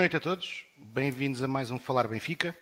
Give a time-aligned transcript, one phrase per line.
[0.00, 2.56] Boa noite a todos, bem-vindos a mais um Falar Benfica.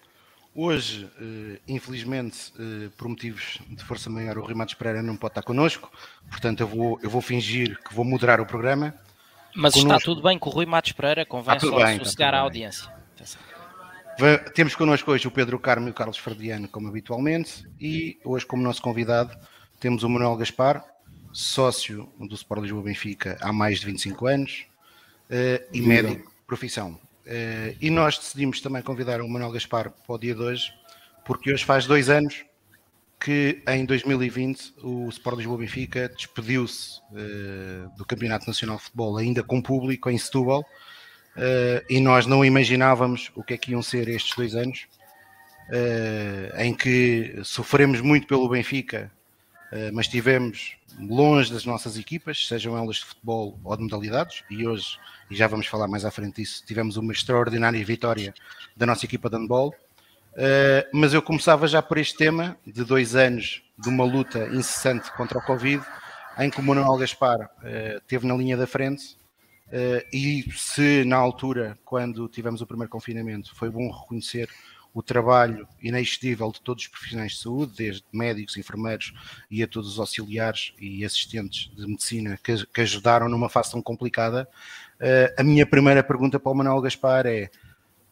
[0.52, 5.30] Hoje, eh, infelizmente, eh, por motivos de força maior, o Rui Matos Pereira não pode
[5.30, 5.88] estar connosco,
[6.28, 8.92] portanto, eu vou, eu vou fingir que vou moderar o programa.
[9.54, 9.98] Mas connosco...
[9.98, 12.92] está tudo bem com o Rui Matos Pereira, convém ah, só bem, sossegar a audiência.
[14.52, 18.64] Temos connosco hoje o Pedro Carmo e o Carlos Ferdiano, como habitualmente, e hoje, como
[18.64, 19.32] nosso convidado,
[19.78, 20.84] temos o Manuel Gaspar,
[21.32, 24.66] sócio do Sport Lisboa Benfica há mais de 25 anos
[25.30, 26.98] uh, e médico profissão.
[27.28, 30.72] Uh, e nós decidimos também convidar o Manuel Gaspar para o dia de hoje,
[31.26, 32.42] porque hoje faz dois anos
[33.20, 39.42] que em 2020 o Sport Lisboa Benfica despediu-se uh, do Campeonato Nacional de Futebol ainda
[39.42, 40.60] com público em Setúbal.
[41.36, 44.86] Uh, e nós não imaginávamos o que é que iam ser estes dois anos
[46.56, 49.12] em que sofremos muito pelo Benfica,
[49.92, 54.98] mas estivemos longe das nossas equipas, sejam elas de futebol ou de modalidades, e hoje,
[55.30, 58.34] e já vamos falar mais à frente disso, tivemos uma extraordinária vitória
[58.76, 59.74] da nossa equipa de handball.
[60.92, 65.38] mas eu começava já por este tema de dois anos de uma luta incessante contra
[65.38, 65.84] o Covid,
[66.38, 69.18] em que o Manuel Gaspar uh, teve na linha da frente
[69.68, 74.48] Uh, e se na altura, quando tivemos o primeiro confinamento, foi bom reconhecer
[74.98, 79.14] o trabalho inexcedível de todos os profissionais de saúde, desde médicos, enfermeiros
[79.48, 83.80] e a todos os auxiliares e assistentes de medicina que, que ajudaram numa fase tão
[83.80, 84.48] complicada,
[85.00, 87.48] uh, a minha primeira pergunta para o Manuel Gaspar é: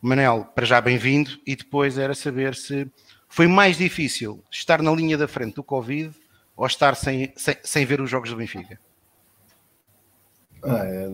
[0.00, 2.88] Manel, para já bem-vindo, e depois era saber se
[3.28, 6.14] foi mais difícil estar na linha da frente do Covid
[6.54, 8.78] ou estar sem, sem, sem ver os jogos do Benfica?
[10.62, 11.12] Ah, é,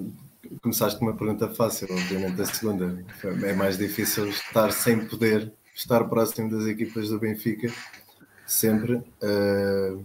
[0.61, 3.03] começaste com uma pergunta fácil, obviamente a segunda.
[3.43, 7.73] É mais difícil estar sem poder estar próximo das equipas do Benfica,
[8.47, 8.95] sempre.
[9.23, 10.05] Uh,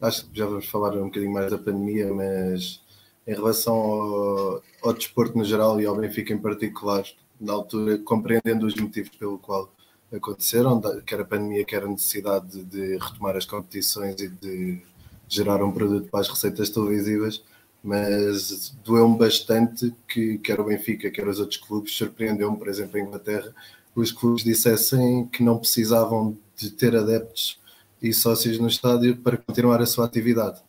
[0.00, 2.82] acho que já vamos falar um bocadinho mais da pandemia, mas
[3.26, 7.04] em relação ao, ao desporto no geral e ao Benfica em particular,
[7.40, 9.72] na altura, compreendendo os motivos pelo qual
[10.12, 14.82] aconteceram, quer a pandemia, quer a necessidade de, retomar as competições e de
[15.28, 17.42] gerar um produto para as receitas televisivas,
[17.82, 23.02] mas doeu-me bastante que quer o Benfica, quer os outros clubes, surpreendeu-me, por exemplo, em
[23.02, 23.52] Inglaterra,
[23.94, 27.60] os clubes dissessem que não precisavam de ter adeptos
[28.02, 30.60] e sócios no estádio para continuar a sua atividade,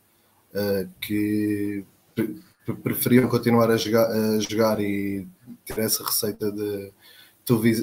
[0.53, 1.84] uh, que
[2.84, 5.28] preferiam continuar a jogar, a jogar, e
[5.66, 6.91] ter essa receita de,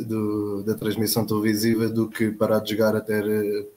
[0.04, 3.68] do, da transmissão televisiva do que parar de jogar até uh,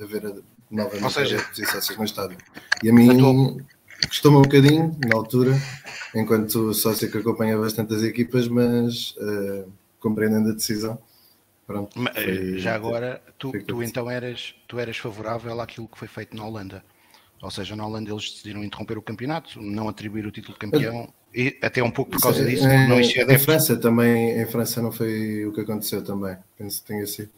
[0.00, 2.38] haver novamente seja, adeptos e sócios no estádio.
[2.82, 3.64] E a mim
[4.08, 5.54] costuma um bocadinho na altura,
[6.14, 9.70] enquanto sócio que acompanha bastante as equipas, mas uh,
[10.00, 10.98] compreendendo a decisão.
[11.66, 16.36] Pronto, foi, já agora, tu, tu então eras, tu eras favorável àquilo que foi feito
[16.36, 16.82] na Holanda.
[17.40, 21.12] Ou seja, na Holanda eles decidiram interromper o campeonato, não atribuir o título de campeão,
[21.34, 22.66] e até um pouco por causa disso.
[22.66, 26.88] Em, não em França também, em França não foi o que aconteceu também, penso que
[26.88, 27.30] tenha sido.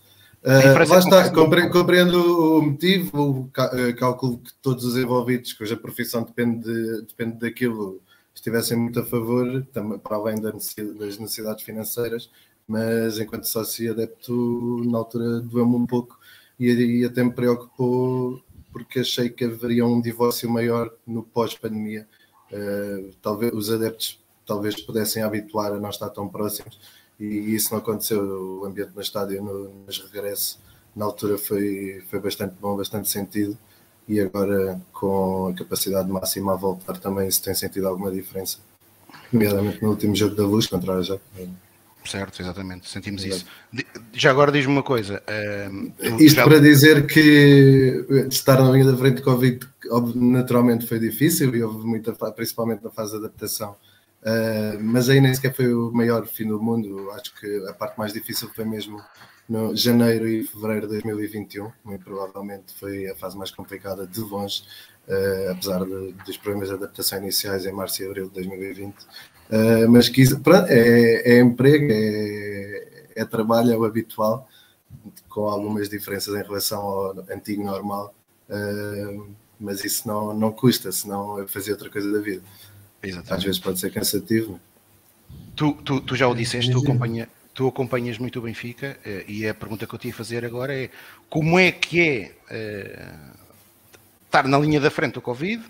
[0.42, 6.64] Uh, lá está, compreendo o motivo, eh, cálculo que todos os envolvidos, cuja profissão depende,
[6.64, 8.00] de, depende daquilo,
[8.34, 10.74] estivessem muito a favor, também, para além das
[11.18, 12.28] necessidades financeiras,
[12.72, 16.18] mas enquanto sócio adepto, na altura doeu-me um pouco
[16.58, 22.08] e, e até me preocupou porque achei que haveria um divórcio maior no pós-pandemia.
[22.50, 26.80] Uh, talvez os adeptos talvez pudessem habituar a não estar tão próximos
[27.20, 28.22] e isso não aconteceu.
[28.62, 30.58] O ambiente no estádio, no, nos regressos,
[30.96, 33.58] na altura foi, foi bastante bom, bastante sentido.
[34.08, 38.58] E agora, com a capacidade máxima a voltar, também se tem sentido alguma diferença,
[39.30, 41.20] nomeadamente no último jogo da luz contra a Ajax.
[42.04, 43.46] Certo, exatamente, sentimos Exato.
[43.72, 43.84] isso.
[44.12, 45.22] Já agora diz-me uma coisa.
[45.28, 46.44] Uh, Isto já...
[46.44, 49.60] para dizer que estar na linha da frente de Covid
[50.14, 53.76] naturalmente foi difícil e houve muita, principalmente na fase de adaptação,
[54.22, 57.10] Uh, mas aí nem sequer foi o maior fim do mundo.
[57.10, 59.02] Acho que a parte mais difícil foi mesmo
[59.48, 61.72] no janeiro e fevereiro de 2021.
[61.84, 64.62] Muito provavelmente foi a fase mais complicada de longe,
[65.08, 68.94] uh, apesar de, dos problemas de adaptação iniciais em março e abril de 2020.
[69.52, 74.48] Uh, ah, mas pronto, é, é, emprego, é, é trabalho, é o habitual,
[75.28, 78.14] com algumas diferenças em relação ao antigo normal.
[79.60, 82.42] mas isso não, não custa, senão eu fazia outra coisa da vida.
[83.02, 83.34] Exatamente.
[83.34, 84.60] Às vezes pode ser cansativo.
[85.54, 89.46] Tu, tu, tu já o disseste, tu, acompanha, tu acompanhas muito o Benfica eh, e
[89.46, 90.90] a pergunta que eu te ia fazer agora é
[91.28, 93.36] como é que é uh,
[94.24, 95.62] estar na linha da frente do Covid,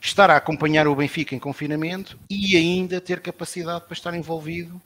[0.00, 4.76] estar a acompanhar o Benfica em confinamento e ainda ter capacidade para estar envolvido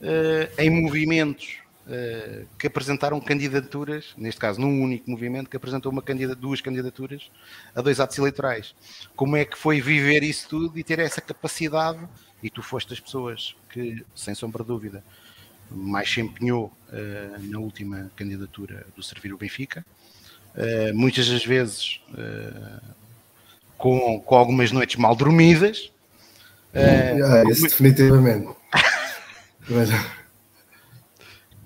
[0.00, 6.02] uh, em movimentos uh, que apresentaram candidaturas, neste caso num único movimento, que apresentou uma
[6.36, 7.30] duas candidaturas
[7.74, 8.74] a dois atos eleitorais.
[9.16, 12.06] Como é que foi viver isso tudo e ter essa capacidade?
[12.42, 15.04] E tu foste das pessoas que, sem sombra de dúvida,
[15.70, 16.72] mais se empenhou
[17.42, 19.84] na última candidatura do Servir o Benfica.
[20.94, 22.00] muitas das vezes
[23.80, 25.90] com, com algumas noites mal dormidas.
[26.74, 28.48] Ah, isso definitivamente.
[29.68, 29.90] Mas...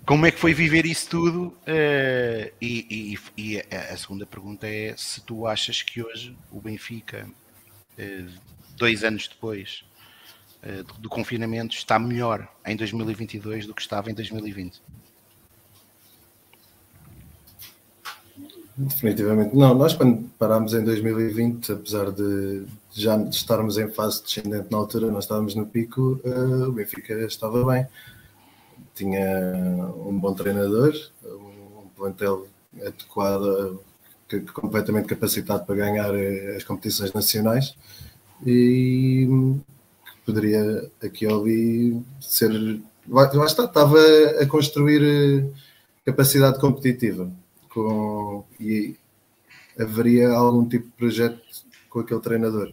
[0.07, 1.47] Como é que foi viver isso tudo?
[1.63, 7.27] Uh, e, e, e, a segunda pergunta é se tu achas que hoje o Benfica,
[7.99, 8.31] uh,
[8.77, 9.83] dois anos depois
[10.63, 14.83] uh, do, do, confinamento, está melhor em 2022 do que estava em 2020?
[18.77, 19.75] Definitivamente não.
[19.75, 25.25] Nós, quando parámos em 2020, apesar de já estarmos em fase descendente na altura, nós
[25.25, 26.21] estávamos no pico,
[26.69, 27.87] o Benfica estava bem
[28.95, 30.95] tinha um bom treinador,
[31.25, 32.47] um plantel
[32.81, 33.81] adequado,
[34.53, 37.77] completamente capacitado para ganhar eh, as competições nacionais
[38.45, 39.29] e
[40.25, 42.81] poderia aqui ali ser.
[43.07, 43.99] Lá está, estava
[44.41, 45.47] a construir eh,
[46.05, 47.31] capacidade competitiva
[47.75, 48.97] com, e
[49.79, 51.41] haveria algum tipo de projeto
[51.91, 52.73] com aquele treinador.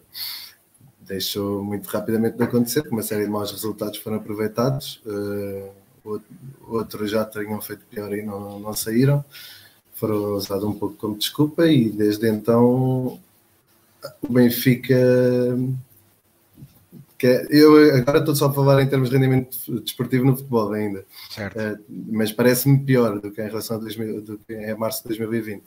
[1.01, 5.01] Deixou muito rapidamente de acontecer, uma série de maus resultados foram aproveitados.
[5.05, 6.21] Uh,
[6.67, 9.25] outros já tinham feito pior e não, não saíram.
[9.95, 13.19] Foram usados um pouco como desculpa e desde então
[14.21, 14.95] o Benfica.
[17.21, 20.73] Que é, eu agora estou só a falar em termos de rendimento desportivo no futebol
[20.73, 25.09] ainda, uh, mas parece-me pior do que em relação a, 2000, do que março de
[25.09, 25.63] 2020.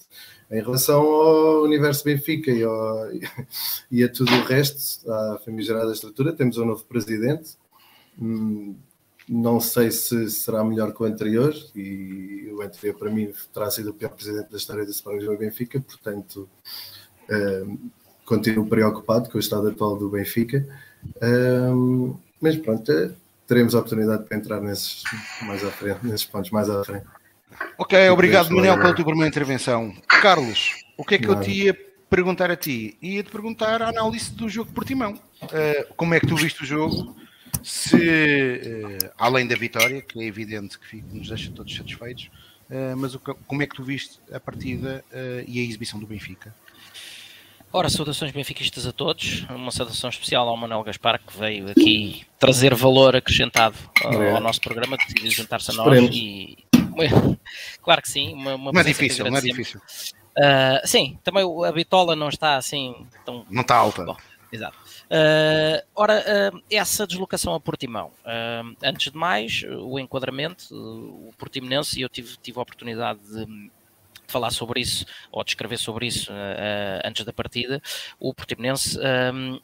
[0.51, 3.09] Em relação ao universo Benfica e, ao,
[3.89, 7.57] e a tudo o resto, à famigerada estrutura, temos um novo presidente.
[8.21, 8.75] Hum,
[9.29, 13.91] não sei se será melhor que o anterior, e o anterior para mim terá sido
[13.91, 16.49] o pior presidente da história do Sporting do Benfica, portanto
[17.31, 17.79] uh,
[18.25, 20.67] continuo preocupado com o estado atual do Benfica.
[21.17, 23.11] Uh, mas pronto, eh,
[23.47, 25.03] teremos a oportunidade para entrar nesses,
[25.43, 27.07] mais à frente, nesses pontos mais à frente.
[27.79, 29.95] Ok, obrigado Manuel pela tua primeira intervenção.
[30.09, 31.35] Carlos, o que é que Não.
[31.35, 31.79] eu te ia
[32.11, 32.97] perguntar a ti?
[33.01, 35.15] Ia-te perguntar a análise do jogo por Timão.
[35.43, 37.15] Uh, como é que tu viste o jogo?
[37.65, 42.31] se, uh, além da vitória, que é evidente que nos deixa todos satisfeitos,
[42.69, 46.07] uh, mas o, como é que tu viste a partida uh, e a exibição do
[46.07, 46.55] Benfica?
[47.77, 52.73] Ora, saudações benfiquistas a todos, uma saudação especial ao Manuel Gaspar, que veio aqui trazer
[52.73, 53.75] valor acrescentado
[54.05, 56.57] ao, ao nosso programa, decidiu juntar-se a nós e...
[57.83, 59.81] Claro que sim, uma, uma não é difícil, não é difícil.
[60.39, 63.45] Uh, sim, também a bitola não está assim tão...
[63.51, 64.05] Não está alta.
[64.05, 64.17] Bom,
[64.53, 64.79] exato.
[65.07, 68.13] Uh, ora, uh, essa deslocação a Portimão.
[68.85, 73.69] Antes de mais, o enquadramento, o Portimonense, e eu tive, tive a oportunidade de
[74.35, 76.33] falar sobre isso ou de escrever sobre isso
[77.05, 77.81] antes da partida.
[78.19, 78.99] O Portimonense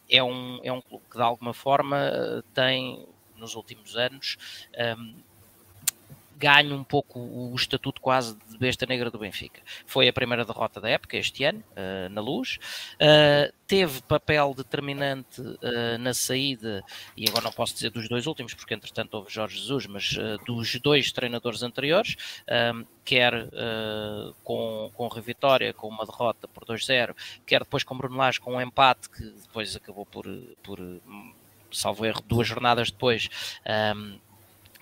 [0.09, 1.99] é, um, é um clube que, de alguma forma,
[2.53, 4.37] tem nos últimos anos
[6.41, 9.61] ganha um pouco o estatuto quase de besta negra do Benfica.
[9.85, 12.57] Foi a primeira derrota da época, este ano, uh, na luz.
[12.95, 16.83] Uh, teve papel determinante uh, na saída,
[17.15, 20.79] e agora não posso dizer dos dois últimos, porque entretanto houve Jorge Jesus, mas dos
[20.79, 22.17] dois treinadores anteriores,
[23.05, 23.49] quer
[24.43, 28.55] com, com a Vitória, com uma derrota por 2-0, quer depois com Bruno Lage com
[28.55, 30.25] um empate, que depois acabou por,
[30.61, 30.79] por
[31.71, 33.29] salvo erro, duas jornadas depois.
[33.95, 34.19] Um,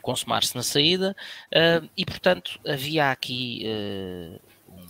[0.01, 1.15] consumar-se na saída
[1.47, 4.87] uh, e, portanto, havia aqui, uh, um,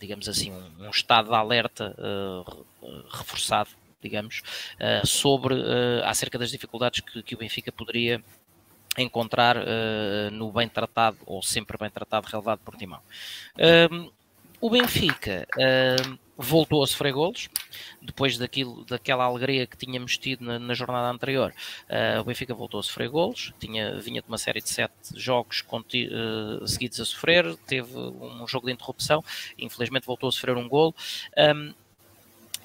[0.00, 2.64] digamos assim, um, um, estado de alerta uh,
[3.10, 3.70] reforçado,
[4.02, 4.42] digamos,
[5.06, 5.54] sobre
[6.04, 8.22] acerca das dificuldades que, que, o Benfica poderia
[8.98, 9.56] encontrar
[10.30, 13.00] no bem tratado ou sempre bem tratado relevado por Timão.
[14.60, 15.48] o Benfica
[16.36, 17.48] voltou a sofrer golos,
[18.02, 21.54] depois daquilo, daquela alegria que tínhamos tido na, na jornada anterior,
[21.88, 25.62] uh, o Benfica voltou a sofrer golos, tinha, vinha de uma série de sete jogos
[25.62, 29.24] conti, uh, seguidos a sofrer, teve um jogo de interrupção,
[29.58, 30.94] infelizmente voltou a sofrer um golo,
[31.36, 31.72] um,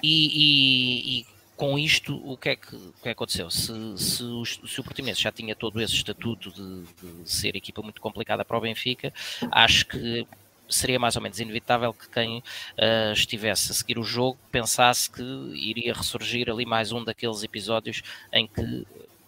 [0.02, 1.26] e, e, e
[1.60, 3.50] com isto, o que é que, o que, é que aconteceu?
[3.50, 6.84] Se, se, o, se o Portimonense já tinha todo esse estatuto de,
[7.22, 9.12] de, ser equipa muito complicada para o Benfica,
[9.52, 10.26] acho que
[10.70, 15.22] seria mais ou menos inevitável que quem uh, estivesse a seguir o jogo pensasse que
[15.54, 18.86] iria ressurgir ali mais um daqueles episódios em que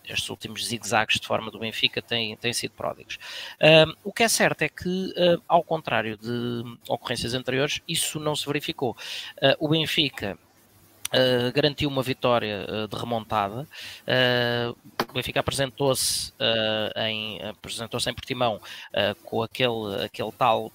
[0.08, 3.16] estes últimos zigzags de forma do Benfica têm, têm sido pródigos.
[3.60, 8.34] Uh, o que é certo é que, uh, ao contrário de ocorrências anteriores, isso não
[8.34, 8.96] se verificou.
[9.58, 10.38] o Benfica
[11.12, 13.68] Uh, garantiu uma vitória uh, de remontada.
[14.08, 14.74] Uh,
[15.10, 16.32] o Benfica apresentou-se
[16.96, 18.60] em, apresentou em Portimão
[19.22, 20.72] com aquele, aquele tal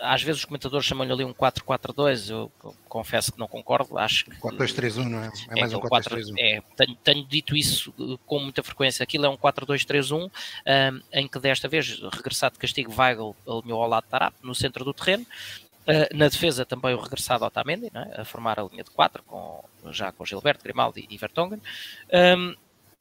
[0.00, 2.52] às vezes os comentadores chamam-lhe ali um 4-4-2, eu
[2.88, 4.30] confesso que não concordo, acho que...
[4.38, 5.30] 4-2-3-1, não é?
[5.50, 6.34] É mais é, um 4-2-3-1.
[6.38, 7.92] É, tenho, tenho, dito isso
[8.24, 12.92] com muita frequência, aquilo é um 4-2-3-1, um, em que desta vez, regressado de castigo,
[12.96, 15.26] Weigl alinhou ao lado de Tarap, no centro do terreno,
[15.86, 18.22] Uh, na defesa também o regressado Otamendi, é?
[18.22, 21.62] a formar a linha de 4, com, já com Gilberto, Grimaldi e Vertonghen.
[22.12, 22.56] Um,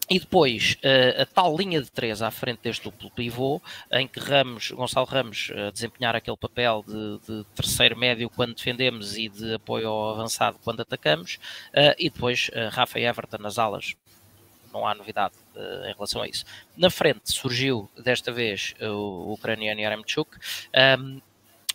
[0.09, 4.19] e depois, uh, a tal linha de três à frente deste duplo pivô, em que
[4.19, 9.55] Ramos, Gonçalo Ramos uh, desempenhar aquele papel de, de, terceiro médio quando defendemos e de
[9.55, 13.95] apoio ao avançado quando atacamos, uh, e depois Rafa e Everton nas alas.
[14.71, 15.33] Não há novidade
[15.85, 16.43] em relação a isso.
[16.75, 20.38] Na frente surgiu, desta vez, o ucraniano Yaremchuk.
[21.00, 21.21] Um,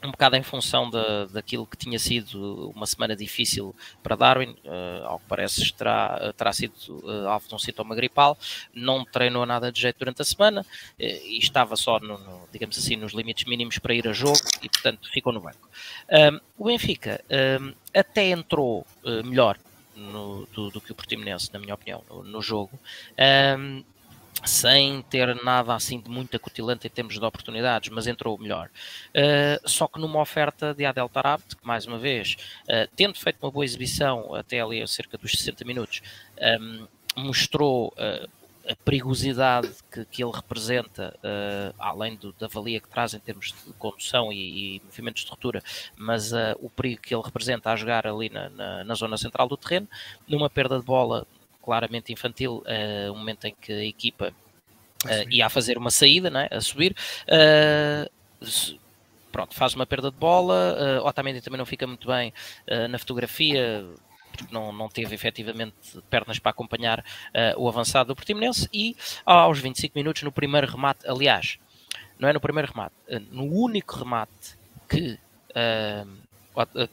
[0.03, 5.07] um bocado em função da, daquilo que tinha sido uma semana difícil para Darwin, uh,
[5.07, 8.37] ao que parece terá, terá sido uh, alvo de um sintoma gripal,
[8.73, 10.67] não treinou nada de jeito durante a semana uh,
[10.99, 14.69] e estava só, no, no, digamos assim, nos limites mínimos para ir a jogo e,
[14.69, 15.69] portanto, ficou no banco.
[16.59, 17.23] o Benfica
[17.95, 18.87] até entrou
[19.25, 19.59] melhor
[19.95, 22.79] no, do, do, que o Portimonense, na minha opinião, no, no jogo
[24.45, 28.71] sem ter nada assim de muito acutilante em termos de oportunidades, mas entrou melhor.
[29.09, 33.39] Uh, só que numa oferta de Adel Tarabt, que mais uma vez, uh, tendo feito
[33.43, 36.03] uma boa exibição até ali a cerca dos 60 minutos,
[36.61, 38.29] um, mostrou uh,
[38.69, 41.19] a perigosidade que, que ele representa,
[41.79, 45.63] além do, da valia que traz em termos de condução e, e movimentos de ruptura,
[45.97, 46.31] mas
[46.61, 49.89] o perigo que ele representa a jogar ali na, na, na zona central do terreno,
[50.29, 51.27] numa perda de bola
[51.71, 54.35] claramente infantil, uh, um momento em que a equipa
[55.05, 56.97] uh, ia a fazer uma saída, né, a subir.
[57.29, 58.11] Uh,
[59.31, 60.77] pronto, faz uma perda de bola.
[61.01, 62.33] Uh, Otamendi também não fica muito bem
[62.91, 63.87] na fotografia,
[64.33, 65.77] porque não, não teve efetivamente
[66.11, 67.05] pernas para acompanhar
[67.57, 68.69] o avançado do Portimonense.
[68.73, 71.57] E aos 25 minutos, no primeiro remate, aliás,
[72.19, 72.97] não é no primeiro remate,
[73.31, 74.59] no único remate
[74.89, 75.17] que.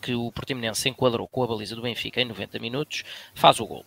[0.03, 3.03] que o Portimonense enquadrou com a baliza do Benfica em 90 minutos,
[3.33, 3.83] faz o gol.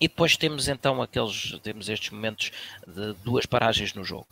[0.00, 2.50] E depois temos então aqueles, temos estes momentos
[2.86, 4.26] de duas paragens no jogo,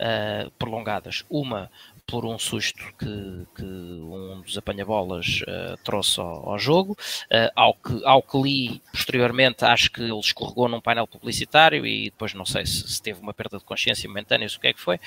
[0.00, 1.24] uh, prolongadas.
[1.28, 1.70] Uma
[2.06, 7.74] por um susto que, que um dos apanha-bolas uh, trouxe ao, ao jogo, uh, ao,
[7.74, 12.46] que, ao que li posteriormente, acho que ele escorregou num painel publicitário e depois não
[12.46, 14.98] sei se, se teve uma perda de consciência momentânea, o que é que foi.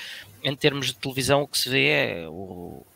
[0.44, 2.86] Em termos de televisão, o que se vê é o,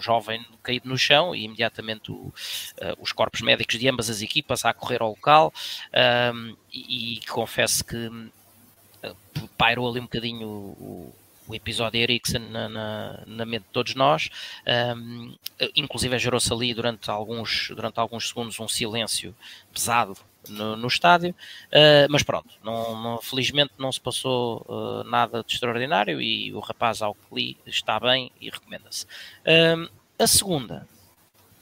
[0.00, 2.32] jovem caído no chão e imediatamente o, uh,
[3.00, 5.52] os corpos médicos de ambas as equipas a correr ao local.
[6.34, 11.14] Um, e, e, confesso que uh, pairou ali um bocadinho o,
[11.48, 14.30] o episódio Ericsson na, na, na, mente de todos nós,
[14.96, 15.34] um,
[15.74, 19.34] inclusive gerou-se ali durante alguns, durante alguns segundos um silêncio
[19.72, 20.16] pesado
[20.50, 25.52] no, no estádio, uh, mas pronto, não, não, felizmente não se passou uh, nada de
[25.52, 29.04] extraordinário e o rapaz ao que li está bem e recomenda-se.
[29.04, 30.86] Uh, a segunda,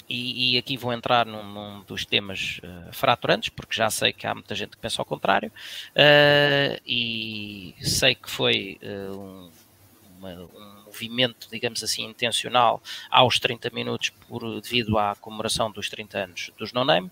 [0.08, 4.34] e, e, aqui vou entrar num, num dos temas fraturantes, porque já sei que há
[4.34, 5.52] muita gente que pensa ao contrário,
[6.86, 9.50] e sei que foi um,
[10.18, 16.18] uma, um movimento, digamos assim, intencional aos 30 minutos por, devido à comemoração dos 30
[16.18, 17.10] anos dos No Name,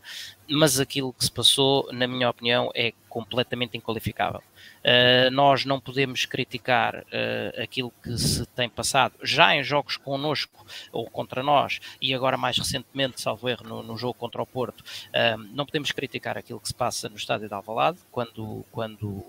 [0.48, 4.42] mas aquilo que se passou, na minha opinião, é completamente inqualificável.
[4.80, 10.66] Uh, nós não podemos criticar uh, aquilo que se tem passado já em jogos connosco
[10.92, 14.82] ou contra nós e agora mais recentemente, salvo erro, no, no jogo contra o Porto,
[14.82, 19.24] uh, não podemos criticar aquilo que se passa no estádio de Alvalade quando, quando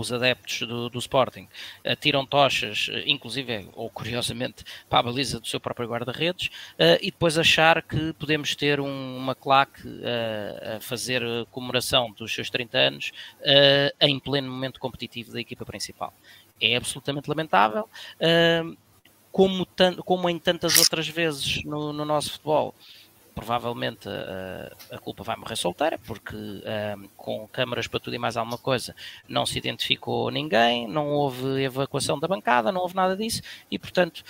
[0.00, 1.48] os adeptos do, do Sporting
[1.84, 7.10] atiram tochas, eh, inclusive, ou curiosamente, para a baliza do seu próprio guarda-redes, uh, e
[7.10, 12.78] depois achar que podemos ter um, uma claque uh, a fazer comemoração dos seus 30
[12.78, 13.12] anos
[14.00, 16.12] em pleno momento competitivo da equipa principal.
[16.60, 17.88] É absolutamente lamentável.
[19.30, 19.66] como,
[20.04, 22.74] como em tantas outras vezes no, no nosso futebol,
[23.36, 28.34] provavelmente a, a culpa vai morrer solteira, porque um, com câmaras para tudo e mais
[28.34, 28.96] alguma coisa
[29.28, 34.24] não se identificou ninguém, não houve evacuação da bancada, não houve nada disso, e portanto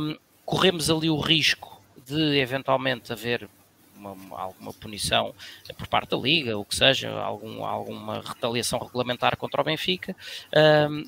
[0.00, 3.46] um, corremos ali o risco de eventualmente haver
[3.94, 5.34] uma, alguma punição
[5.76, 10.16] por parte da Liga, ou que seja, algum, alguma retaliação regulamentar contra o Benfica.
[10.90, 11.04] Um,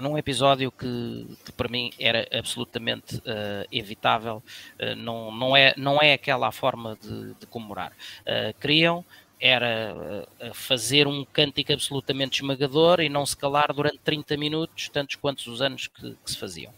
[0.00, 4.42] num episódio que, que, para mim era absolutamente uh, evitável,
[4.80, 7.92] uh, não, não, é, não é aquela a forma de, de comemorar.
[8.20, 9.04] Uh, queriam
[9.40, 15.46] era fazer um cântico absolutamente esmagador e não se calar durante 30 minutos, tantos quantos
[15.46, 16.74] os anos que, que se faziam.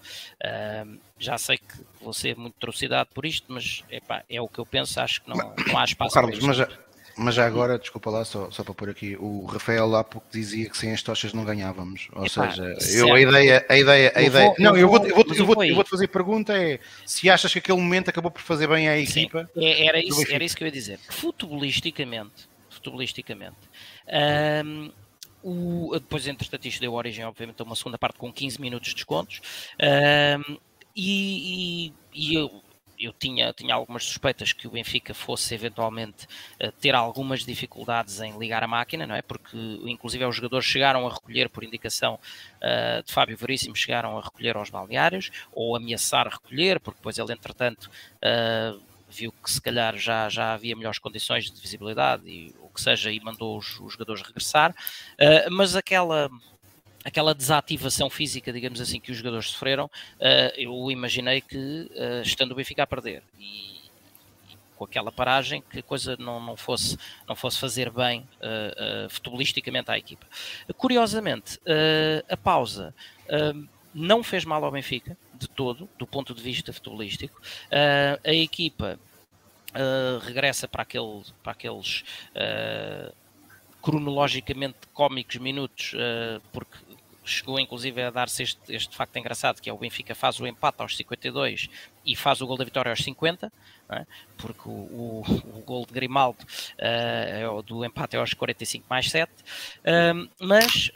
[1.19, 4.67] já sei que vou ser muito atrocidade por isto, mas epá, é o que eu
[4.67, 6.59] penso, acho que não, não há espaço Carlos, mas,
[7.23, 10.71] Mas já agora, desculpa lá, só, só para pôr aqui, o Rafael lá pouco dizia
[10.71, 12.09] que sem as tochas não ganhávamos.
[12.15, 14.47] Ou Epá, seja, eu, a ideia, a ideia, a eu ideia.
[14.47, 17.29] Vou, não, eu, vou, eu, vou, eu, vou, eu vou te fazer pergunta é se
[17.29, 19.51] achas que aquele momento acabou por fazer bem à equipa.
[19.53, 20.99] Sim, é, era, isso, era isso que eu ia dizer.
[21.11, 23.59] Futebolisticamente, futebolisticamente.
[24.65, 24.91] Um,
[25.43, 28.95] o, depois, entretanto, isto deu origem, obviamente, a uma segunda parte com 15 minutos de
[28.95, 29.43] descontos.
[29.79, 30.57] Um,
[30.97, 32.63] e, e, e eu,
[33.01, 36.27] eu tinha, tinha algumas suspeitas que o Benfica fosse eventualmente
[36.63, 39.23] uh, ter algumas dificuldades em ligar a máquina, não é?
[39.23, 44.21] Porque, inclusive, os jogadores chegaram a recolher, por indicação uh, de Fábio Veríssimo, chegaram a
[44.21, 49.97] recolher aos balneários ou ameaçar recolher, porque depois ele, entretanto, uh, viu que se calhar
[49.97, 53.95] já, já havia melhores condições de visibilidade e o que seja, e mandou os, os
[53.95, 54.75] jogadores regressar.
[55.51, 56.31] mas aquela
[57.05, 62.53] aquela desativação física, digamos assim, que os jogadores sofreram, uh, eu imaginei que, uh, estando
[62.53, 63.81] o Benfica a perder e,
[64.51, 69.09] e, com aquela paragem, que a coisa não, não, fosse, não fosse fazer bem uh,
[69.09, 70.27] futebolisticamente à equipa.
[70.77, 71.59] Curiosamente,
[72.29, 72.95] a pausa
[73.95, 77.41] não fez mal ao Benfica, de todo, do ponto de vista futebolístico.
[78.25, 78.99] a equipa
[80.23, 82.05] regressa para, aquele, para aqueles
[83.83, 85.93] cronologicamente cómicos minutos,
[86.53, 86.77] porque
[87.31, 90.81] chegou inclusive a dar-se este, este facto engraçado, que é o Benfica faz o empate
[90.81, 91.69] aos 52
[92.05, 93.53] e faz o gol da vitória aos 50,
[93.91, 94.07] é?
[94.37, 95.25] porque o, o,
[95.59, 100.91] o, gol de Grimaldo uh, do empate é aos 45 mais 7, uh, mas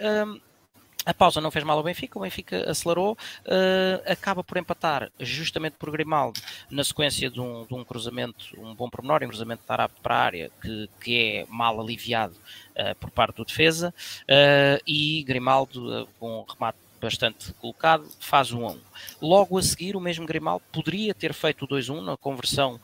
[1.06, 5.76] a pausa não fez mal ao Benfica, o Benfica acelerou, uh, acaba por empatar justamente
[5.78, 9.66] por Grimaldo na sequência de um, de um cruzamento, um bom pormenor, um cruzamento de
[9.66, 13.92] Tarap para a área que, que é mal aliviado uh, por parte do defesa
[14.22, 18.80] uh, e Grimaldo com um remate bastante colocado faz o 1 1.
[19.20, 22.80] Logo a seguir o mesmo Grimaldo poderia ter feito o 2-1 na conversão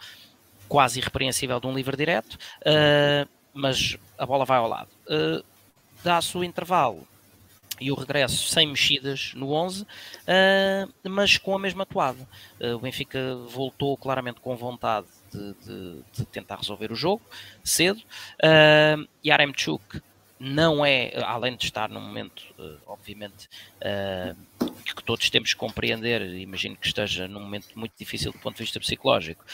[0.68, 2.36] quase irrepreensível de um livre direto,
[3.54, 4.90] mas a bola vai ao lado.
[6.04, 7.08] Dá-se o intervalo,
[7.80, 9.86] e o regresso sem mexidas no 11, uh,
[10.28, 12.28] ah, mas com a mesma toada.
[12.60, 17.22] Uh, o Benfica voltou claramente com vontade de, de, de tentar resolver o jogo
[17.64, 18.00] cedo.
[18.42, 20.02] Uh, Yaremchuk
[20.38, 22.42] não é, além de estar num momento,
[22.86, 23.46] obviamente,
[24.96, 28.62] que todos temos que compreender, imagino que esteja num momento muito difícil do ponto de
[28.62, 29.44] vista psicológico,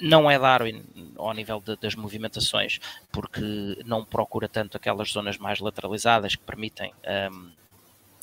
[0.00, 0.82] não é Darwin
[1.16, 2.80] ao nível das movimentações,
[3.12, 3.40] porque
[3.86, 6.92] não procura tanto aquelas zonas mais lateralizadas que permitem.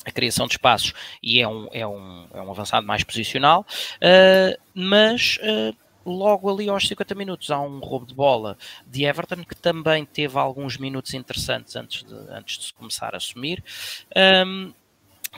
[0.04, 4.60] A criação de espaços e é um, é um, é um avançado mais posicional, uh,
[4.74, 9.54] mas uh, logo ali aos 50 minutos há um roubo de bola de Everton que
[9.54, 13.62] também teve alguns minutos interessantes antes de, antes de se começar a assumir.
[14.46, 14.72] Um,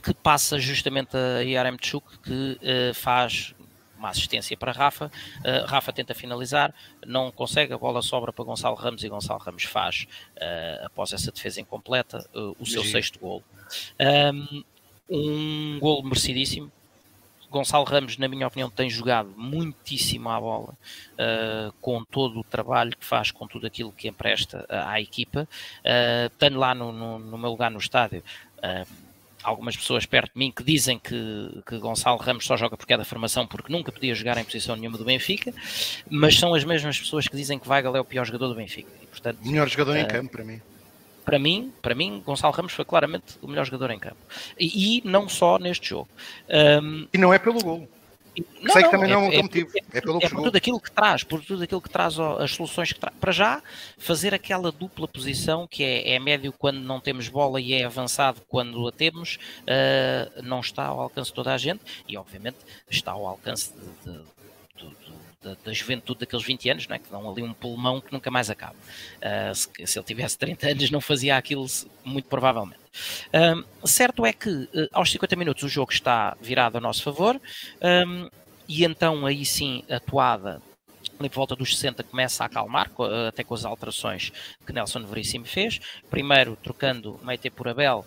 [0.03, 3.55] que passa justamente a Yaremchuk que uh, faz
[4.03, 5.11] uma assistência para Rafa.
[5.39, 6.75] Uh, Rafa tenta finalizar,
[7.07, 11.31] não consegue, a bola sobra para Gonçalo Ramos e Gonçalo Ramos faz, uh, após essa
[11.31, 12.91] defesa incompleta, uh, o seu Sim.
[12.91, 13.43] sexto gol.
[14.01, 14.65] Um,
[15.09, 16.71] um gol merecidíssimo.
[17.49, 22.97] Gonçalo Ramos, na minha opinião, tem jogado muitíssimo à bola, uh, com todo o trabalho
[22.97, 25.47] que faz, com tudo aquilo que empresta à equipa.
[25.81, 28.25] Uh, tenho lá no, no, no, meu lugar no estádio.
[28.59, 29.12] Uh,
[29.43, 32.97] algumas pessoas perto de mim que dizem que, que Gonçalo Ramos só joga porque é
[32.97, 35.53] da formação, porque nunca podia jogar em posição nenhuma do Benfica,
[36.09, 38.91] mas são as mesmas pessoas que dizem que Weigl é o pior jogador do Benfica.
[39.03, 40.61] E, portanto, melhor jogador uh, em campo para mim.
[41.25, 44.17] Para mim, para mim, Gonçalo Ramos foi claramente o melhor jogador em campo.
[44.59, 46.09] E, e não só neste jogo.
[46.83, 47.89] Um, e não é pelo gol.
[48.63, 49.71] Não, Sei que também não é, é um motivo.
[49.75, 52.53] É, é, pelo é por tudo aquilo que traz, por tudo aquilo que traz as
[52.53, 53.15] soluções que traz.
[53.21, 53.63] Para já,
[53.99, 58.41] fazer aquela dupla posição que é, é médio quando não temos bola e é avançado
[58.49, 63.13] quando a temos, uh, não está ao alcance de toda a gente e, obviamente, está
[63.13, 64.25] ao alcance de, de,
[65.43, 66.99] da, da, juventude daqueles 20 anos, não é?
[66.99, 68.77] que dão ali um pulmão que nunca mais acaba.
[69.19, 71.67] Uh, se, se, ele tivesse 30 anos, não fazia aquilo,
[72.05, 72.81] muito provavelmente.
[73.83, 77.41] Um, certo é que uh, aos 50 minutos o jogo está virado a nosso favor,
[78.07, 78.29] um,
[78.69, 80.63] e então aí sim a toada
[81.19, 82.91] por volta dos 60 começa a acalmar,
[83.29, 84.33] até com as alterações
[84.67, 85.81] que Nelson Veríssimo fez.
[86.11, 88.05] Primeiro trocando Meite por Abel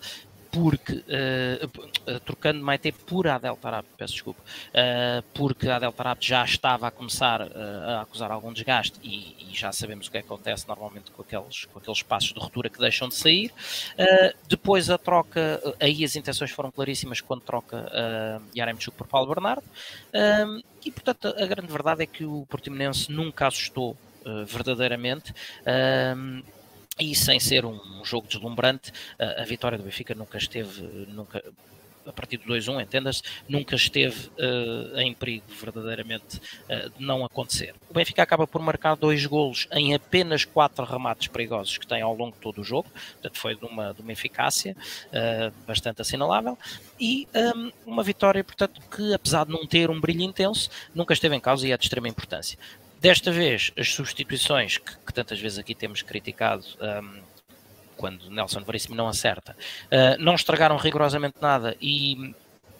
[0.56, 6.88] porque uh, trocando Maite por Adel Tarab, peço desculpa, uh, porque Adel Tarab já estava
[6.88, 11.10] a começar uh, a acusar algum desgaste e, e, já sabemos o que acontece normalmente
[11.10, 13.52] com aqueles, com aqueles passos de ruptura que deixam de sair.
[14.48, 19.64] depois a troca, aí as intenções foram claríssimas quando troca uh, Yaremchuk por Paulo Bernardo
[20.84, 23.96] e portanto a grande verdade é que o Portimonense nunca assustou
[24.46, 25.32] verdadeiramente.
[26.98, 31.42] E sem ser um jogo deslumbrante, a, vitória do Benfica nunca esteve, nunca,
[32.06, 37.74] a partir do 2-1, entenda-se, nunca esteve uh, em perigo verdadeiramente uh, de não acontecer.
[37.90, 42.14] O Benfica acaba por marcar dois golos em apenas quatro remates perigosos que tem ao
[42.14, 44.76] longo de todo o jogo, portanto foi de uma, de uma eficácia
[45.08, 46.56] uh, bastante assinalável,
[46.98, 51.36] e um, uma vitória, portanto, que apesar de não ter um brilho intenso, nunca esteve
[51.36, 52.58] em causa e é de extrema importância.
[53.00, 57.20] Desta vez, as substituições que, que tantas vezes aqui temos criticado um,
[57.96, 59.56] quando Nelson Veríssimo não acerta,
[59.86, 62.34] uh, não estragaram rigorosamente nada e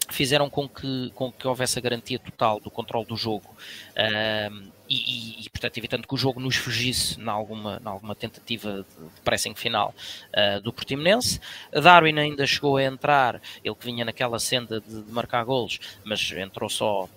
[0.08, 5.44] fizeram com que, com que houvesse a garantia total do controle do jogo uh, e,
[5.44, 9.54] e, portanto, evitando que o jogo nos fugisse em alguma, alguma tentativa de, de pressing
[9.54, 9.94] final
[10.28, 11.40] uh, do Portimonense.
[11.72, 16.30] Darwin ainda chegou a entrar, ele que vinha naquela senda de, de marcar golos, mas
[16.32, 17.08] entrou só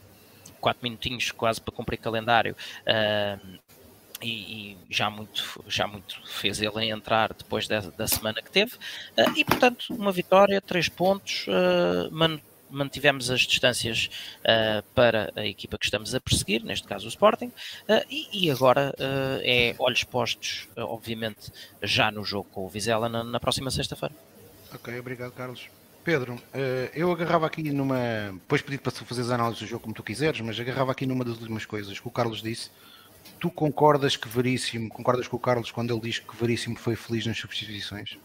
[0.60, 2.56] 4 minutinhos quase para cumprir calendário.
[2.82, 3.60] Uh,
[4.22, 4.30] e,
[4.72, 8.74] e, já muito já muito fez ele entrar depois da, da semana que teve.
[8.76, 14.10] Uh, e portanto uma vitória três pontos uh, man, mantivemos as distâncias
[14.42, 17.52] uh, para a equipa que estamos a perseguir neste caso o Sporting.
[18.10, 18.94] E, e, agora
[19.42, 24.14] é olhos postos obviamente já no jogo com o Vizela na, na próxima sexta-feira.
[24.74, 25.79] Ok obrigado Carlos
[26.10, 26.42] Pedro,
[26.96, 28.32] eu agarrava aqui numa.
[28.34, 31.06] Depois pedi para tu fazeres a análise do jogo como tu quiseres, mas agarrava aqui
[31.06, 32.72] numa das últimas coisas que o Carlos disse,
[33.40, 37.28] tu concordas que Veríssimo, concordas com o Carlos quando ele diz que Veríssimo foi feliz
[37.28, 38.18] nas substituições?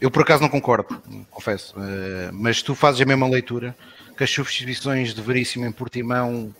[0.00, 3.74] Eu por acaso não concordo, confesso, uh, mas tu fazes a mesma leitura
[4.16, 6.54] que as substituições de Veríssimo em Portimão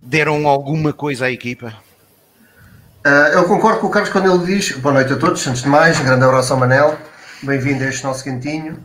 [0.00, 1.74] deram alguma coisa à equipa?
[3.04, 5.68] Uh, eu concordo com o Carlos quando ele diz boa noite a todos, antes de
[5.68, 6.96] mais, um grande abraço ao Manel,
[7.42, 8.78] bem-vindo a este nosso cantinho.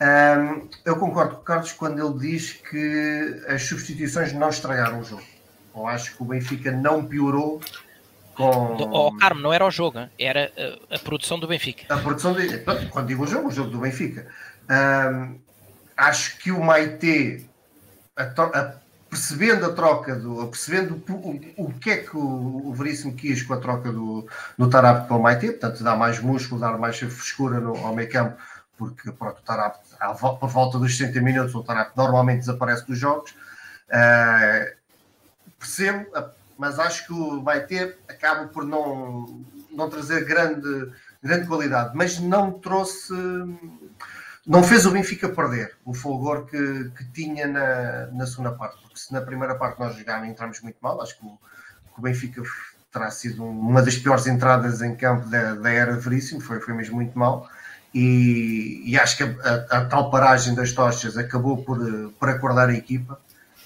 [0.00, 5.00] Um, eh, eu concordo com o Carlos quando ele diz que as substituições não estragaram
[5.00, 5.24] o jogo.
[5.74, 7.60] Eu acho que o Benfica não piorou
[8.38, 8.76] com.
[8.76, 10.52] Oh, Carmo, não era o jogo, era
[10.90, 11.92] a, a produção do Benfica.
[11.92, 12.58] A produção de,
[12.90, 14.26] quando digo o jogo, o jogo do Benfica.
[14.70, 15.38] Um,
[15.96, 17.44] acho que o Maite,
[18.16, 18.74] a, a,
[19.10, 20.46] percebendo a troca do.
[20.46, 24.70] percebendo o, o, que é que o, o Veríssimo quis com a troca do, do
[24.70, 28.36] Tarap para o Maite, portanto, dar mais músculo, dar mais frescura no, ao meio campo,
[28.78, 29.76] porque pronto, o Tarap,
[30.38, 33.32] por volta dos 60 minutos, o Tarap normalmente desaparece dos jogos.
[33.90, 34.78] Uh,
[35.58, 36.06] percebo,
[36.56, 42.18] mas acho que o vai ter, acaba por não, não trazer grande, grande qualidade, mas
[42.20, 43.12] não trouxe,
[44.46, 48.98] não fez o Benfica perder o fulgor que, que tinha na, na segunda parte, porque
[48.98, 51.38] se na primeira parte nós jogámos entramos muito mal, acho que o,
[51.94, 52.42] que o Benfica
[52.92, 56.96] terá sido uma das piores entradas em campo da, da era Veríssimo, foi, foi mesmo
[56.96, 57.48] muito mal.
[57.98, 61.78] E, e acho que a, a, tal paragem das tochas acabou por,
[62.18, 63.18] por acordar a equipa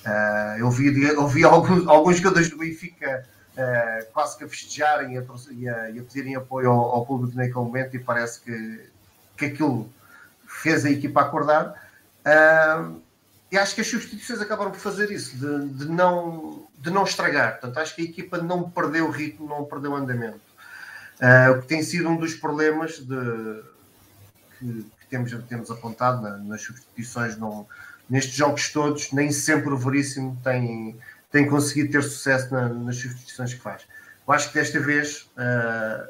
[0.03, 5.15] Uh, eu vi, eu vi alguns, alguns jogadores do Benfica uh, quase que a festejarem
[5.15, 8.41] e a, e a, e a pedirem apoio ao, ao, público naquele momento e parece
[8.41, 8.81] que,
[9.37, 9.89] que aquilo
[10.47, 11.75] fez a equipa acordar.
[12.27, 13.01] Uh,
[13.51, 17.53] e acho que as substituições acabaram por fazer isso, de, de, não, de não estragar.
[17.53, 20.41] Portanto, acho que a equipa não perdeu ritmo, não perdeu andamento.
[21.55, 23.63] o que tem sido um dos problemas de,
[24.63, 27.37] que, que temos, temos apontado na, nas substituições.
[27.37, 27.67] Não,
[28.09, 30.97] nestes jogos todos, nem sempre o Veríssimo tem,
[31.31, 33.83] tem conseguido ter sucesso na, nas substituições que faz.
[34.27, 36.09] Eu acho que desta vez, uh,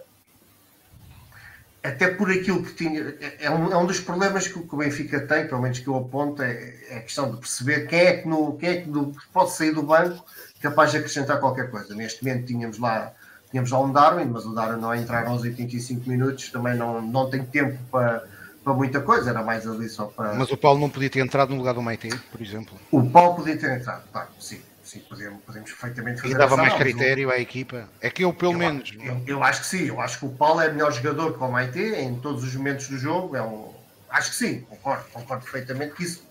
[1.82, 5.20] até por aquilo que tinha, é um, é um dos problemas que, que, o Benfica
[5.26, 8.28] tem, pelo menos que eu aponto, é, é, a questão de perceber quem é que,
[8.28, 8.90] no, quem é que
[9.32, 10.24] pode sair do banco
[10.60, 11.94] capaz de acrescentar qualquer coisa.
[11.94, 13.12] Neste momento tínhamos lá,
[13.50, 17.00] tínhamos lá um Darwin, mas o Darwin não a entrar aos 85 minutos, também não,
[17.00, 18.24] não tem tempo para
[18.62, 20.34] para muita coisa, era mais ali só para.
[20.34, 22.78] Mas o Paulo não podia ter entrado no lugar do Maite, por exemplo.
[22.90, 24.60] O Paulo podia ter entrado, claro, sim.
[24.84, 27.88] Sim, podemos, podemos perfeitamente fazer E dava mais critério à equipa.
[28.00, 28.92] É que eu, pelo eu, menos.
[29.00, 31.50] Eu, eu, acho que sim, eu acho que o Paulo é melhor jogador que o
[31.50, 33.36] Maite em todos os momentos do jogo.
[33.36, 33.72] É um,
[34.10, 36.28] acho que sim, concordo, concordo perfeitamente que isso.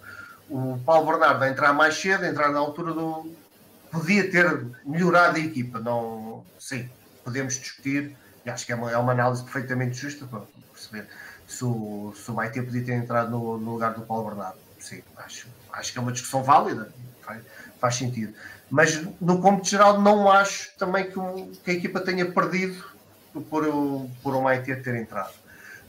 [0.50, 3.34] O Paulo Bernardo a entrar mais cedo, a entrar na altura do.
[3.90, 5.80] podia ter melhorado a equipa.
[5.80, 6.90] Não, sim,
[7.24, 8.16] podemos discutir,
[8.46, 10.42] e acho que é uma, é uma análise perfeitamente justa para
[10.74, 11.08] perceber
[11.52, 14.58] se o, se o Maite podia ter entrado no, no, lugar do Paulo Bernardo.
[14.80, 16.90] Sim, acho, acho que é uma discussão válida,
[17.22, 17.44] faz,
[17.80, 18.34] faz sentido.
[18.70, 21.20] Mas no cômputo geral não acho também que,
[21.64, 22.82] que, a equipa tenha perdido
[23.50, 25.34] por, o, por o Maite ter entrado.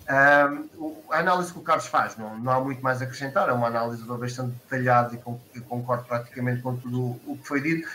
[0.02, 3.52] Um, a análise que o Carlos faz, não, não há muito mais a acrescentar, é
[3.52, 7.88] uma análise bastante detalhada e com, eu concordo praticamente com tudo o que foi dito.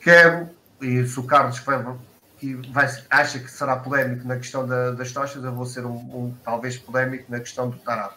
[0.00, 0.50] Quero,
[0.80, 1.60] e se o Carlos
[2.44, 5.94] que vai, acha que será polémico na questão da, das tochas, eu vou ser um,
[5.94, 8.14] um, talvez polémico na questão do Tarab.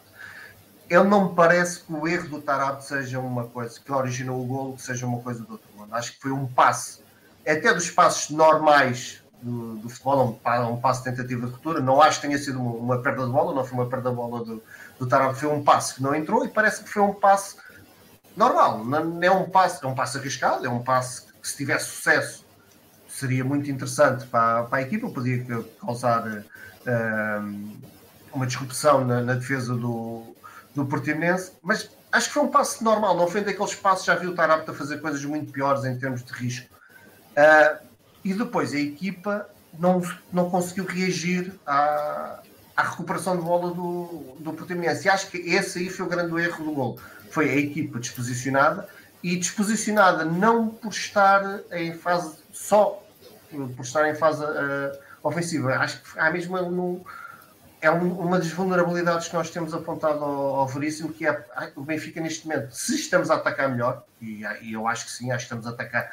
[0.90, 4.46] Ele não me parece que o erro do Tarab seja uma coisa que originou o
[4.46, 5.96] golo, que seja uma coisa do outro mundo.
[5.96, 7.02] Acho que foi um passe,
[7.42, 11.80] até dos passos normais do, do futebol, um, um passo de tentativa de ruptura.
[11.80, 14.16] Não acho que tenha sido uma, uma, perda de bola, não foi uma perda de
[14.16, 14.64] bola do,
[15.00, 17.58] do foi um passo que não entrou e parece que foi um passo
[18.36, 18.84] normal.
[18.84, 22.47] Não é um passo, é um passo arriscado, é um passo que se tivesse sucesso
[23.18, 25.44] seria muito interessante para, para a equipa, podia
[25.82, 27.78] causar uh,
[28.32, 30.36] uma disrupção na, na, defesa do,
[30.76, 34.30] do Portimonense, mas acho que foi um passo normal, não foi daqueles passos, já viu
[34.30, 36.70] o Tarapta fazer coisas muito piores em termos de risco.
[37.32, 37.88] Uh,
[38.24, 39.50] e depois a equipa
[39.80, 40.00] não,
[40.32, 42.42] não conseguiu reagir à,
[42.76, 45.08] à recuperação de bola do, do Portimonense.
[45.08, 47.00] E acho que esse aí foi o grande erro do gol.
[47.32, 48.88] Foi a equipa disposicionada
[49.24, 53.04] e disposicionada não por estar em fase só
[53.76, 55.76] por estar em fase uh, ofensiva.
[55.76, 57.06] Acho que há mesmo no,
[57.82, 61.82] é um, uma das vulnerabilidades que nós temos apontado ao, ao Veríssimo, que é o
[61.82, 65.48] Benfica neste momento, se estamos a atacar melhor, e, e eu acho que sim, acho
[65.48, 66.12] que estamos a atacar,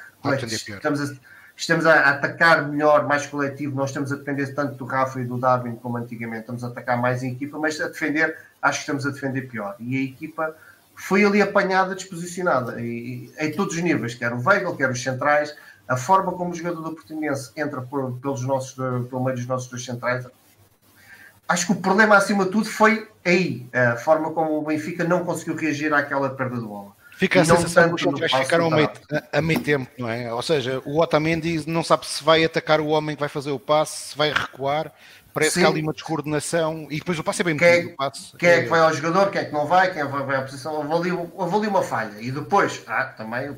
[0.69, 1.15] estamos a,
[1.57, 5.39] estamos a atacar melhor, mais coletivo, nós estamos a depender tanto do Rafa e do
[5.39, 9.07] Darwin como antigamente, estamos a atacar mais em equipa, mas a defender, acho que estamos
[9.07, 9.75] a defender pior.
[9.81, 10.55] E a equipa
[10.95, 15.57] foi ali apanhada, disposicionada, e, em todos os níveis, quer o Weigl, quer os centrais,
[15.89, 19.69] a forma como o jogador do Portimonense entra por, pelos nossos, pelo meio dos nossos
[19.69, 20.27] dois centrais,
[21.49, 25.25] acho que o problema acima de tudo foi aí, a forma como o Benfica não
[25.25, 26.93] conseguiu reagir àquela perda de bola.
[27.17, 30.33] Fica a sensação que os centrais ficaram a meio, a, a meio tempo, não é?
[30.33, 33.59] Ou seja, o Otamendi não sabe se vai atacar o homem que vai fazer o
[33.59, 34.93] passe, se vai recuar,
[35.33, 35.61] parece Sim.
[35.61, 37.97] que há ali uma descoordenação e depois o passe é bem quem, é metido.
[37.97, 40.05] Passe, quem é, é que vai ao jogador, quem é que não vai, quem é
[40.05, 42.21] vai, vai à posição, houve ali uma falha.
[42.21, 43.57] E depois, ah, também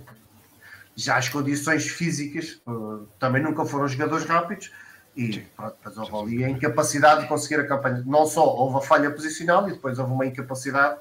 [0.97, 4.73] já as condições físicas uh, também nunca foram jogadores rápidos
[5.15, 8.03] e pronto, depois houve ali a incapacidade de conseguir a campanha.
[8.07, 10.99] Não só houve a falha posicional e depois houve uma incapacidade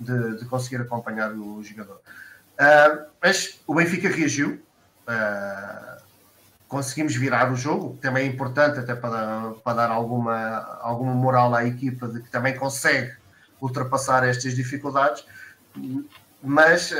[0.00, 1.96] de, de conseguir acompanhar o jogador.
[1.96, 4.60] Uh, mas o Benfica reagiu,
[5.08, 6.02] uh,
[6.66, 11.64] conseguimos virar o jogo, também é importante até para, para dar alguma, alguma moral à
[11.64, 13.14] equipa de que também consegue
[13.60, 15.24] ultrapassar estas dificuldades,
[16.42, 16.92] mas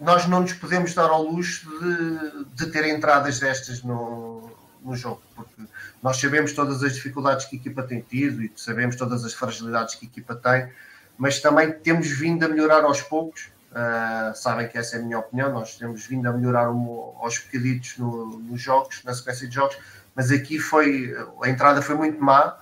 [0.00, 4.50] nós não nos podemos dar ao luxo de, de ter entradas destas no,
[4.82, 5.62] no jogo, porque
[6.02, 9.94] nós sabemos todas as dificuldades que a equipa tem tido e sabemos todas as fragilidades
[9.94, 10.70] que a equipa tem,
[11.16, 13.48] mas também temos vindo a melhorar aos poucos.
[13.72, 15.52] Uh, sabem que essa é a minha opinião.
[15.52, 19.76] Nós temos vindo a melhorar um, aos bocaditos no, nos jogos, na sequência de jogos,
[20.14, 22.56] mas aqui foi a entrada foi muito má.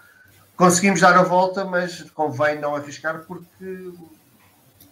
[0.57, 3.93] Conseguimos dar a volta, mas convém não arriscar porque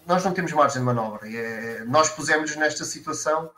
[0.07, 1.29] nós não temos margem de manobra.
[1.29, 3.51] É, nós pusemos nesta situação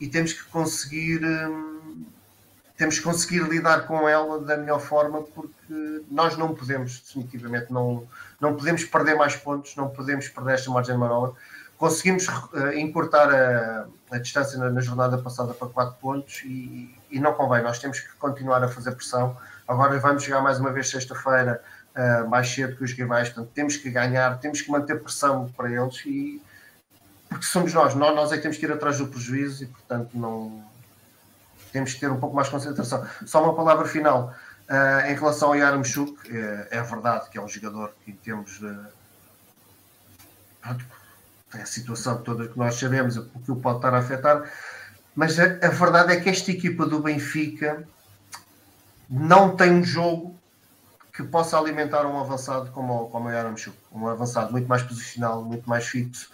[0.00, 2.06] e temos que conseguir hum,
[2.80, 8.08] temos que conseguir lidar com ela da melhor forma porque nós não podemos definitivamente não,
[8.40, 11.34] não podemos perder mais pontos, não podemos perder esta margem de manobra.
[11.76, 17.20] Conseguimos uh, encurtar a, a distância na, na, jornada passada para 4 pontos e, e
[17.20, 19.36] não convém, nós temos que continuar a fazer pressão.
[19.68, 21.62] Agora vamos chegar mais uma vez sexta-feira
[22.00, 23.28] uh, mais cedo que os rivais.
[23.28, 26.42] Portanto, temos que ganhar, temos que manter pressão para eles e
[27.28, 30.10] porque somos nós, nós, nós é que temos que ir atrás do prejuízo e portanto
[30.14, 30.64] não
[31.72, 33.06] temos que ter um pouco mais de concentração.
[33.24, 34.34] Só uma palavra final
[34.68, 38.76] uh, em relação ao Yaramchuk, é, é verdade que é um jogador que temos de
[41.54, 44.50] é a situação toda que nós sabemos, o que o pode estar a afetar,
[45.14, 47.86] mas a, a verdade é que esta equipa do Benfica
[49.08, 50.39] não tem um jogo
[51.12, 53.76] que possa alimentar um avançado como, como o Yaramchuk.
[53.92, 56.30] Um avançado muito mais posicional, muito mais fixo.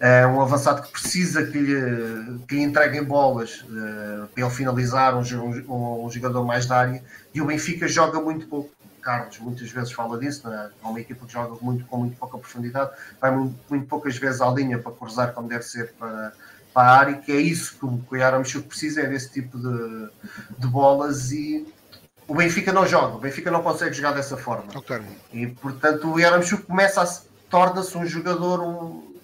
[0.00, 5.14] É um avançado que precisa que lhe, que lhe entreguem bolas uh, para ele finalizar,
[5.16, 7.04] um, um, um, jogador mais da área.
[7.32, 8.70] E o Benfica joga muito pouco.
[9.00, 10.70] Carlos muitas vezes fala disso, é?
[10.82, 14.40] é uma equipa que joga muito, com muito pouca profundidade, vai muito, muito poucas vezes
[14.40, 16.32] à linha para cruzar como deve ser para,
[16.72, 20.08] para a área, que é isso que o Yaramchuk precisa, é desse tipo de,
[20.58, 21.66] de bolas e
[22.26, 24.72] o Benfica não joga, o Benfica não consegue jogar dessa forma.
[24.74, 25.00] Okay.
[25.32, 29.14] E portanto o Yaramchuk começa a torna-se um jogador um,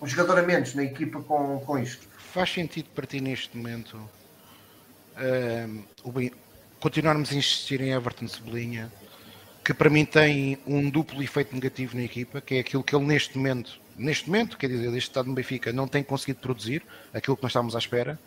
[0.00, 2.06] um jogador a menos na equipa com, com isto.
[2.32, 3.96] Faz sentido para ti neste momento
[5.16, 6.30] uh,
[6.80, 8.92] continuarmos a insistir em Everton Cebolinha,
[9.64, 13.04] que para mim tem um duplo efeito negativo na equipa, que é aquilo que ele
[13.04, 16.82] neste momento, neste momento, quer dizer, este estado no Benfica, não tem conseguido produzir
[17.14, 18.18] aquilo que nós estávamos à espera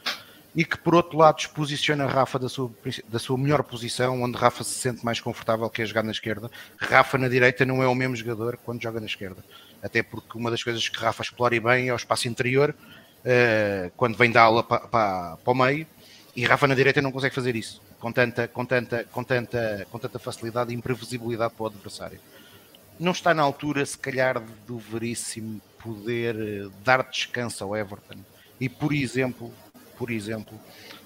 [0.56, 2.72] e que por outro lado posiciona Rafa da sua,
[3.10, 6.50] da sua melhor posição, onde Rafa se sente mais confortável que é jogar na esquerda.
[6.78, 9.44] Rafa na direita não é o mesmo jogador quando joga na esquerda,
[9.84, 14.18] até porque uma das coisas que Rafa explora bem é o espaço interior, uh, quando
[14.18, 15.86] vem da aula para o meio,
[16.36, 19.98] e Rafa na direita não consegue fazer isso com tanta, com tanta, com tanta, com
[19.98, 22.20] tanta facilidade e imprevisibilidade para o adversário.
[23.00, 28.20] Não está na altura, se calhar, do Veríssimo poder eh, dar descanso ao Everton
[28.60, 29.52] e, por exemplo,
[29.98, 30.60] por exemplo,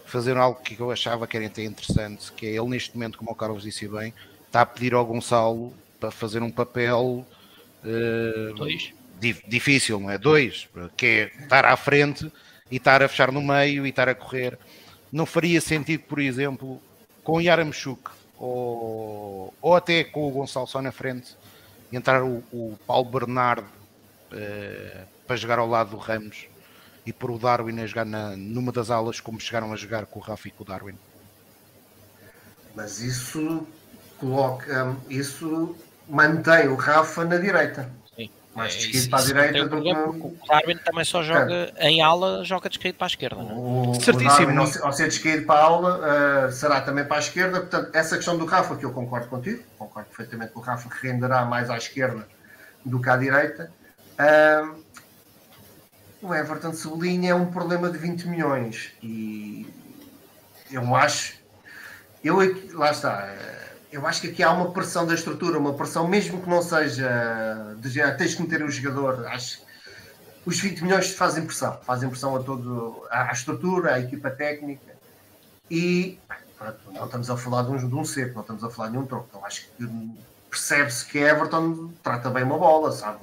[0.06, 3.32] fazer algo que eu achava que era até interessante, que é ele neste momento, como
[3.32, 4.14] o Carlos disse bem,
[4.46, 7.26] está a pedir ao Gonçalo para fazer um papel
[7.84, 8.68] uh,
[9.48, 10.18] difícil, não é?
[10.18, 12.32] Dois, que é estar à frente
[12.72, 14.58] e estar a fechar no meio e estar a correr.
[15.12, 16.82] Não faria sentido, por exemplo,
[17.24, 21.36] com o Yaramchuk ou, ou até com o Gonçalo só na frente,
[21.92, 23.68] entrar o, o Paulo Bernardo
[24.32, 26.48] uh, para jogar ao lado do Ramos
[27.10, 30.20] e por o Darwin a jogar na, numa das aulas como chegaram a jogar com
[30.20, 30.94] o Rafa e com o Darwin.
[32.76, 33.66] Mas isso
[34.20, 35.76] coloca, isso
[36.08, 37.90] mantém o Rafa na direita.
[38.16, 38.30] Sim.
[38.56, 42.00] Mais É, descaído isso- para a direita do que- O Darwin também só joga em
[42.02, 43.42] ala, joga descaído para a esquerda.
[43.42, 43.54] não é?
[43.54, 44.54] O, o Certíssimo.
[44.54, 46.02] Darwin, ao ser- descaído para a aula,
[46.48, 47.60] eh, será também para a esquerda.
[47.62, 51.08] Portanto, essa questão do Rafa, que eu concordo contigo, concordo perfeitamente com o Rafa, que
[51.08, 52.28] renderá mais à esquerda
[52.86, 53.72] do que à direita.
[54.16, 54.74] Ah,
[56.22, 59.66] o Everton sublinha é um problema de 20 milhões e
[60.72, 61.36] eu acho,
[62.24, 63.34] eu aqui- lá está,
[63.92, 67.76] eu acho que aqui há uma pressão da estrutura, uma pressão mesmo que não seja
[67.78, 69.62] de género, tens que meter o jogador, acho
[70.46, 74.94] os 20 milhões fazem pressão, fazem pressão a todo, à estrutura, à equipa técnica
[75.70, 76.20] e
[76.58, 78.98] pronto, não estamos a falar de um, de um seco, não estamos a falar de
[78.98, 79.28] um troco.
[79.30, 80.12] Então acho que
[80.50, 83.20] percebe-se que Everton trata bem uma bola, sabe?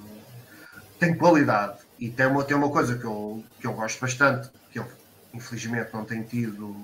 [0.99, 4.79] Tem qualidade e tem uma, tem uma coisa que eu, que eu gosto bastante, que
[4.79, 4.89] ele
[5.33, 6.75] infelizmente não tem tido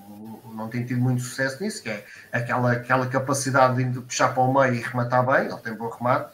[0.55, 4.53] não tem tido muito sucesso nisso, que é aquela, aquela capacidade de puxar para o
[4.53, 6.31] meio e rematar bem, ele tem bom remate.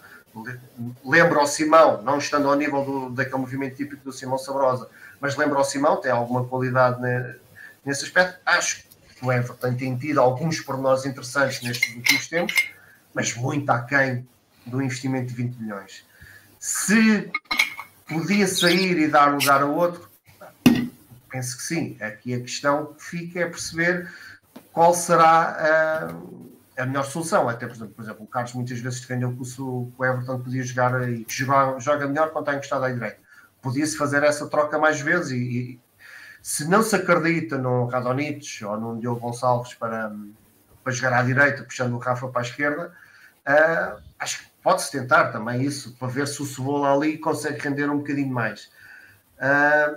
[1.04, 4.88] Lembra ao Simão, não estando ao nível do, daquele movimento típico do Simão Sabrosa,
[5.20, 7.34] mas lembra ao Simão, tem alguma qualidade ne-
[7.84, 8.38] nesse aspecto.
[8.44, 8.84] Acho
[9.16, 12.70] que o Everton tem tido alguns pormenores interessantes nestes últimos tempos,
[13.14, 14.28] mas muito aquém
[14.66, 16.04] do investimento de 20 milhões.
[16.60, 17.30] Se
[18.09, 20.09] podia sair e dar lugar a outro,
[21.31, 21.97] penso que sim.
[22.01, 24.11] Aqui a questão que fica é perceber
[24.73, 26.12] qual será
[26.77, 27.49] a, a melhor solução.
[27.49, 30.40] Até, por exemplo, por exemplo, o Carlos muitas vezes defendeu que o, que o Everton
[30.40, 33.18] podia jogar e que joga, joga melhor quando está encostado à direita.
[33.61, 35.81] Podia-se fazer essa troca mais vezes e, e
[36.42, 40.12] se não se acredita no Radonich ou no Diogo Gonçalves para,
[40.83, 42.92] para jogar à direita, puxando o Rafa para a esquerda,
[43.44, 47.88] ah, acho que pode-se tentar também isso, para ver se o Cebola ali consegue render
[47.88, 48.70] um bocadinho mais.
[49.40, 49.96] Ah,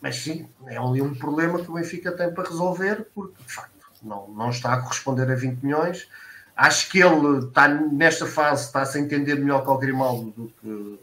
[0.00, 3.74] mas sim, é ali um problema que o Benfica tem para resolver, porque de facto
[4.02, 6.08] não, não está a corresponder a 20 milhões.
[6.56, 10.98] Acho que ele está nesta fase, está-se a entender melhor com o Grimaldo do que,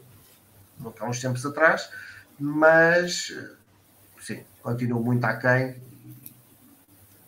[0.80, 1.91] do que há uns tempos atrás,
[2.39, 3.38] mas
[4.20, 5.76] sim, continua muito aquém.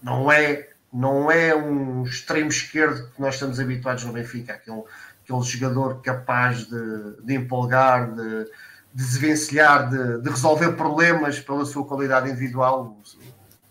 [0.01, 4.81] Não é, não é um extremo esquerdo que nós estamos habituados no Benfica, aquele,
[5.29, 8.45] aquele jogador capaz de, de empolgar, de,
[8.93, 12.97] de desvencilhar, de, de resolver problemas pela sua qualidade individual.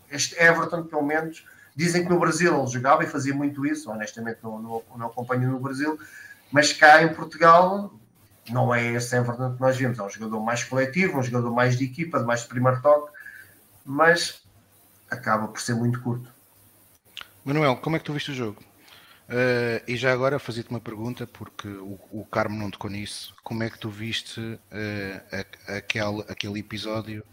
[0.09, 1.45] Este Everton, pelo menos,
[1.75, 5.51] dizem que no Brasil ele jogava e fazia muito isso, honestamente não, não, não acompanho
[5.51, 5.99] no Brasil,
[6.51, 7.93] mas cá em Portugal
[8.49, 11.77] não é esse Everton que nós vemos, é um jogador mais coletivo, um jogador mais
[11.77, 13.11] de equipa, de mais de primeiro toque,
[13.85, 14.41] mas
[15.09, 16.31] acaba por ser muito curto.
[17.45, 18.68] Manuel, como é que tu viste o jogo?
[19.29, 23.35] Uh, e já agora fazia-te uma pergunta, porque o, o Carmo não tocou nisso.
[23.43, 24.59] Como é que tu viste uh,
[25.67, 27.23] a, aquele, aquele episódio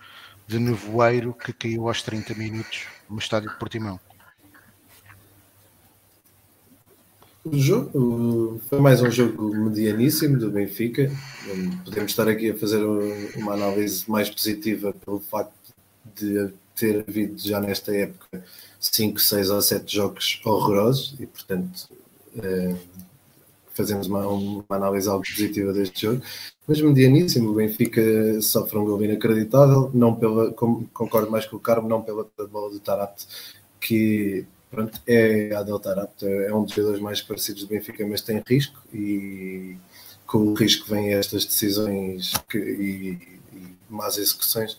[0.47, 3.99] de nevoeiro que caiu aos 30 minutos no estádio de Portimão?
[7.43, 11.11] O jogo foi mais um jogo medianíssimo do Benfica.
[11.85, 12.85] Podemos estar aqui a fazer
[13.37, 15.55] uma análise mais positiva pelo facto
[16.15, 18.45] de ter havido já nesta época
[18.93, 21.89] 5, 6 ou 7 jogos horrorosos e, portanto,
[22.39, 22.75] é,
[23.75, 26.23] fazemos uma, uma, análise algo positiva deste jogo.
[26.67, 28.03] Mas medianíssimo, o Benfica
[28.41, 32.81] sofre um gol inacreditável, não pela, concordo mais com o Carmo, não pela bola do
[32.81, 33.27] Tarapte,
[33.81, 38.21] que pronto, é a Del Tarapte, é um dos jogadores mais parecidos do Benfica, mas
[38.21, 39.77] tem risco e
[40.27, 44.77] com o risco vem estas decisões que, e, e más execuções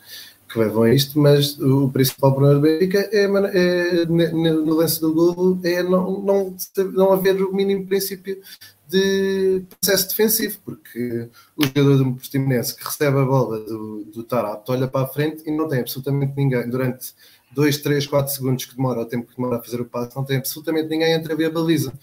[0.48, 5.14] que levam a isto, mas o principal problema do Benfica é, é, no lance do
[5.14, 6.56] gol é não, não,
[6.94, 8.42] não haver o mínimo princípio
[8.88, 14.72] de processo defensivo, porque o jogador do Portimonense que recebe a bola do, do Tarapto
[14.72, 17.14] olha para a frente e não tem absolutamente ninguém durante
[17.52, 20.24] 2, 3, 4 segundos que demora o tempo que demora a fazer o passo, não
[20.24, 21.94] tem absolutamente ninguém entre a baliza.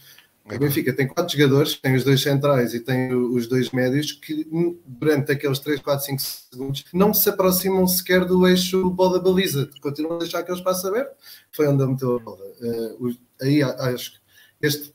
[0.45, 4.47] O Benfica tem quatro jogadores, tem os dois centrais e tem os dois médios que
[4.84, 10.18] durante aqueles 3, 4, 5 segundos não se aproximam sequer do eixo bola-baliza, continuam a
[10.18, 11.16] deixar aquele espaço aberto.
[11.51, 12.45] Foi onde ele meteu a bola.
[12.61, 14.24] Uh, aí acho que
[14.61, 14.92] este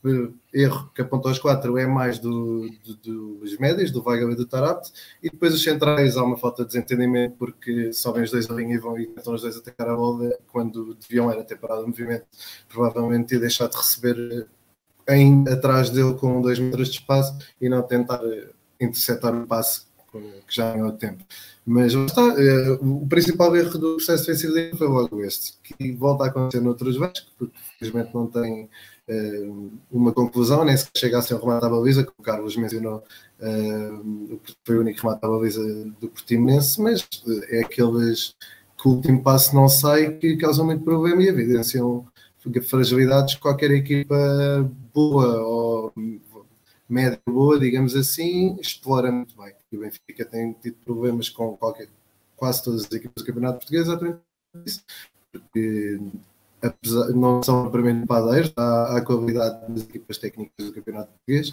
[0.52, 2.68] erro que apontou aos quatro é mais do,
[3.02, 4.90] do, dos médios, do Weigl e do Tarabt,
[5.22, 8.74] e depois os centrais há uma falta de desentendimento porque sobem os dois a linha
[8.74, 11.88] e vão e tentam os dois atacar a bola quando deviam era ter parado o
[11.88, 12.26] movimento,
[12.68, 14.48] provavelmente ter deixado de receber
[15.08, 18.20] em, atrás dele com dois metros de espaço e não tentar
[18.80, 21.24] interceptar o passe que já ganhou tempo.
[21.64, 26.26] Mas está, eh, o principal erro do processo defensivo foi logo este, que volta a
[26.26, 28.68] acontecer noutros Vasco, porque infelizmente não tem
[29.08, 32.56] uh, uma conclusão, nem se chega a ser um remate à baliza, que o Carlos
[32.56, 33.04] mencionou,
[34.64, 35.62] foi o único remate à baliza
[36.00, 37.08] do Portimonense, mas
[37.48, 38.34] é aqueles
[38.80, 42.06] que o último passo não sai que causam muito problema e evidenciam
[42.62, 44.16] fragilidades que qualquer equipa
[44.92, 45.92] boa ou
[46.88, 49.54] média boa, digamos assim, explora muito bem.
[49.70, 51.88] E o Benfica tem tido problemas com qualquer,
[52.36, 54.18] quase todas as equipas do Campeonato Português, exatamente
[54.66, 54.82] isso,
[55.30, 56.00] porque
[56.62, 61.50] apesar, não são propriamente padeiros, há, há, qualidade das equipas técnicas do Campeonato Português,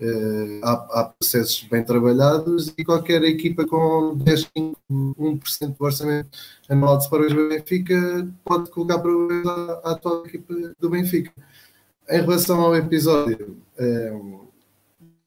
[0.00, 6.30] uh, há, há, processos bem trabalhados e qualquer equipa com 10, 5, 1% do orçamento
[6.68, 11.32] anual de Sporting do Benfica pode colocar problemas à, à atual equipa do Benfica.
[12.08, 14.48] Em relação ao episódio, uh,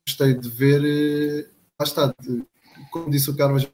[0.08, 1.50] gostei de ver, uh,
[1.80, 2.44] lá está, de,
[2.90, 3.70] como disse o Carlos,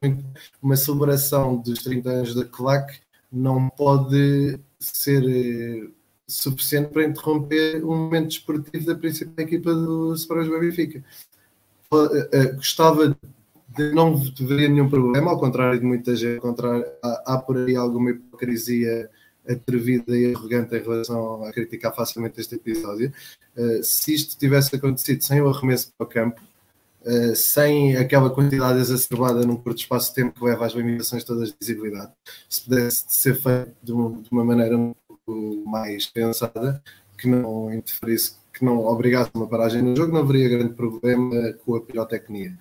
[0.61, 2.99] uma celebração dos 30 anos da CLAC
[3.31, 5.91] não pode ser uh,
[6.27, 11.03] suficiente para interromper um momento desportivo da principal equipa do Sporting Benfica.
[11.91, 17.37] Uh, gostava de não haveria nenhum problema, ao contrário de muita gente, contrário, há, há
[17.37, 19.09] por aí alguma hipocrisia
[19.47, 23.13] atrevida e arrogante em relação a criticar facilmente este episódio.
[23.55, 26.41] Uh, se isto tivesse acontecido sem o arremesso para o campo,
[27.07, 31.49] uh, sem aquela quantidade exacerbada num curto espaço de tempo que leva às limitações todas
[31.49, 32.11] de visibilidade,
[32.49, 34.77] se pudesse ser feito de uma, de uma maneira
[35.07, 36.81] pouco mais pensada,
[37.17, 41.75] que não interferisse, que não obrigasse uma paragem no jogo, não haveria grande problema com
[41.75, 42.57] a pirotecnia.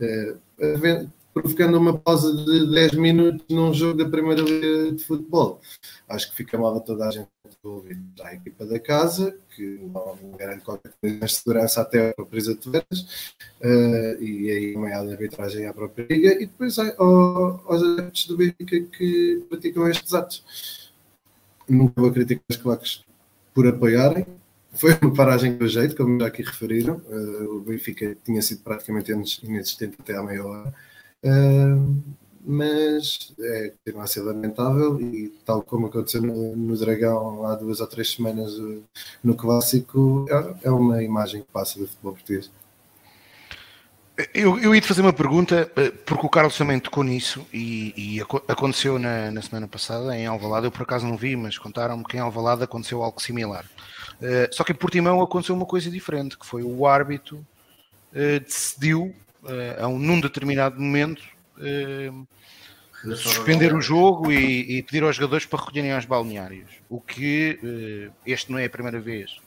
[0.00, 5.60] Uh, provocando uma pausa de 10 minutos num jogo da Primeira Liga de Futebol.
[6.08, 7.28] Acho que fica mal a toda a gente
[7.64, 8.00] envolvida.
[8.22, 13.34] A equipa da casa, que não garante qualquer coisa de segurança até a própria Atueiras,
[13.60, 18.36] uh, e aí uma de arbitragem à própria Liga, e depois ao, aos adeptos do
[18.36, 20.92] Benfica que praticam estes atos.
[21.68, 23.04] Nunca vou criticar os claques
[23.54, 24.26] por apoiarem,
[24.72, 27.02] foi uma paragem do jeito, como já aqui referiram.
[27.08, 29.10] Uh, o Benfica tinha sido praticamente
[29.42, 30.74] inexistente até à meia hora.
[31.24, 32.02] Uh,
[32.42, 37.80] mas é, continua a ser lamentável e tal como aconteceu no, no, Dragão há duas
[37.80, 38.52] ou três semanas
[39.22, 42.50] no Clássico, é, é uma imagem que passa do futebol português.
[44.34, 47.94] Eu, eu ia te fazer uma pergunta, eh, porque o Carlos também tocou nisso e,
[47.96, 50.66] e aconteceu na, na, semana passada em Alvalade.
[50.66, 53.64] Eu por acaso não vi, mas contaram-me que em Alvalade aconteceu algo similar.
[54.20, 57.38] Uh, só que em Portimão aconteceu uma coisa diferente, que foi o árbitro
[58.12, 61.22] uh, decidiu uh, a um, num determinado momento
[63.16, 66.70] suspender o jogo e, e, pedir aos jogadores para recolherem aos balneários.
[66.88, 69.38] O que uh, este não é a primeira vez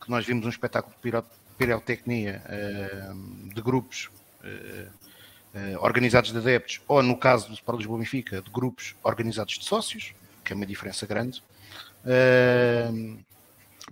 [0.00, 1.22] que nós vimos um espetáculo de
[1.58, 2.42] pirotecnia
[3.52, 4.08] de grupos
[5.80, 10.14] organizados de adeptos, ou no caso do Sport Lisboa Benfica, de grupos organizados de sócios,
[10.44, 11.42] que é uma diferença grande.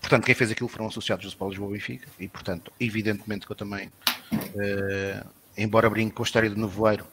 [0.00, 3.56] Portanto, quem fez aquilo foram associados do Sport Lisboa Benfica e, portanto, evidentemente que eu
[3.56, 3.90] também
[5.56, 7.06] embora brinque com a história do Nevoeiro,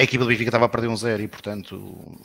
[0.00, 2.18] a equipa do Benfica estava a perder um zero e, portanto,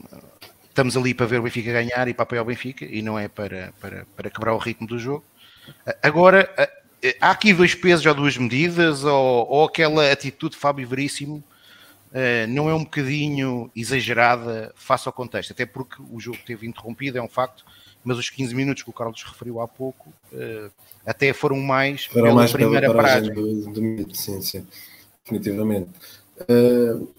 [0.70, 3.28] estamos ali para ver o Benfica ganhar e para apoiar o Benfica e não é
[3.28, 5.26] para, para, para quebrar o ritmo do jogo.
[6.02, 6.50] Agora,
[7.04, 11.44] eh, há aqui dois pesos ou duas medidas, ou, ou aquela atitude de Fábio Veríssimo
[12.12, 17.18] uh, não é um bocadinho exagerada face ao contexto, até porque o jogo teve interrompido,
[17.18, 17.66] é um facto,
[18.06, 20.72] mas os 15 minutos que o Carlos referiu há pouco uh,
[21.06, 23.34] até foram mais foram pela mais primeira pela paragem.
[23.34, 24.66] Do, do, sim, sim,
[25.26, 25.90] definitivamente.
[26.40, 27.14] Uh,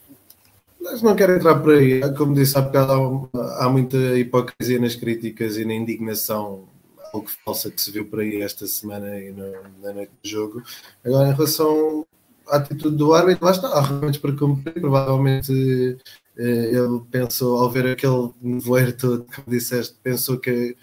[0.90, 2.00] mas não quero entrar por aí.
[2.14, 6.64] Como disse há bocado, há, há muita hipocrisia nas críticas e na indignação
[7.12, 10.62] algo falsa que se viu por aí esta semana e no, na noite do jogo.
[11.04, 12.06] Agora, em relação
[12.48, 15.98] à atitude do árbitro, lá está, há argumentos para cumprir, provavelmente
[16.36, 20.76] eh, ele pensou, ao ver aquele nevoeiro todo, como disseste, pensou que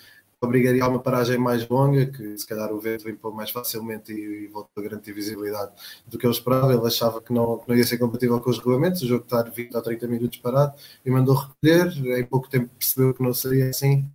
[0.46, 4.46] obrigaria a uma paragem mais longa, que se calhar o vento limpou mais facilmente e,
[4.46, 5.72] e voltou a garantir visibilidade
[6.08, 6.74] do que ele esperava.
[6.74, 9.42] Ele achava que não, que não ia ser compatível com os regulamentos, o jogo está
[9.44, 10.74] 20 ou 30 minutos parado
[11.06, 12.20] e mandou recolher.
[12.20, 14.06] Em pouco tempo percebeu que não seria assim.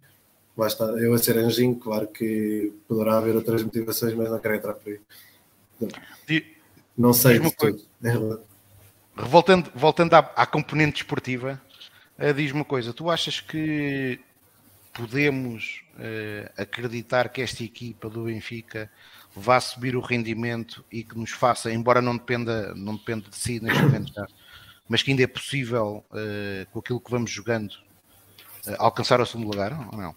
[0.56, 4.74] Basta eu a ser anjinho, claro que poderá haver outras motivações, mas não quero entrar
[4.74, 5.00] por aí.
[6.96, 7.80] Não sei de tudo.
[8.02, 8.12] É
[9.26, 11.60] voltando, voltando à, à componente desportiva,
[12.18, 14.20] uh, diz-me uma coisa: tu achas que
[14.92, 15.82] podemos
[16.56, 18.90] acreditar que esta equipa do Benfica
[19.34, 23.60] vá subir o rendimento e que nos faça, embora não dependa, não dependa de si
[23.60, 24.26] neste momento já,
[24.88, 27.72] mas que ainda é possível, uh, com aquilo que vamos jogando,
[28.66, 30.14] uh, alcançar o segundo lugar ou não?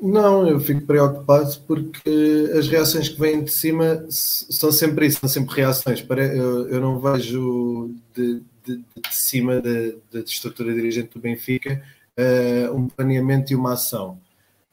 [0.00, 5.28] Não, eu fico preocupado porque as reações que vêm de cima são sempre isso, são
[5.28, 6.04] sempre reações.
[6.68, 11.82] Eu não vejo de, de, de cima da estrutura dirigente do Benfica
[12.74, 14.20] um planeamento e uma ação.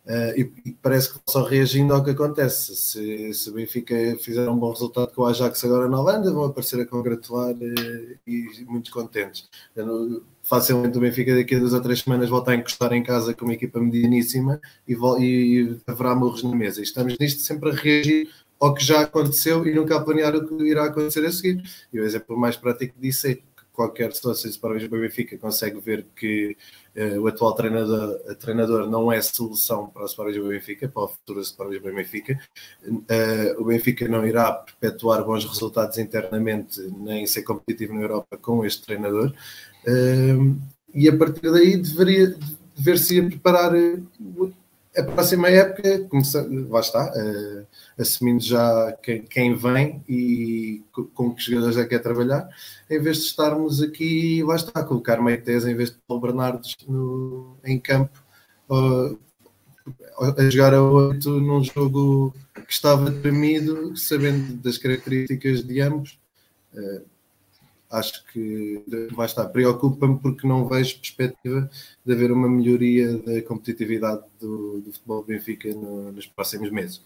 [0.04, 2.76] Uh, e, parece que só reagindo ao que acontece.
[2.76, 6.46] Se, se o Benfica fizer um bom resultado com o Ajax agora na Holanda, vão
[6.46, 9.48] aparecer a congratular uh, e muito contentes.
[10.42, 13.46] Facilmente o Benfica daqui a duas ou três semanas volta a encostar em casa com
[13.46, 16.80] uma equipa medianíssima e, e, haverá morros na mesa.
[16.80, 18.28] E estamos nisto sempre a reagir
[18.60, 21.64] ao que já aconteceu e nunca a planear o que irá acontecer a seguir.
[21.94, 26.08] E o exemplo mais prático disso é que qualquer sócio para o Benfica consegue ver
[26.16, 26.58] que
[27.22, 31.42] o atual treinador, treinador não é solução para o Sport do Benfica, para o futuro
[31.42, 32.40] Sport do Benfica.
[32.86, 38.66] Uh, o Benfica não irá perpetuar bons resultados internamente nem ser competitivo na Europa com
[38.66, 39.34] este treinador.
[39.88, 40.60] Uh,
[40.94, 42.36] e a partir daí deveria
[42.76, 43.72] dever-se preparar
[44.98, 47.14] a próxima época, começa, lá está,
[47.98, 50.84] assumindo já quem, quem, vem e
[51.14, 52.50] com que jogadores é que quer trabalhar,
[52.90, 56.76] em vez de estarmos aqui, lá está, a colocar Meites em vez de Paulo Bernardes
[56.88, 58.18] no, em campo,
[58.70, 59.18] uh,
[60.38, 66.20] a jogar a 8 num jogo que estava tremido, sabendo das características de ambos.
[66.74, 67.12] Uh,
[67.92, 68.82] acho que
[69.14, 69.46] vai estar.
[69.50, 71.70] Preocupa-me porque não vejo perspectiva
[72.06, 77.02] de haver uma melhoria da competitividade do, do futebol Benfica no, nos próximos meses.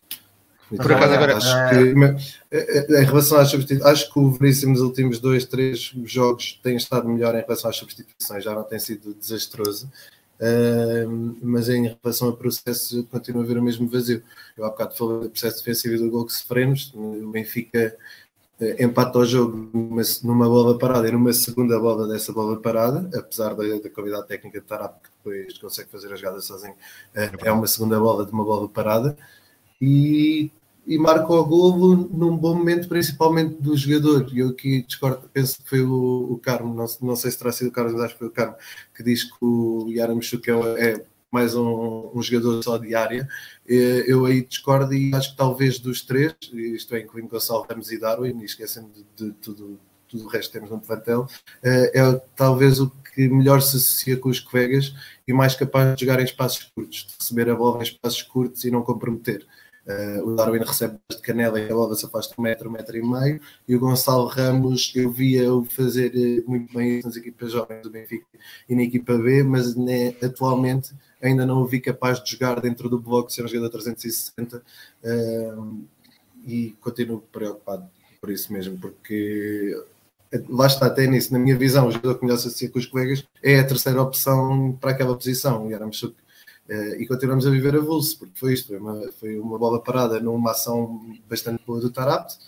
[0.70, 2.18] Por acaso, agora, acho que,
[2.52, 6.60] eh, eh, em relação às substituições, acho que o Veríssimo nos últimos dois, três jogos
[6.64, 9.90] tem estado melhor em relação às substituições, já não tem sido desastroso.
[10.38, 14.22] Uh, mas em relação ao processo, continua a haver o mesmo vazio.
[14.58, 16.92] Eu há bocado falei do processo defensivo e do gol que sofremos.
[16.94, 17.96] O Benfica
[18.80, 23.54] empata o jogo numa, numa, bola parada e numa segunda bola dessa bola parada, apesar
[23.54, 26.76] da, da qualidade técnica de Tarap, que depois consegue fazer a jogada sozinho,
[27.14, 29.16] é, é uma segunda bola de uma bola parada
[29.86, 30.52] e,
[30.88, 34.30] e marca o golo num bom momento, principalmente do jogador.
[34.34, 37.52] E eu aqui discordo, penso que foi o, o Carmo, não, não sei se terá
[37.52, 38.56] sido o Carlos, mas acho que foi o Carmo,
[38.96, 43.28] que diz que o Yaramchuk é, é mais um, um, jogador só de área.
[43.68, 48.00] Eu aí discordo e acho que talvez dos três, isto é, incluindo Gonçalo Ramos e
[48.00, 51.28] Darwin, e esquecendo de, de tudo, tudo o resto que temos no plantel,
[51.62, 54.94] eh, é talvez o que melhor se associa com os colegas
[55.28, 58.64] e mais capaz de jogar em espaços curtos, de receber a bola em espaços curtos
[58.64, 59.46] e não comprometer.
[59.88, 62.98] Uh, o Darwin recebe de canela e a bola se afasta um metro, um metro
[62.98, 63.40] e meio.
[63.68, 68.26] E o Gonçalo Ramos, eu via-o fazer uh, muito bem nas equipas jovens do Benfica
[68.68, 72.90] e na equipa B, mas né, atualmente ainda não o vi capaz de jogar dentro
[72.90, 74.58] do bloco, ser um jogador 360
[75.04, 75.86] uh,
[76.46, 77.88] e continuo preocupado
[78.20, 79.76] por isso mesmo, porque
[80.50, 82.86] lá está até nisso, na minha visão, o jogador que melhor se associa com os
[82.86, 85.70] colegas é a terceira opção para aquela posição.
[85.70, 86.00] E éramos
[86.70, 89.80] Uh, e continuamos a viver a vulso, porque foi isto, foi uma, foi uma bola
[89.80, 91.00] parada numa ação
[91.30, 92.40] bastante boa do Tarapt,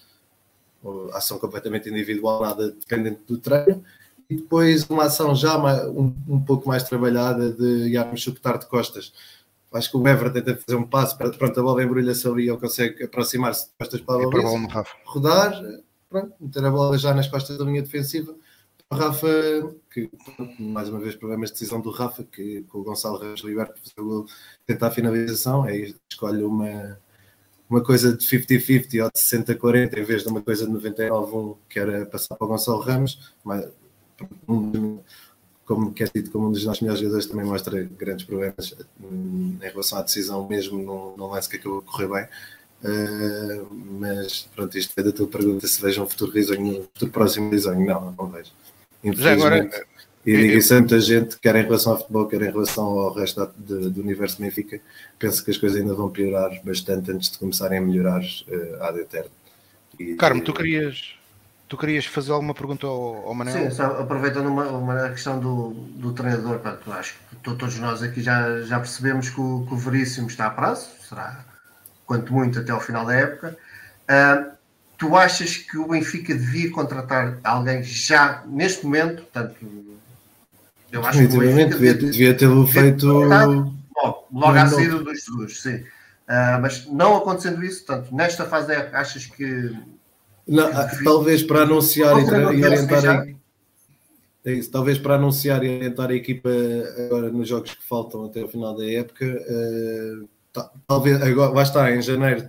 [1.13, 3.83] ação completamente individual, nada dependente do treino,
[4.29, 5.57] e depois uma ação já
[5.87, 9.13] um, um pouco mais trabalhada de Yarmchuk estar de costas.
[9.71, 12.57] Acho que o Ever tenta fazer um passo, para, pronto, a bola embrulha-se ali, ele
[12.57, 15.61] consegue aproximar-se de costas para a bola, rodar,
[16.09, 18.33] pronto, meter a bola já nas costas da linha defensiva,
[18.91, 19.27] Rafa,
[19.91, 20.09] que
[20.57, 23.81] mais uma vez problemas de decisão do Rafa, que com o Gonçalo Ramos liberto
[24.65, 26.97] tentar a finalização, aí escolhe uma,
[27.69, 31.79] uma coisa de 50-50 ou de 60-40 em vez de uma coisa de 99-1 que
[31.79, 33.67] era passar para o Gonçalo Ramos, mas
[35.65, 39.59] como que é dito como um dos nossos melhores jogadores também mostra grandes problemas em
[39.59, 42.27] relação à decisão mesmo num, num lance que acabou de correr bem.
[42.83, 43.67] Uh,
[43.99, 47.49] mas pronto, isto é da tua pergunta se vejo um futuro risonho, um futuro próximo
[47.49, 48.51] risonho, não, não vejo
[49.03, 49.69] já agora,
[50.27, 53.49] e isso a muita gente, quer em relação ao futebol, quer em relação ao resto
[53.57, 54.77] de, do universo Benfica,
[55.17, 58.99] penso que as coisas ainda vão piorar bastante antes de começarem a melhorar uh, ad
[58.99, 59.31] eterno.
[59.97, 61.15] E, Carmo, tu querias,
[61.69, 63.53] tu querias fazer alguma pergunta ao, ao Manel?
[63.53, 68.21] Sim, só aproveitando uma, uma questão do, do treinador, pronto, acho que todos nós aqui
[68.21, 71.45] já, já percebemos que o, que o Veríssimo está a prazo, será
[72.05, 73.57] quanto muito até ao final da época.
[74.09, 74.56] Uh,
[74.97, 79.23] tu achas que o Benfica devia contratar alguém já neste momento?
[79.23, 79.55] Portanto,
[80.91, 83.73] eu acho que o Benfica devia, devia tê-lo feito logo,
[84.31, 85.75] logo à saída dos seguros, sim.
[86.27, 89.71] Uh, mas não acontecendo isso, portanto, nesta fase é, achas que.
[90.45, 92.25] Não, que talvez para anunciar e,
[92.59, 93.27] e orientar.
[94.45, 96.49] É isso, talvez para anunciar e orientar a equipa
[97.05, 100.27] agora nos jogos que faltam até o final da época, uh,
[100.87, 102.47] talvez agora vai estar em janeiro,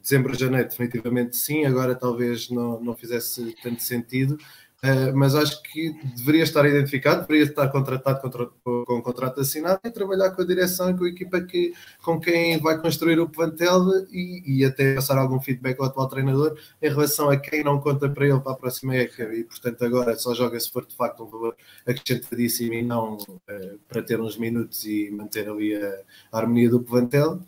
[0.00, 4.38] dezembro, janeiro, definitivamente sim, agora talvez não, não fizesse tanto sentido,
[4.84, 9.80] Uh, mas acho que deveria estar identificado, deveria estar contratado com, com, com contrato assinado
[9.82, 11.72] e trabalhar com a direção e com a equipa que,
[12.02, 13.82] com quem vai construir o plantel
[14.12, 18.10] e, e, até passar algum feedback ao atual treinador em relação a quem não conta
[18.10, 21.24] para ele para a próxima época e portanto agora só joga se for de facto
[21.24, 21.56] um valor
[21.86, 25.98] acrescentadíssimo e não uh, para ter uns minutos e manter ali a,
[26.30, 27.40] a harmonia do plantel.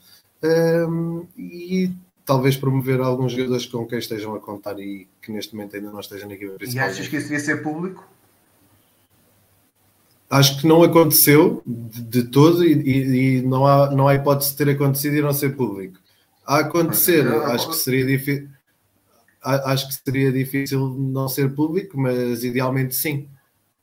[0.43, 1.91] Um, e
[2.27, 6.01] talvez promover alguns jogadores com quem estejam a contar e que neste momento ainda não
[6.01, 6.87] estejam na equipa principal.
[6.87, 8.09] E achas que isso devia ser público?
[10.31, 14.53] Acho que não aconteceu de, de todo e, e, e, não, há, não há hipótese
[14.53, 15.99] de ter acontecido e não ser público.
[16.45, 18.49] A acontecer, acho que seria difícil.
[19.43, 23.29] Acho que seria difícil não ser público, mas idealmente sim.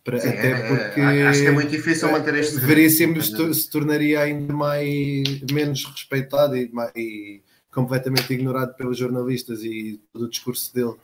[0.03, 3.69] Para, sim até é, porque acho que é muito difícil manter este veríssimo se, se
[3.69, 7.41] tornaria ainda mais menos respeitado e, e
[7.71, 10.95] completamente ignorado pelos jornalistas e todo o discurso dele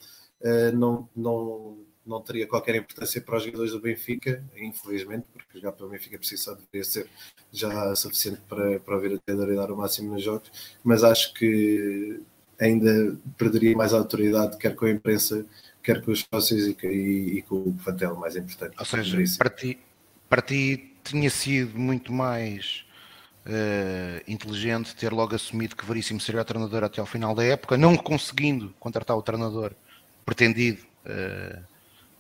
[0.74, 5.86] não, não, não teria qualquer importância para os jogadores do Benfica, infelizmente, porque jogar para
[5.86, 7.08] o Benfica precisa deveria ser
[7.52, 10.52] já suficiente para, para ouvir a treinador e dar o máximo nos jogos,
[10.84, 12.22] mas acho que
[12.60, 15.46] ainda perderia mais autoridade, quer com a imprensa,
[15.84, 18.76] quer com os sócios e, e, e com o plantel mais importante.
[18.78, 19.80] Ou seja, para ti,
[20.28, 22.86] para ti tinha sido muito mais
[23.46, 27.78] uh, inteligente ter logo assumido que Veríssimo seria o treinador até ao final da época,
[27.78, 29.74] não conseguindo contratar o treinador
[30.30, 31.64] pretendido uh,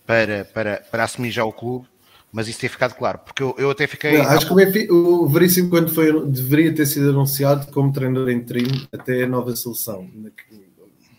[0.06, 1.88] para, para, para assumir já o clube,
[2.32, 4.18] mas isso ter ficado claro, porque eu, eu até fiquei.
[4.18, 8.30] Não, acho que o, Benfica, o Veríssimo, quando foi, deveria ter sido anunciado como treinador
[8.30, 10.10] em treino até a nova seleção,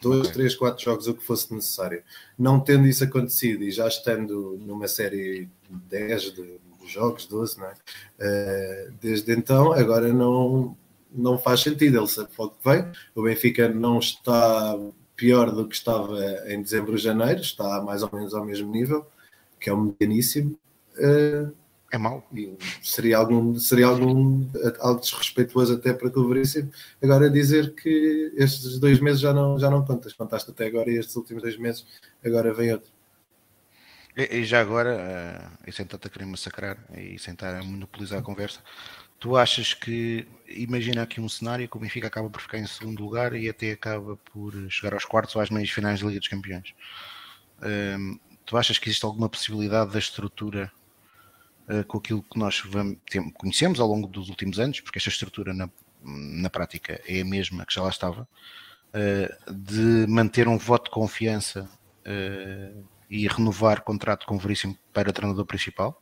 [0.01, 0.33] dois, okay.
[0.33, 2.03] três, quatro jogos, o que fosse necessário.
[2.39, 7.73] Não tendo isso acontecido e já estando numa série 10 de jogos, 12, não é?
[7.73, 10.77] Uh, desde então, agora não,
[11.13, 11.99] não faz sentido.
[11.99, 12.93] Ele sabe para o que vem.
[13.15, 14.77] O Benfica não está
[15.21, 19.07] pior do que estava em dezembro e janeiro, está mais ou menos ao mesmo nível,
[19.61, 20.59] que é um medianíssimo.
[20.97, 21.53] Uh,
[21.93, 22.27] é mau.
[22.83, 24.49] Seria algum, seria algum
[24.79, 26.71] algo desrespeituoso até para com o Veríssimo.
[27.03, 30.97] Agora dizer que estes dois meses já não, já não contas, contaste até agora e
[30.97, 31.85] estes últimos dois meses,
[32.25, 32.91] agora vem outro.
[34.17, 37.63] E, e já agora, uh, e sem tanto a querer massacrar e sem estar a
[37.63, 38.61] monopolizar a conversa,
[39.21, 43.05] tu achas que, imagina aqui um cenário que o Benfica acaba por ficar em segundo
[43.05, 46.29] lugar e até acaba por chegar aos quartos ou às meias finais da Liga dos
[46.29, 46.75] Campeões.
[47.59, 50.73] Uh, tu achas que existe alguma possibilidade da estrutura
[51.69, 55.11] uh, com aquilo que nós vamos, tem, conhecemos ao longo dos últimos anos, porque esta
[55.11, 55.69] estrutura na,
[56.03, 60.91] na prática é a mesma que já lá estava, uh, de manter um voto de
[60.93, 61.69] confiança
[62.07, 66.01] uh, e renovar contrato com o Veríssimo para treinador principal?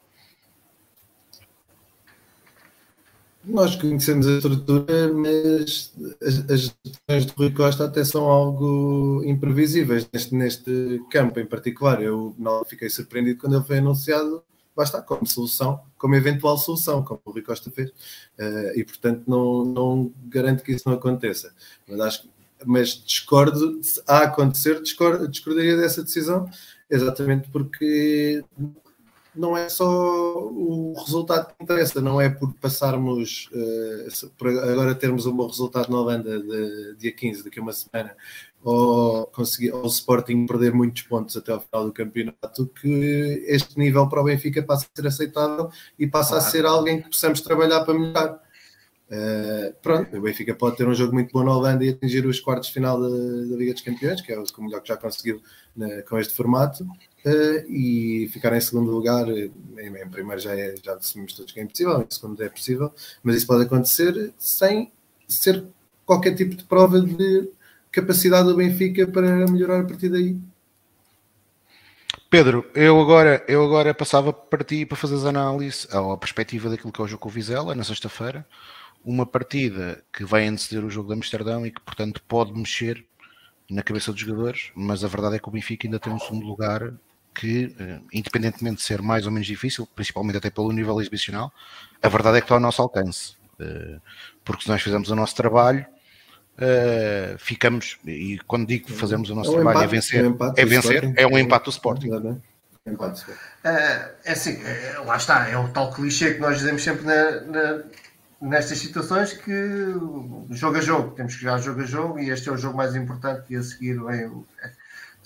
[3.49, 10.35] Nós conhecemos a estrutura, mas as, decisões de Rui Costa até são algo imprevisíveis neste,
[10.35, 12.03] neste campo em particular.
[12.03, 14.43] Eu não fiquei surpreendido quando ele foi anunciado,
[14.77, 17.89] basta como solução, como eventual solução, como o Rui Costa fez.
[18.39, 21.53] Uh, e portanto não, não garanto que isso não aconteça.
[21.89, 22.29] Mas acho
[22.67, 26.51] mas discordo, a acontecer, discordo, discordaria dessa decisão
[26.91, 28.43] exatamente porque
[29.39, 35.27] não é só o resultado que interessa, não é por passarmos, uh, por agora termos
[35.27, 38.17] um bom resultado na Holanda de, dia 15, daqui a uma semana,
[38.63, 44.09] ou conseguir o Sporting perder muitos pontos até ao final do campeonato, que este nível
[44.09, 46.45] para o Benfica passa a ser aceitável e passa claro.
[46.45, 48.43] a ser alguém que possamos trabalhar para melhorar.
[49.11, 52.41] Uh, pronto, o Benfica pode ter um jogo muito bom na Holanda e atingir os
[52.41, 55.41] quartos de final da, da Liga dos Campeões, que é o melhor que já conseguiu
[55.75, 56.85] né, com este formato,
[57.69, 61.63] e ficar em segundo lugar, em, em primeiro já, é, já assumimos todos que é
[61.63, 62.93] impossível, em segundo é possível,
[63.23, 64.91] mas isso pode acontecer sem
[65.27, 65.65] ser
[66.07, 67.51] qualquer tipo de prova de
[67.91, 70.37] capacidade do Benfica para melhorar a partir daí.
[72.31, 76.93] Pedro, eu agora, eu agora passava para ti para fazeres análise ou a perspectiva daquilo
[76.93, 78.47] que é o jogo com o Vizela na sexta-feira
[79.05, 83.05] uma partida que vai anteceder o jogo de Amsterdão e que, portanto, pode mexer
[83.71, 86.47] na cabeça dos jogadores, mas a verdade é que o Benfica ainda tem um segundo
[86.47, 86.93] lugar
[87.39, 91.53] que, eh, independentemente de ser mais ou menos difícil, principalmente até pelo nível exibicional,
[92.03, 93.37] a verdade é que está ao nosso alcance.
[93.61, 93.99] Eh,
[94.45, 95.87] porque se nós fizermos o nosso trabalho,
[96.59, 99.87] eh, ficamos, e quando digo que fazemos o nosso é um trabalho é empate, é
[99.87, 102.11] vencer, é, um é vencer, é um empate do Sporting.
[103.63, 104.59] É, é assim,
[105.05, 107.83] lá está, é o tal clichê que nós dizemos sempre na, na
[108.41, 109.53] nestas situações que
[110.51, 112.95] jogo a jogo, temos que jogar jogo a jogo e este é o jogo mais
[112.95, 114.31] importante e a seguir vem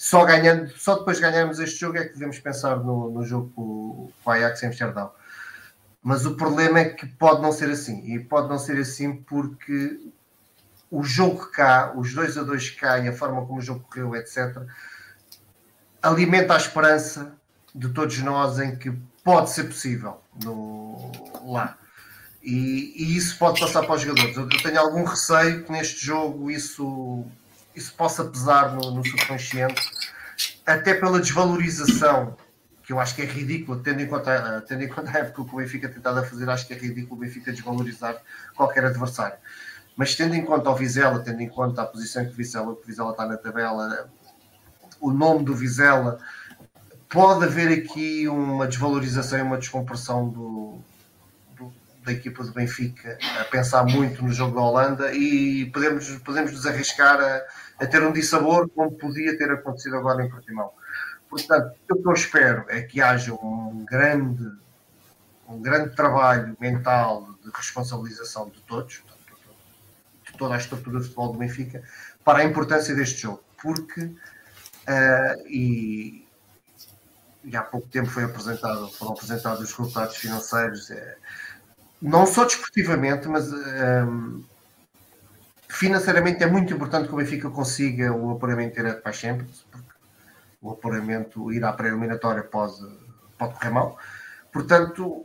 [0.03, 3.53] só ganhando, só depois de ganharmos este jogo é que devemos pensar no, no jogo
[3.55, 5.12] com, com o Ajax em Amsterdão.
[6.03, 8.05] Mas o problema é que pode não ser assim.
[8.12, 10.00] E pode não ser assim porque
[10.90, 14.16] o jogo cá, os 2 a 2 cá e a forma como o jogo correu,
[14.16, 14.66] etc.,
[16.03, 17.32] alimenta a esperança
[17.72, 18.90] de todos nós em que
[19.22, 21.12] pode ser possível no,
[21.44, 21.78] lá.
[22.42, 24.36] E, e, isso pode passar para os jogadores.
[24.36, 27.24] Eu, tenho algum receio que neste jogo isso,
[27.74, 29.90] isso possa pesar no, no subconsciente,
[30.66, 32.36] até pela desvalorização
[32.84, 35.54] que eu acho que é ridículo, tendo em conta, tendo em conta a época que
[35.54, 38.20] o Benfica tentado fazer, acho que é ridículo o Benfica desvalorizar
[38.56, 39.38] qualquer adversário.
[39.96, 42.82] Mas tendo em conta o Vizela, tendo em conta a posição que o Vizela, que
[42.82, 44.10] o Vizela está na tabela,
[45.00, 46.18] o nome do Vizela,
[47.08, 50.78] pode haver aqui uma desvalorização e uma descompressão do,
[52.05, 56.66] da equipa do Benfica a pensar muito no jogo da Holanda e podemos, podemos nos
[56.66, 57.42] arriscar a,
[57.84, 60.70] a ter um dissabor como podia ter acontecido agora em Portimão.
[61.32, 64.53] Portanto, o que eu espero é que haja um grande,
[65.48, 69.03] um grande trabalho mental de responsabilização de todos,
[70.26, 71.82] de toda a estrutura de futebol do Benfica,
[72.22, 73.42] para a importância deste jogo.
[73.62, 76.28] Porque, uh, e,
[77.44, 81.16] e, há pouco tempo foi apresentado, foram apresentados os resultados financeiros, uh,
[82.03, 84.44] não só desportivamente, mas uh,
[85.68, 89.88] financeiramente é muito importante que o Benfica consiga o apuramento direto para a Champions, porque
[90.61, 92.84] o apuramento ir à pré-eliminatória pode,
[93.38, 93.96] pode correr mal.
[94.53, 95.24] Portanto,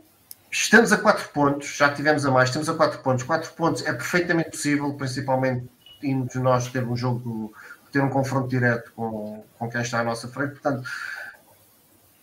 [0.50, 3.24] estamos a 4 pontos, já tivemos a mais, estamos a 4 pontos.
[3.24, 5.68] 4 pontos é perfeitamente possível, principalmente
[6.00, 7.52] indo nós ter um jogo,
[7.92, 10.52] ter um confronto direto com, com quem está à nossa frente.
[10.52, 10.88] Portanto,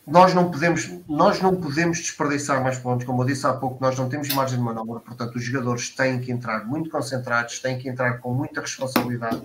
[0.08, 3.97] nós não podemos nós não podemos desperdiçar mais pontos, como eu disse há pouco, nós
[3.97, 7.89] não temos margem de manobra, portanto os jogadores têm que entrar muito concentrados, têm que
[7.89, 9.41] entrar com muita responsabilidade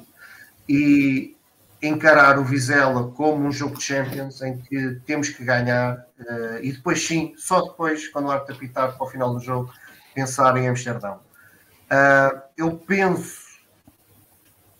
[0.68, 1.36] e
[1.82, 6.72] encarar o Vizela como um jogo de Champions em que temos que ganhar uh, e
[6.72, 9.72] depois sim, só depois, quando o árbitro apitar para o final do jogo,
[10.14, 11.20] pensar em Amsterdão.
[11.90, 13.50] Uh, eu penso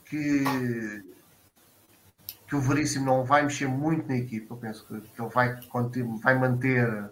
[0.04, 1.02] que,
[2.50, 5.56] que o Veríssimo não vai mexer muito na equipa, eu penso que, que ele vai,
[6.20, 7.08] vai manter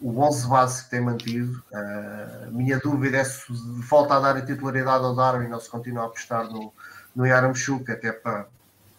[0.00, 1.60] o 11 base que tem mantido.
[1.72, 3.42] Uh, minha dúvida é se
[3.88, 6.72] volta a dar a titularidade ao Darwin ou se continua a apostar no,
[7.16, 8.46] no Yaramchuk, até para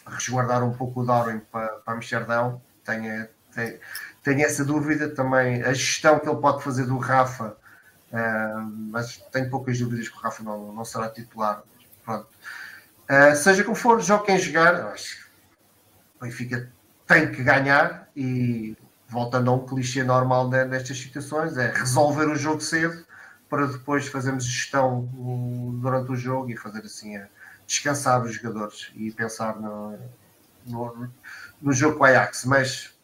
[0.06, 2.62] resguardar um pouco o Darwin para, para Amsterdão.
[2.84, 3.26] Tenho,
[3.56, 3.80] tenho,
[4.22, 5.64] tenho, essa dúvida também.
[5.64, 7.56] A gestão que ele pode fazer do Rafa,
[8.12, 8.62] uh,
[8.92, 11.64] mas tenho poucas dúvidas que o Rafa não, não será titular.
[12.04, 12.28] Pronto.
[13.10, 15.27] Uh, seja como for, jogue quem jogar, acho que
[16.20, 16.72] o Benfica
[17.06, 18.76] tem que ganhar e
[19.08, 23.06] voltando a um clichê normal nestas situações, é resolver o jogo cedo
[23.50, 25.10] para depois fazermos gestão
[25.82, 27.28] durante o jogo e fazer assim a,
[27.66, 30.00] descansar os jogadores e pensar no,
[30.66, 31.10] no,
[31.62, 32.98] no jogo com a Ajax, mas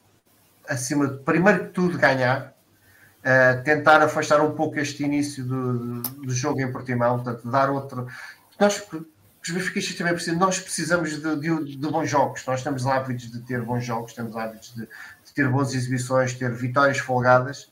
[0.68, 2.54] acima de primeiro de tudo ganhar,
[3.20, 8.08] uh, tentar afastar um pouco este início do, do jogo em Portimão, portanto, dar outro.
[8.58, 8.82] Nós,
[9.44, 13.42] os benfiquistas também precisam, nós precisamos de, de, de, bons jogos, nós temos hábitos de
[13.42, 17.70] ter bons jogos, temos hábitos de, de ter boas exibições, ter vitórias folgadas,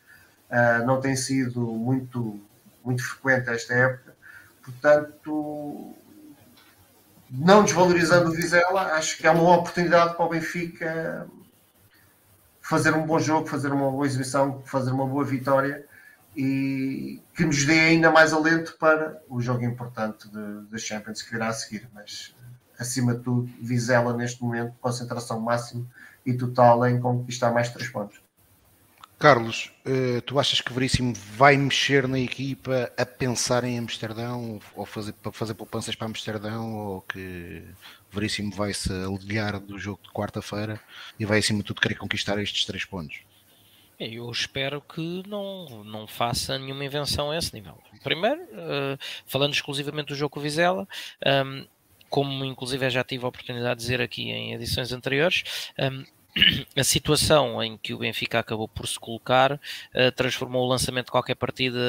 [0.49, 2.39] uh, não tem sido muito,
[2.83, 4.13] muito frequente esta época,
[4.61, 5.95] portanto
[7.33, 11.25] não desvalorizando o Vizela, acho que é uma oportunidade para o Benfica
[12.59, 15.85] fazer um bom jogo, fazer uma boa exibição, fazer uma boa vitória
[16.35, 20.29] e que nos dê ainda mais alento para o jogo importante
[20.69, 21.89] da Champions que virá a seguir.
[21.93, 22.33] Mas
[22.79, 25.85] acima de tudo, Vizela neste momento, concentração máxima
[26.25, 28.19] e total em conquistar mais três pontos.
[29.21, 34.83] Carlos, eh, tu achas que Veríssimo vai mexer na equipa a pensar em Amsterdão ou
[34.83, 37.63] fazer, fazer poupanças para Amsterdão ou que
[38.11, 40.81] Veríssimo vai se aliar do jogo de quarta-feira
[41.19, 43.19] e vai acima de tudo querer conquistar estes três pontos?
[44.09, 47.77] Eu espero que não, não faça nenhuma invenção a esse nível.
[48.03, 48.97] Primeiro, uh,
[49.27, 50.87] falando exclusivamente do jogo com Vizela,
[51.23, 51.65] ehm,
[52.09, 56.03] como inclusive já tive a oportunidade de dizer aqui em edições anteriores, ehm,
[56.75, 61.11] a situação em que o Benfica acabou por se colocar uh, transformou o lançamento de
[61.11, 61.79] qualquer partida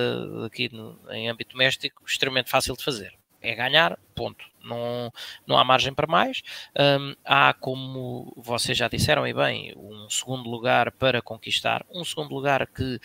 [0.45, 3.15] aqui no, em âmbito doméstico extremamente fácil de fazer.
[3.41, 4.52] É ganhar, ponto.
[4.65, 5.13] Não,
[5.47, 6.43] não há margem para mais.
[6.79, 11.85] Um, há, como vocês já disseram, e bem, um segundo lugar para conquistar.
[11.91, 13.01] Um segundo lugar que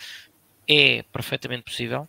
[0.68, 2.08] é perfeitamente possível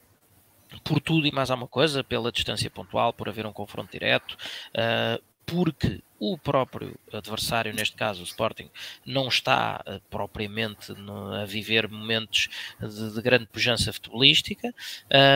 [0.83, 4.37] por tudo e mais alguma coisa, pela distância pontual, por haver um confronto direto,
[4.75, 8.69] uh, porque o próprio adversário, neste caso o Sporting,
[9.05, 14.73] não está uh, propriamente no, a viver momentos de, de grande pujança futebolística,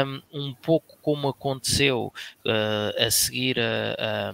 [0.05, 2.13] um, um pouco como aconteceu
[2.45, 4.33] uh, a seguir a,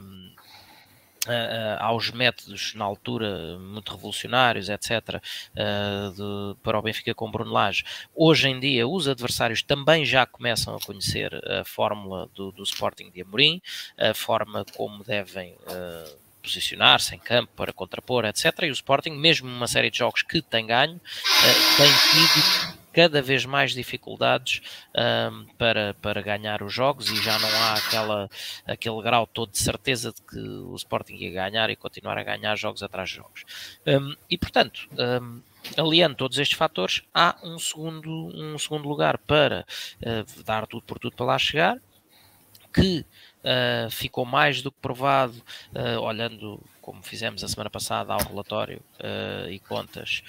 [1.28, 7.52] Uh, aos métodos na altura muito revolucionários, etc., uh, de, para o Benfica com Bruno
[7.52, 7.84] Lage.
[8.16, 13.12] Hoje em dia, os adversários também já começam a conhecer a fórmula do, do Sporting
[13.12, 13.62] de Amorim,
[13.98, 18.46] a forma como devem uh, posicionar-se em campo para contrapor, etc.
[18.64, 21.00] E o Sporting, mesmo numa série de jogos que tem ganho,
[21.78, 24.62] tem tido cada vez mais dificuldades
[24.96, 28.30] um, para, para ganhar os jogos e já não há aquela,
[28.66, 32.56] aquele grau todo de certeza de que o Sporting ia ganhar e continuar a ganhar
[32.56, 33.46] jogos atrás de jogos.
[33.86, 34.88] Um, e portanto,
[35.22, 35.42] um,
[35.78, 39.66] aliando todos estes fatores, há um segundo, um segundo lugar para
[40.02, 41.78] uh, dar tudo por tudo para lá chegar,
[42.74, 43.06] que
[43.44, 45.36] uh, ficou mais do que provado,
[45.74, 48.82] uh, olhando como fizemos a semana passada ao relatório
[49.48, 50.24] e contas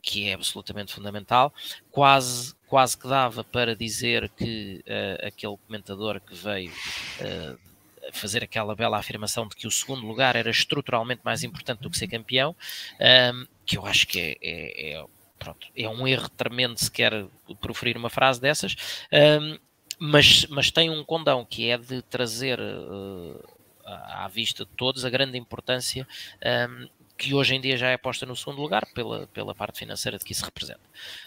[0.00, 1.52] que é absolutamente fundamental,
[1.90, 7.70] quase, quase que dava para dizer que uh, aquele comentador que veio uh,
[8.12, 11.98] fazer aquela bela afirmação de que o segundo lugar era estruturalmente mais importante do que
[11.98, 12.50] ser campeão,
[12.98, 15.04] um, ehm, que eu acho que é, é, é,
[15.38, 17.26] pronto, é um erro tremendo sequer
[17.60, 18.74] proferir uma frase dessas,
[19.12, 19.58] um, ehm,
[19.98, 23.48] mas, mas tem um condão que é de trazer uh,
[23.84, 26.06] à vista de todos a grande importância
[26.42, 26.88] um, ehm,
[27.20, 30.24] que hoje em dia já é posta no segundo lugar pela, pela parte financeira de
[30.24, 30.80] que isso representa.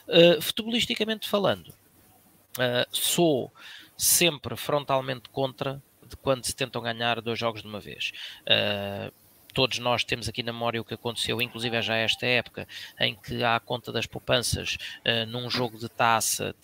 [0.08, 3.54] Uh, futebolisticamente falando, uh, sou
[3.96, 5.80] sempre frontalmente contra
[6.10, 8.12] de quando se tentam ganhar dois jogos de uma vez.
[8.42, 9.14] Uh,
[9.54, 12.68] todos nós temos aqui na memória o que aconteceu, inclusive já esta época,
[13.00, 16.56] em que à conta das poupanças, uh, num jogo de taça,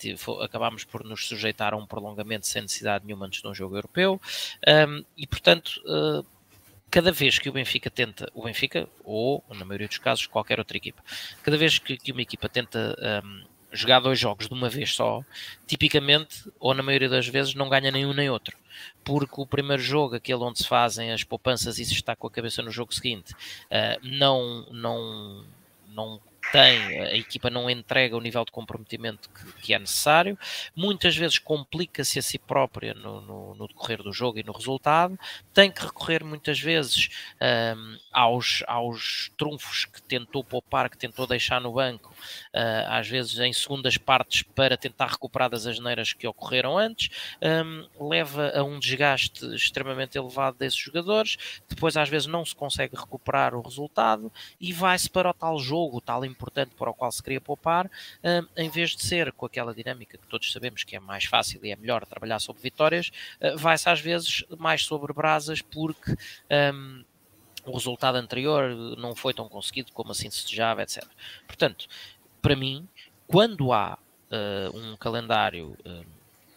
[0.42, 4.20] acabámos por nos sujeitar a um prolongamento sem necessidade nenhuma antes de um jogo europeu,
[4.88, 5.80] um, e portanto.
[5.86, 6.26] Uh,
[6.90, 10.76] cada vez que o Benfica tenta, o Benfica, ou na maioria dos casos, qualquer outra
[10.76, 11.02] equipa,
[11.42, 15.24] cada vez que, que uma equipa tenta um, jogar dois jogos de uma vez só,
[15.66, 18.56] tipicamente, ou na maioria das vezes, não ganha nenhum nem outro.
[19.04, 22.30] Porque o primeiro jogo, aquele onde se fazem as poupanças e se está com a
[22.30, 25.44] cabeça no jogo seguinte, uh, não, não,
[25.88, 26.20] não
[26.52, 30.38] tem, a equipa não entrega o nível de comprometimento que, que é necessário,
[30.74, 35.18] muitas vezes complica-se a si própria no, no, no, decorrer do jogo e no resultado,
[35.52, 37.10] tem que recorrer muitas vezes
[37.40, 42.14] um, aos, aos trunfos que tentou poupar, que tentou deixar no banco,
[42.54, 47.08] uh, às vezes em segundas partes para tentar recuperar das asneiras que ocorreram antes,
[47.42, 51.36] um, leva a um desgaste extremamente elevado desses jogadores,
[51.68, 56.00] depois às vezes não se consegue recuperar o resultado e vai-se para o tal jogo,
[56.00, 57.90] tal importante para o qual se queria poupar,
[58.22, 61.64] um, em vez de ser com aquela dinâmica que todos sabemos que é mais fácil
[61.64, 66.16] e é melhor trabalhar sobre vitórias, uh, vai-se às vezes mais sobre brasas porque
[66.72, 67.04] um,
[67.64, 71.04] o resultado anterior não foi tão conseguido como assim se desejava, etc.
[71.46, 71.86] Portanto,
[72.40, 72.88] para mim,
[73.26, 73.98] quando há
[74.30, 76.04] uh, um calendário uh,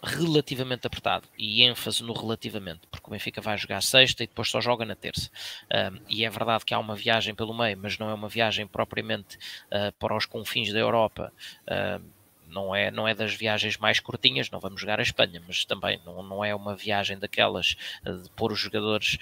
[0.03, 4.59] relativamente apertado e ênfase no relativamente, porque o Benfica vai jogar sexta e depois só
[4.59, 5.29] joga na terça.
[5.71, 8.67] Um, e é verdade que há uma viagem pelo meio, mas não é uma viagem
[8.67, 9.37] propriamente
[9.71, 11.31] uh, para os confins da Europa.
[11.65, 12.03] Uh,
[12.49, 15.99] não é, não é das viagens mais curtinhas, não vamos jogar a Espanha, mas também
[16.05, 17.75] não, não é uma viagem daquelas
[18.05, 19.17] de pôr os jogadores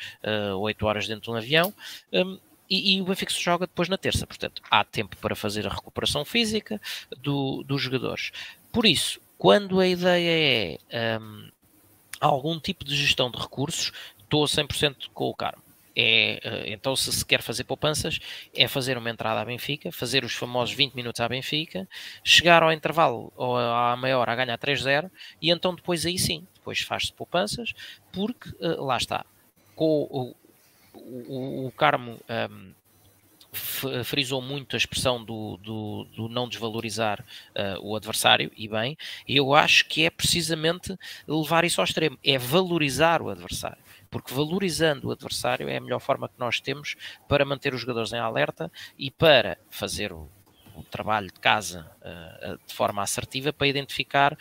[0.51, 1.73] uh, 8 horas dentro de um avião.
[2.11, 2.37] Um,
[2.71, 5.69] e, e, o Benfica se joga depois na terça, portanto há tempo para fazer a
[5.69, 6.79] recuperação física
[7.17, 8.31] do, dos jogadores.
[8.71, 11.49] Por isso, quando a ideia é um,
[12.21, 15.61] algum tipo de gestão de recursos, estou a 100% com o Carmo.
[15.93, 18.19] É, eh, então, se se quer fazer poupanças,
[18.55, 21.87] é fazer uma entrada à Benfica, fazer os famosos 20 minutos à Benfica,
[22.23, 25.11] chegar ao intervalo ou à meia hora a ganhar 3-0
[25.41, 27.73] e então depois aí sim, depois faz-se poupanças,
[28.13, 29.25] porque uh, lá está,
[29.75, 30.33] com
[30.93, 32.73] o, o, Carmo um,
[34.03, 39.53] frisou muito a expressão do, do, do não desvalorizar uh, o adversário, e bem, eu
[39.53, 43.77] acho que é precisamente levar isso ao extremo, é valorizar o adversário.
[44.09, 46.95] Porque valorizando o adversário é a melhor forma que nós temos
[47.27, 50.29] para manter os jogadores em alerta e para fazer o,
[50.75, 54.37] o trabalho de casa uh, de forma assertiva para identificar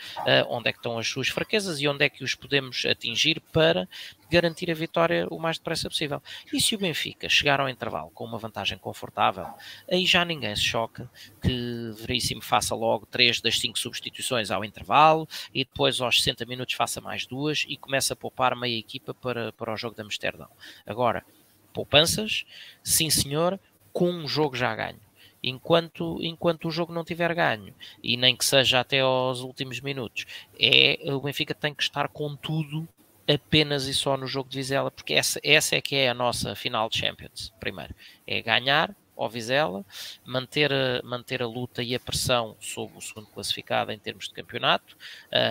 [0.48, 3.88] onde é que estão as suas fraquezas e onde é que os podemos atingir para
[4.30, 6.22] garantir a vitória o mais depressa possível.
[6.52, 9.46] E se o Benfica chegar ao intervalo com uma vantagem confortável,
[9.90, 11.10] aí já ninguém se choca
[11.42, 16.74] que Veríssimo faça logo três das cinco substituições ao intervalo e depois aos 60 minutos
[16.74, 20.48] faça mais duas e começa a poupar meia equipa para, para o jogo de Amsterdão.
[20.86, 21.24] Agora,
[21.72, 22.44] poupanças,
[22.82, 23.58] sim senhor,
[23.92, 25.00] com um jogo já ganho
[25.42, 30.26] enquanto, enquanto o jogo não tiver ganho, e nem que seja até aos últimos minutos,
[30.58, 32.86] é o Benfica tem que estar com tudo
[33.32, 36.54] apenas e só no jogo de Vizela, porque essa, essa é que é a nossa
[36.54, 37.94] final de Champions, primeiro,
[38.26, 39.84] é ganhar ao Vizela,
[40.24, 44.34] manter a, manter a luta e a pressão sobre o segundo classificado em termos de
[44.34, 44.96] campeonato,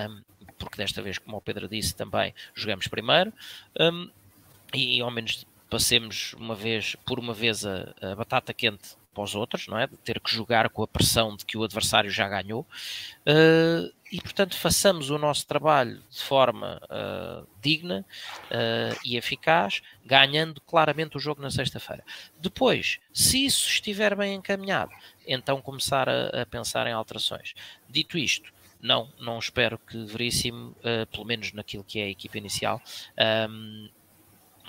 [0.10, 0.22] um,
[0.58, 3.32] porque desta vez, como o Pedro disse também, jogamos primeiro,
[3.80, 4.10] um,
[4.74, 9.36] e ao menos passemos uma vez, por uma vez, a, a batata quente para os
[9.36, 9.88] outros, não é?
[9.88, 12.62] De ter que jogar com a pressão de que o adversário já ganhou.
[13.22, 18.06] Uh, e, portanto, façamos o nosso trabalho de forma uh, digna
[18.46, 22.04] uh, e eficaz, ganhando claramente o jogo na sexta-feira.
[22.40, 24.92] Depois, se isso estiver bem encaminhado,
[25.28, 27.54] então começar a, a pensar em alterações.
[27.88, 28.52] Dito isto,
[28.82, 30.76] não, não espero que Veríssimo,
[31.12, 32.82] pelo menos naquilo que é a equipa inicial,
[33.50, 33.90] um,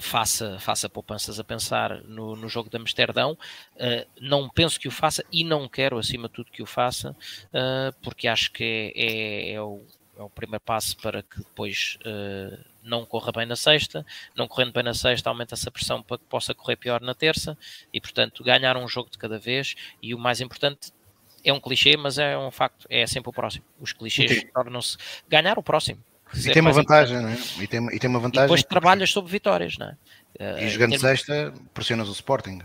[0.01, 3.36] faça, faça poupanças a pensar no, no jogo de Amsterdão.
[3.76, 7.11] Uh, não penso que o faça e não quero, acima de tudo, que o faça,
[7.11, 9.82] uh, porque acho que é, é, é, o,
[10.16, 14.05] é, o, primeiro passo para que depois uh, não corra bem na sexta.
[14.34, 17.57] Não correndo bem na sexta, aumenta-se a pressão para que possa correr pior na terça
[17.92, 19.74] e, portanto, ganhar um jogo de cada vez.
[20.03, 20.92] E o mais importante.
[21.42, 23.64] É um clichê, mas é um facto, é sempre o próximo.
[23.80, 24.98] Os clichês tornam-se.
[25.26, 26.05] Ganhar o próximo
[26.35, 27.39] e tem uma vantagem, não é?
[27.59, 28.45] E tem, e tem uma vantagem.
[28.45, 30.64] E depois trabalhas sobre vitórias, não é?
[30.64, 31.01] E jogando termos...
[31.01, 32.61] sexta, pressionas o Sporting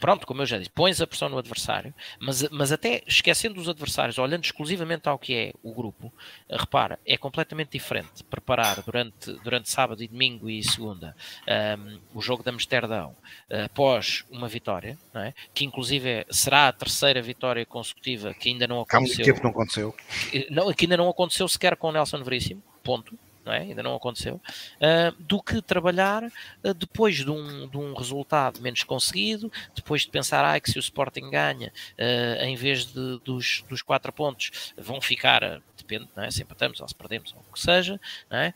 [0.00, 3.68] pronto, como eu já disse, pões a pressão no adversário, mas, mas até esquecendo os
[3.68, 6.12] adversários, olhando exclusivamente ao que é o grupo,
[6.48, 11.14] eh, repara, é completamente diferente preparar durante, durante sábado e domingo e segunda
[11.46, 13.16] um, ehm, o jogo de Amsterdão
[13.50, 15.34] uh, após uma vitória, não é?
[15.52, 18.98] que inclusive é, será a terceira vitória consecutiva que ainda não aconteceu.
[18.98, 19.94] Há muito tempo não aconteceu.
[20.30, 23.58] Que, não, que ainda não aconteceu sequer com o Nelson Veríssimo, ponto não é?
[23.58, 28.82] ainda não aconteceu, uh, do que trabalhar uh, depois de um, de um resultado menos
[28.82, 33.62] conseguido, depois de pensar ah, que se o Sporting ganha, uh, em vez de, dos,
[33.68, 36.30] dos quatro pontos, vão ficar, depende, não é?
[36.30, 38.54] se empatamos ou se perdemos, ou o que seja, não é?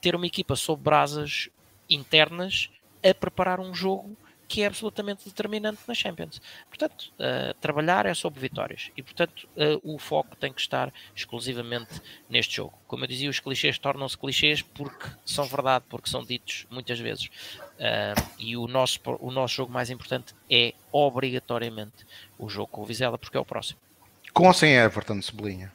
[0.00, 1.48] ter uma equipa sob brasas
[1.88, 2.70] internas
[3.04, 4.16] a preparar um jogo
[4.48, 6.40] que é absolutamente determinante na Champions.
[6.68, 12.00] Portanto, uh, trabalhar é sobre vitórias e, portanto, uh, o foco tem que estar exclusivamente
[12.28, 12.74] neste jogo.
[12.86, 17.26] Como eu dizia, os clichês tornam-se clichês porque são verdade, porque são ditos muitas vezes.
[17.26, 22.06] Uh, e o nosso, o nosso jogo mais importante é obrigatoriamente
[22.38, 23.78] o jogo com o Vizela, porque é o próximo.
[24.32, 25.72] Com ou sem Everton, Cebolinha?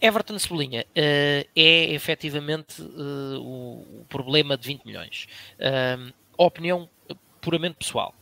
[0.00, 5.26] Everton Cebolinha uh, é efetivamente o, o, problema de 20 milhões.
[5.58, 6.88] Uh, opinião
[7.44, 8.14] puramente pessoal.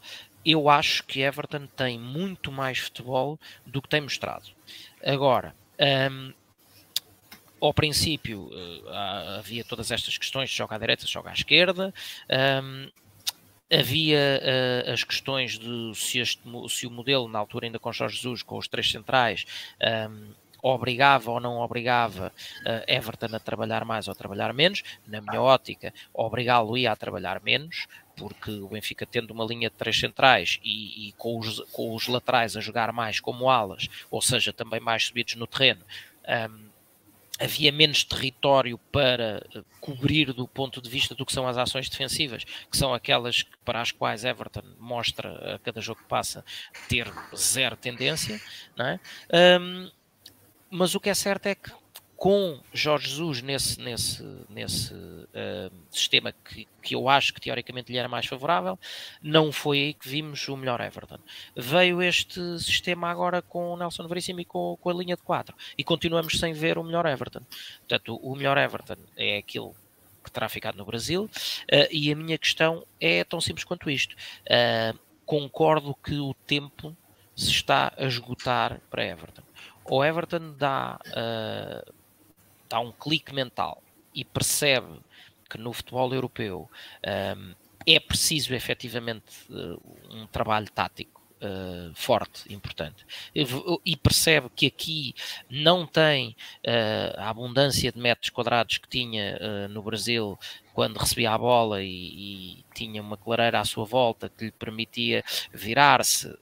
[0.45, 4.49] Eu acho que Everton tem muito mais futebol do que tem mostrado.
[5.05, 5.55] Agora,
[6.11, 6.33] um,
[7.61, 8.89] ao princípio uh,
[9.39, 11.95] havia todas estas questões de joga à direita, joga à esquerda.
[12.29, 12.91] Um,
[13.73, 18.17] havia uh, as questões de se, este, se, o modelo, na altura ainda com Jorge
[18.17, 19.47] Jesus, com os três centrais,
[20.11, 24.83] um, obrigava ou não obrigava uh, Everton a trabalhar mais ou a trabalhar menos.
[25.07, 29.99] Na minha ótica, obrigá-lo-ia a trabalhar menos, porque o Benfica tendo uma linha de três
[29.99, 34.53] centrais e, e com, os, com, os, laterais a jogar mais como alas, ou seja,
[34.53, 35.85] também mais subidos no terreno,
[36.51, 36.73] um,
[37.41, 41.89] havia menos território para eh, cobrir do ponto de vista do que são as ações
[41.89, 46.45] defensivas, que são aquelas para as quais Everton mostra a cada jogo que passa
[46.89, 48.41] ter zero tendência,
[48.77, 49.01] não é?
[49.61, 49.91] Um,
[50.71, 51.73] mas o que é certo é que
[52.23, 57.99] com Jorge Jesus nesse, nesse, nesse uh, sistema que, que eu acho que teoricamente lhe
[57.99, 58.79] era mais favorável,
[59.21, 61.19] não foi aí que vimos o melhor Everton.
[61.57, 65.53] Veio este sistema agora com o Nelson Veríssimo e com, com a linha de 4
[65.77, 67.43] e continuamos sem ver o melhor Everton.
[67.81, 69.75] Portanto, o melhor Everton é aquilo
[70.23, 74.15] que terá ficado no Brasil uh, e a minha questão é tão simples quanto isto.
[74.47, 74.97] Uh,
[75.27, 76.97] concordo que o tempo
[77.35, 79.43] se está a esgotar para Everton.
[79.85, 81.01] O Everton dá
[82.73, 83.83] dá um clique mental
[84.15, 84.99] e percebe
[85.49, 86.71] que no futebol europeu
[87.37, 87.55] um,
[87.87, 89.79] é preciso efetivamente uh,
[90.11, 93.05] um trabalho tático uh, forte, importante,
[93.85, 95.15] e percebe que aqui
[95.51, 96.35] não tem
[96.67, 100.39] uh, a abundância de metros quadrados que tinha no Brasil
[100.73, 105.23] quando recebia a bola e, e, tinha uma clareira à sua volta que lhe permitia
[105.53, 106.35] virar-se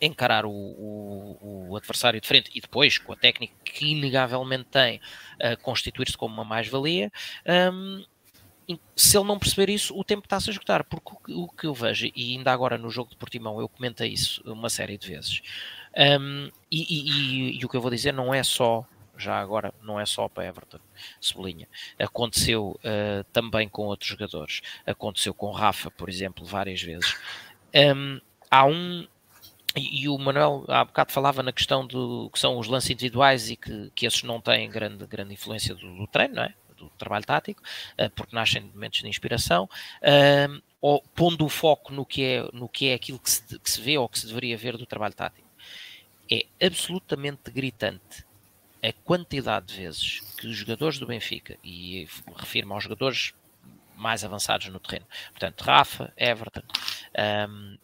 [0.00, 4.96] encarar o, o, o, adversário de frente e depois, com a técnica que inegavelmente tem,
[4.96, 7.10] uh, constituir-se como uma mais-valia.
[7.46, 8.04] Um,
[8.94, 11.72] se ele não perceber isso, o tempo está-se a esgotar, porque o, o, que eu
[11.72, 15.40] vejo, e ainda agora no jogo de Portimão eu comentei isso uma série de vezes,
[16.20, 18.86] um, e, e, e, e, o que eu vou dizer não é só,
[19.16, 20.80] já agora, não é só para Everton,
[21.18, 21.66] sublinha,
[21.98, 27.16] aconteceu uh, também com outros jogadores, aconteceu com Rafa, por exemplo, várias vezes.
[27.74, 28.20] Um,
[28.50, 29.06] há um,
[29.78, 33.56] e, o Manuel há bocado falava na questão do que são os lances individuais e
[33.56, 36.54] que, que esses não têm grande, grande influência do, do treino, não é?
[36.76, 37.60] do trabalho tático,
[37.98, 42.48] uh, porque nascem de momentos de inspiração, uh, ou pondo o foco no que é,
[42.52, 44.86] no que é aquilo que se, que se vê ou que se deveria ver do
[44.86, 45.48] trabalho tático.
[46.30, 48.24] É absolutamente gritante
[48.82, 52.06] a quantidade de vezes que os jogadores do Benfica, e
[52.36, 53.34] refiro-me aos jogadores
[53.96, 55.06] mais avançados no terreno.
[55.30, 56.62] Portanto, Rafa, Everton,
[57.48, 57.76] um,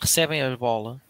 [0.00, 1.00] recebem a bola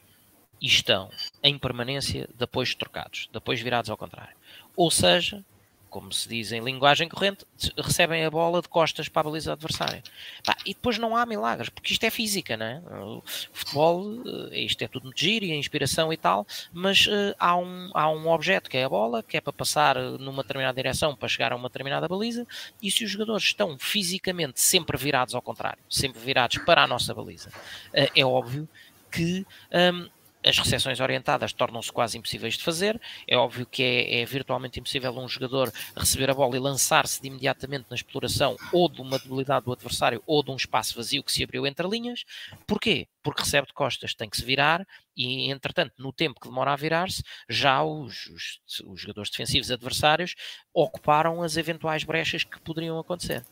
[0.60, 1.10] e estão
[1.42, 4.36] em permanência de apoios trocados, de apoios virados ao contrário.
[4.76, 5.44] Ou seja,
[5.90, 7.44] como se diz em linguagem corrente,
[7.76, 10.02] recebem a bola de costas para a baliza adversária.
[10.44, 12.80] Pá, e depois não há milagres, porque isto é física, não é?
[13.02, 13.22] O
[13.52, 14.22] futebol,
[14.52, 18.08] eh, isto é tudo muito giro e inspiração e tal, mas uh, há, um, há
[18.08, 21.52] um objeto que é a bola, que é para passar numa determinada direção para chegar
[21.52, 22.46] a uma determinada baliza,
[22.80, 27.12] e se os jogadores estão fisicamente sempre virados ao contrário, sempre virados para a nossa
[27.12, 28.68] baliza, uh, é óbvio
[29.10, 29.44] que.
[29.72, 30.08] Um,
[30.44, 33.00] as recepções orientadas tornam-se quase impossíveis de fazer.
[33.26, 37.28] É óbvio que é, é, virtualmente impossível um jogador receber a bola e lançar-se de
[37.28, 41.32] imediatamente na exploração ou de uma debilidade do adversário ou de um espaço vazio que
[41.32, 42.24] se abriu entre linhas.
[42.66, 43.06] Porquê?
[43.22, 44.86] Porque recebe de costas, tem que se virar
[45.16, 50.34] e, entretanto, no tempo que demora a virar-se, já os, os, os jogadores defensivos adversários
[50.72, 53.44] ocuparam as eventuais brechas que poderiam acontecer.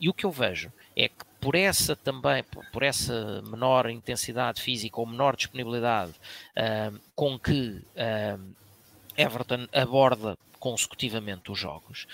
[0.00, 5.00] E o que eu vejo é que por essa também, por essa menor intensidade física
[5.00, 6.14] ou menor disponibilidade
[7.14, 7.82] com que
[9.16, 12.06] Everton aborda consecutivamente os jogos,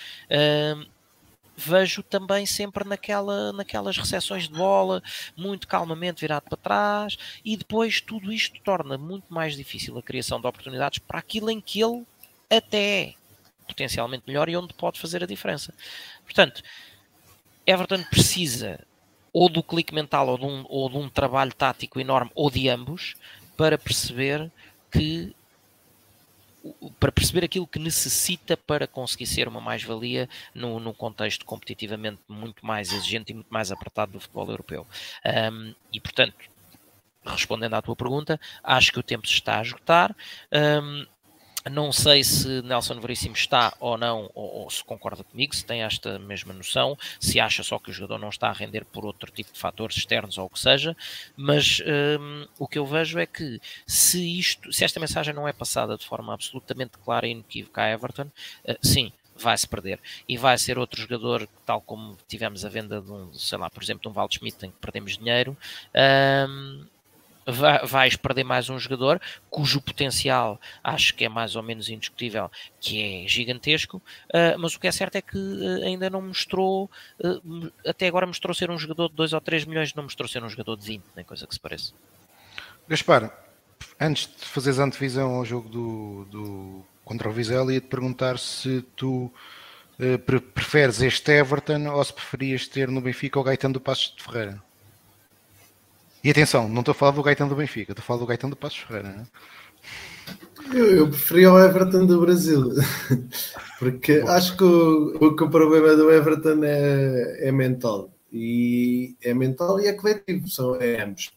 [1.56, 5.02] vejo também sempre naquela, naquelas recepções de bola,
[5.36, 10.40] muito calmamente virado para trás, e depois tudo isto torna muito mais difícil a criação
[10.40, 12.04] de oportunidades para aquilo em que ele
[12.50, 13.14] até é
[13.66, 15.72] potencialmente melhor e onde pode fazer a diferença.
[16.24, 16.62] Portanto,
[17.66, 18.78] Everton precisa
[19.34, 22.68] ou do clique mental ou de, um, ou de um trabalho tático enorme ou de
[22.68, 23.16] ambos
[23.56, 24.50] para perceber
[24.92, 25.34] que
[26.98, 32.64] para perceber aquilo que necessita para conseguir ser uma mais-valia no, no, contexto competitivamente muito
[32.64, 34.86] mais exigente e muito mais apertado do futebol europeu.
[35.52, 36.34] Um, e, portanto,
[37.22, 40.16] respondendo à tua pergunta, acho que o tempo se está a esgotar.
[40.50, 41.04] Um,
[41.70, 45.82] não sei se Nelson Veríssimo está ou não, ou, ou, se concorda comigo, se tem
[45.82, 49.30] esta mesma noção, se acha só que o jogador não está a render por outro
[49.30, 50.96] tipo de fatores externos ou o que seja,
[51.36, 51.80] mas
[52.20, 55.96] um, o que eu vejo é que se isto, se esta mensagem não é passada
[55.96, 58.30] de forma absolutamente clara e inequívoca a Everton,
[58.68, 59.98] uh, sim, vai-se perder.
[60.28, 63.82] E vai ser outro jogador, tal como tivemos a venda de um, sei lá, por
[63.82, 65.56] exemplo, de um Waldschmidt em que perdemos dinheiro,
[66.48, 66.86] um,
[67.46, 69.20] vais perder mais um jogador
[69.50, 74.80] cujo potencial acho que é mais ou menos indiscutível, que é gigantesco, uh, mas o
[74.80, 76.90] que é certo é que uh, ainda não mostrou,
[77.22, 80.42] uh, até agora mostrou ser um jogador de 2 ou 3 milhões, não mostrou ser
[80.42, 81.92] um jogador de 20, nem coisa que se pareça.
[82.88, 83.32] Gaspar,
[84.00, 88.82] antes de fazeres a antevisão ao jogo do, do contra o Vizela, ia-te perguntar se
[88.96, 89.32] tu
[90.54, 94.60] preferes este Everton ou se preferias ter no Benfica o Gaetano do Passos de Ferreira.
[96.24, 98.54] E atenção, não estou a falar do Gaetano do Benfica, estou a falar do Gaetano
[98.54, 99.10] do Passos Ferreira.
[99.10, 99.26] Né?
[100.72, 102.70] Eu, eu preferia o Everton do Brasil,
[103.78, 104.28] porque Bom.
[104.30, 108.10] acho que o, que o problema do Everton é, é mental.
[108.32, 111.30] E é mental e é coletivo, são é ambos.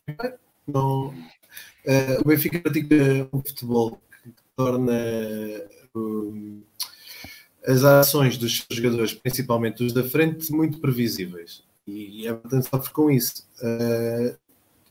[0.65, 2.95] Não, uh, o Benfica pratica
[3.33, 4.93] um futebol que torna
[5.93, 6.63] um,
[7.67, 11.61] as ações dos jogadores, principalmente os da frente, muito previsíveis.
[11.85, 13.45] E a Everton sofre com isso.
[13.61, 14.46] Uh,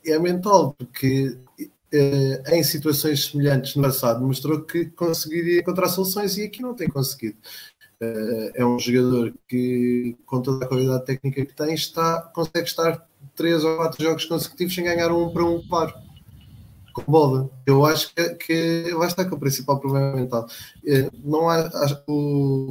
[0.07, 6.44] é mental, porque uh, em situações semelhantes no passado mostrou que conseguiria encontrar soluções e
[6.44, 7.36] aqui não tem conseguido.
[8.00, 13.07] Uh, é um jogador que, com toda a qualidade técnica que tem, está, consegue estar
[13.34, 15.94] três ou quatro jogos consecutivos sem ganhar um para um par
[16.92, 17.50] com bola.
[17.66, 20.46] Eu acho que, que vai estar com o principal problema mental.
[20.84, 22.02] Uh, não há, acho,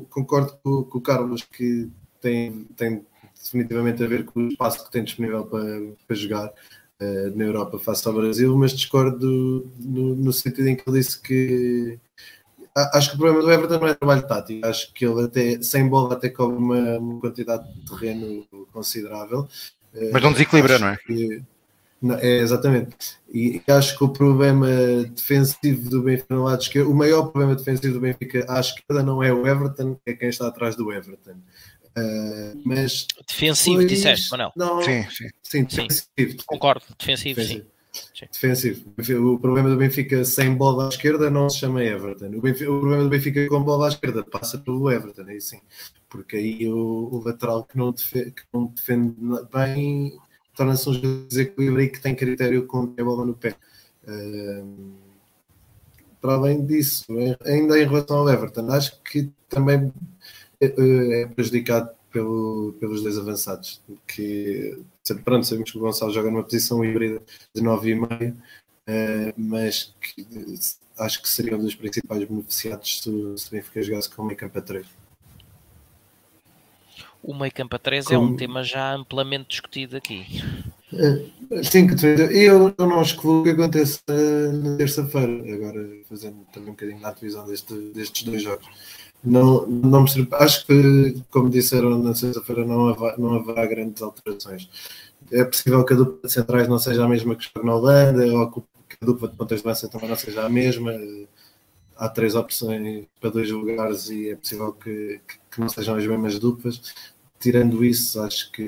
[0.09, 1.89] concordo com, com, o Carlos que
[2.21, 3.05] tem, tem
[3.35, 5.63] definitivamente a ver com o espaço que tem disponível para,
[6.07, 6.51] para jogar.
[6.97, 11.21] Eh, na Europa face ao Brasil, mas discordo no, no, sentido em que ele disse
[11.21, 11.99] que
[12.73, 15.89] acho que o problema do Everton não é trabalho tático, acho que ele até sem
[15.89, 19.45] bola até cobre uma, uma quantidade de terreno considerável.
[19.93, 20.97] Eh, mas não desequilibra, não é?
[21.05, 21.43] Que,
[22.01, 22.95] não, é, exatamente.
[23.33, 24.67] E acho que o problema
[25.13, 29.21] defensivo do Benfica no lado esquerdo, o maior problema defensivo do Benfica à esquerda não
[29.21, 31.35] é o Everton, é quem está atrás do Everton.
[31.97, 34.51] Uh, mas defensivo, depois, disseste, Manel?
[34.55, 35.29] Não, sim, sim.
[35.41, 36.03] sim, defensivo.
[36.17, 37.65] Sim, concordo, defensivo, defensivo.
[38.13, 38.27] sim.
[38.31, 39.33] Defensivo.
[39.33, 42.27] O problema do Benfica sem bola à esquerda não se chama Everton.
[42.35, 45.61] O, Benfica, o problema do Benfica com bola à esquerda passa pelo Everton, aí sim.
[46.09, 49.15] Porque aí o, o lateral que não, defende, que não defende
[49.53, 50.17] bem
[50.55, 53.55] torna-se um desequilíbrio e que tem critério com a bola no pé.
[54.07, 54.93] Uh,
[56.21, 57.05] para além disso,
[57.45, 59.93] ainda em relação ao Everton, acho que também
[60.65, 64.79] é, é prejudicado pelo, pelos dois avançados, que
[65.23, 67.21] pronto, sabemos que o Gonçalo joga numa posição híbrida
[67.53, 68.37] de 9,5, uh,
[69.35, 70.25] mas que,
[70.97, 74.61] acho que seria um dos principais beneficiados se, o Benfica jogasse com meio campo a
[74.61, 74.87] 3.
[77.21, 78.15] O meio campo a 3 Como...
[78.15, 80.25] é um tema já amplamente discutido aqui.
[80.93, 81.87] É, sim,
[82.31, 83.99] eu, eu não excluo que aconteça
[84.53, 88.67] na terça-feira, agora fazendo também um bocadinho na divisão deste, destes dois jogos.
[89.25, 94.69] Não, não me acho que, como disseram na sexta-feira, não, haverá, não haverá grandes alterações.
[95.31, 98.25] É possível que a dupla de centrais não seja a mesma que joga na Holanda,
[98.25, 100.91] ou que a dupla de pontas de lança também não seja a mesma.
[101.97, 106.37] Há três opções para dois lugares e é possível que, que não sejam as mesmas
[106.37, 106.93] duplas
[107.39, 108.63] tirando isso, acho que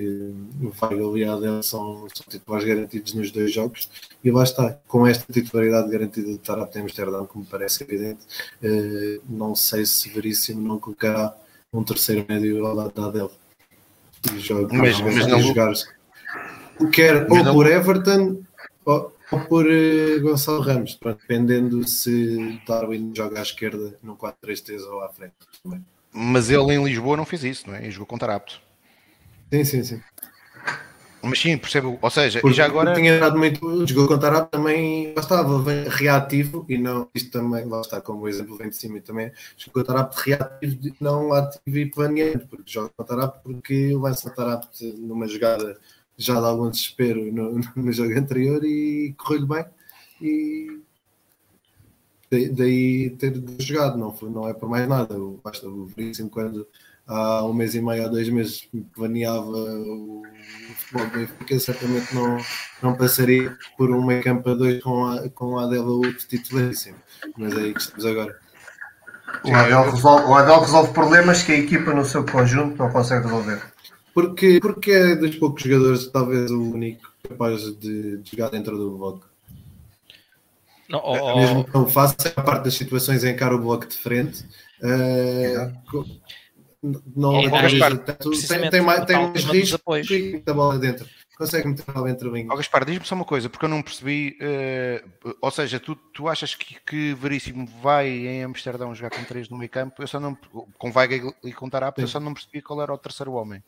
[0.61, 3.89] o Weigl e a Adel são, são titulares garantidos nos dois jogos.
[4.23, 8.26] E lá está, com esta titularidade garantida de Tarap em Amsterdão, como parece evidente,
[8.61, 11.35] eh, não sei se Veríssimo não colocará
[11.73, 13.31] um terceiro médio ao lado da Adel
[14.34, 15.73] e joga, mas, mas não jogar
[16.91, 17.53] quer ou não...
[17.53, 18.44] por Everton
[18.85, 25.02] ou, ou por uh, Gonçalo Ramos, dependendo se Darwin joga à esquerda no 4-3-3 ou
[25.02, 25.34] à frente
[25.64, 25.84] também.
[26.19, 27.84] Mas ele em Lisboa não fez isso, não é?
[27.84, 28.60] Ele jogou contra apto.
[29.53, 30.02] Sim, sim, sim.
[31.22, 31.99] Mas sim, percebo.
[32.02, 32.95] Ou seja, Porque já agora.
[32.95, 33.85] Tinha dado muito.
[33.85, 37.07] Jogou contra apto também estava reativo e não.
[37.14, 39.31] Isto também, lá está, como o exemplo vem de cima também.
[39.57, 42.48] Jogou contra apto reativo, não ativo e planeante.
[42.48, 45.77] Porque joga contra apto porque lança apto numa jogada
[46.18, 49.65] já de algum desespero no, no jogo anterior e correu-lhe bem.
[50.19, 50.80] E
[52.29, 55.15] daí ter jogado, não, foi, não é por mais nada.
[55.43, 56.67] Basta o Veríssimo quando
[57.07, 60.23] há um mês e meio, há dois meses planeava o,
[60.75, 62.37] futebol do Benfica, certamente não,
[62.83, 66.97] não passaria por um meio campo a dois com a, com a Adela outro titularíssimo.
[67.37, 68.37] Mas é aí que estamos agora.
[69.43, 73.23] O Adel, resolve, o Adel resolve problemas que a equipa no seu conjunto não consegue
[73.23, 73.61] resolver.
[74.13, 78.97] Porque, porque é dos poucos jogadores, talvez o único capaz de, de jogar dentro do
[78.97, 79.26] bloco.
[80.89, 83.97] Não, oh, Mesmo que não faça a parte das situações em encara o bloco de
[83.97, 84.45] frente.
[84.81, 86.05] Uh,
[87.15, 89.80] não é, organiza tanto, tem, tem, mais, tem mais risco
[90.45, 91.07] da bola dentro.
[91.38, 92.47] Consegue meter a bola dentro bem.
[92.49, 94.38] Oh, Gaspar, diz-me só uma coisa, porque eu não percebi.
[94.41, 99.47] Uh, ou seja, tu, tu achas que, que Veríssimo vai em Amsterdão jogar com três
[99.47, 100.01] no meio campo?
[100.01, 100.35] Eu só não.
[100.77, 103.64] Com Veiga e com Tarap, eu só não percebi qual era o terceiro homem.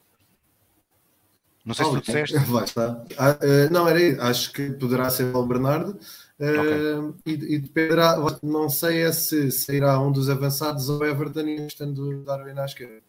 [1.63, 2.37] Não sei oh, se tu disseste.
[2.37, 3.03] Está.
[3.17, 5.99] Ah, uh, não, era Acho que poderá ser o Bernardo.
[6.39, 11.67] Uh, e, e, dependerá, não sei é se sairá um dos avançados ou Everton e
[11.67, 13.01] estando Darwin à esquerda.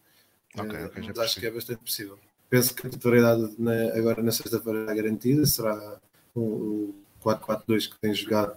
[0.58, 2.18] Okay, okay, mas acho que é bastante possível.
[2.48, 6.00] Penso que a titularidade na, agora na sexta-feira é garantida, será
[6.34, 6.92] o,
[7.24, 8.56] 4-4-2 que tem jogado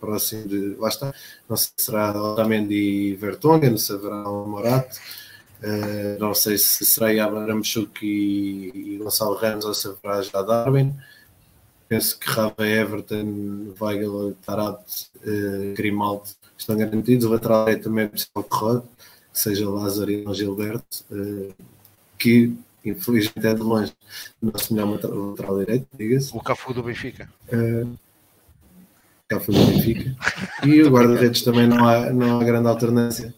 [0.00, 0.76] próximo de.
[0.76, 1.12] Lá está.
[1.48, 4.96] Não sei se será Otamendi e Vertonghen, se haverá o Morato.
[5.62, 10.94] Uh, não sei se será Abrahamchuk e, e Gonçalo Ramos ou se haverá já Darwin.
[11.92, 14.80] Penso que Rava Everton, Weigel, Tarat,
[15.26, 16.22] uh, Grimaldo
[16.56, 17.26] estão garantidos.
[17.26, 18.86] O lateral é também possível que rode
[19.30, 21.52] que seja Lázaro e não Gilberto, uh,
[22.18, 23.92] que infelizmente é de longe
[24.40, 26.34] o nosso melhor lateral direito, diga-se.
[26.34, 27.28] O Cafu do Benfica.
[27.52, 27.94] Uh,
[29.28, 30.16] Cafu do Benfica.
[30.64, 33.34] e o guarda-redes também não há, não há grande alternância.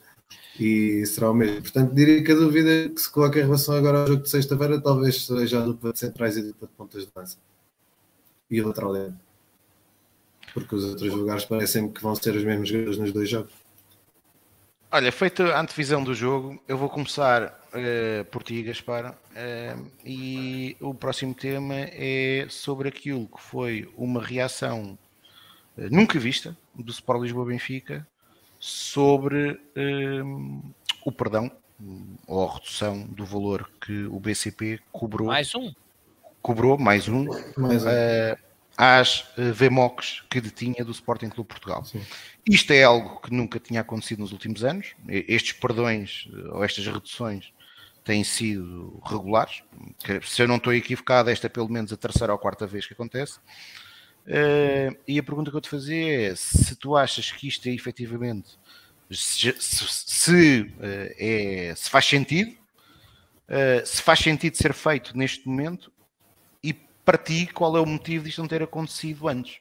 [0.61, 1.61] E será o mesmo.
[1.61, 4.81] Portanto, diria que a dúvida que se coloca em relação agora ao jogo de sexta-feira
[4.81, 7.37] talvez seja a dupla de centrais e a dupla de pontas de lança.
[8.51, 9.17] E o lateral direito.
[10.53, 13.53] Porque os outros lugares parecem que vão ser os mesmos jogadores nos dois jogos.
[14.97, 20.77] Olha, feita a antevisão do jogo, eu vou começar uh, por ti, Gaspar, uh, e
[20.81, 24.97] o próximo tema é sobre aquilo que foi uma reação
[25.77, 28.07] uh, nunca vista do Sport Lisboa Benfica
[28.61, 29.61] sobre
[31.05, 31.51] o perdão
[32.29, 35.27] ou a redução do valor que o BCP cobrou.
[35.27, 35.73] Mais um.
[36.45, 37.25] Cobrou mais um.
[37.57, 37.89] Mais um
[38.77, 41.83] às uh, VMOCs que detinha do Sporting Clube Portugal.
[41.87, 42.03] Sim.
[42.47, 44.95] Isto é algo que nunca tinha acontecido nos últimos anos.
[45.09, 47.51] Estes perdões eh, ou estas reduções
[48.05, 49.63] têm sido regulares.
[50.23, 52.93] Se eu não estou equivocado, esta é pelo menos a terceira ou quarta vez que
[52.93, 53.39] acontece.
[54.27, 57.73] Uh, e a pergunta que eu te fazia é se tu achas que isto é
[57.73, 58.59] efetivamente
[59.11, 65.47] se, se, se, uh, é, se faz sentido, uh, se faz sentido ser feito neste
[65.47, 65.94] momento
[67.05, 69.59] para ti, qual é o motivo disto não ter acontecido antes?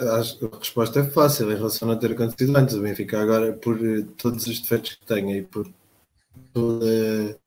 [0.00, 0.16] A
[0.58, 2.74] resposta é fácil em relação a não ter acontecido antes.
[2.74, 5.70] O Benfica agora, por eh, todos os defeitos que tem e por
[6.52, 7.38] toda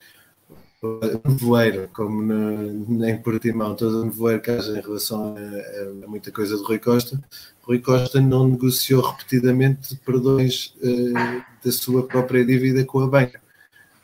[0.81, 6.07] o voeiro, como no, em Portimão, todo o nevoeiro que haja em relação a, a,
[6.07, 7.21] muita coisa de Rui Costa,
[7.61, 13.41] Rui Costa não negociou repetidamente perdões uh, da sua própria dívida com a banca.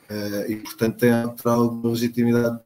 [0.08, 2.60] Uh, e portanto tem alguma legitimidade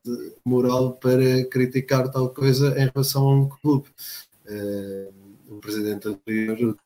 [0.45, 3.89] moral para criticar tal coisa em relação a um clube.
[4.47, 5.13] Uh,
[5.49, 6.77] o presidente anterior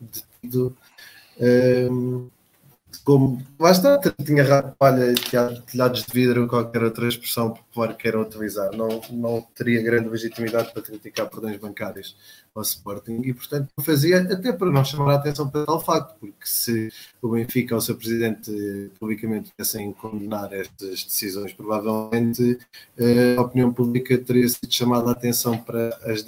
[0.00, 0.76] detido
[1.38, 2.30] uh,
[3.04, 5.14] como está, tinha rapalha,
[5.66, 10.72] telhados de vidro qualquer outra expressão popular que queiram utilizar, não, não teria grande legitimidade
[10.72, 12.16] para criticar perdões bancários
[12.54, 16.44] ao Sporting e, portanto, fazia até para não chamar a atenção para tal facto, porque
[16.46, 18.50] se o Benfica ou o seu presidente
[18.98, 22.58] publicamente tivessem condenar estas decisões, provavelmente
[22.98, 26.24] eh, a opinião pública teria sido chamada a atenção para as,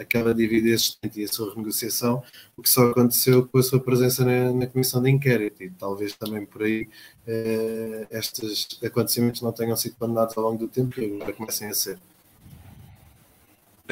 [0.00, 2.22] aquela dívida existente e a sua renegociação,
[2.56, 6.14] o que só aconteceu com a sua presença na, na comissão de inquérito e talvez
[6.14, 6.88] também por aí
[7.26, 11.74] eh, estes acontecimentos não tenham sido condenados ao longo do tempo e agora comecem a
[11.74, 11.98] ser.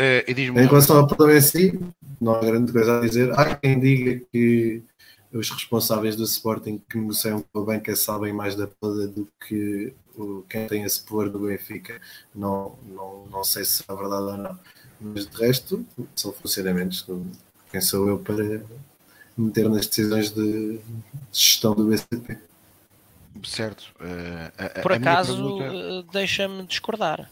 [0.02, 1.78] Uh, em relação ao problema em si,
[2.20, 3.38] não há grande coisa a dizer.
[3.38, 4.82] Há quem diga que
[5.32, 9.94] os responsáveis do Sporting que negociam com a banca sabem mais da poda do que
[10.16, 12.00] o, quem tem esse poder do Benfica.
[12.34, 14.58] Não, não, não sei se é verdade ou não.
[15.00, 15.84] Mas de resto,
[16.14, 17.06] são funcionamentos.
[17.70, 18.62] Quem sou eu para
[19.36, 20.80] meter nas decisões de,
[21.32, 22.38] gestão do BCP?
[23.44, 23.92] Certo.
[23.98, 25.64] Uh, a, Por acaso, pergunta...
[25.64, 27.30] Eh, deixa-me discordar.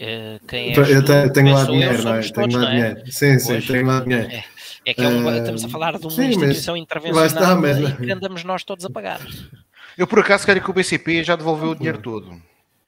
[0.00, 2.20] Uh, quem é eu tenho, tenho lá dinheiro, não é?
[2.22, 2.70] Tenho todos, lá é?
[2.70, 3.12] dinheiro.
[3.12, 4.30] Sim, sim, pois, tenho lá dinheiro.
[4.30, 4.44] É,
[4.86, 7.96] é que é um, uh, estamos a falar de uma sim, instituição intervencional está, mas...
[7.98, 9.20] que andamos nós todos a pagar.
[9.98, 12.40] Eu por acaso quero que o BCP já devolveu o dinheiro todo.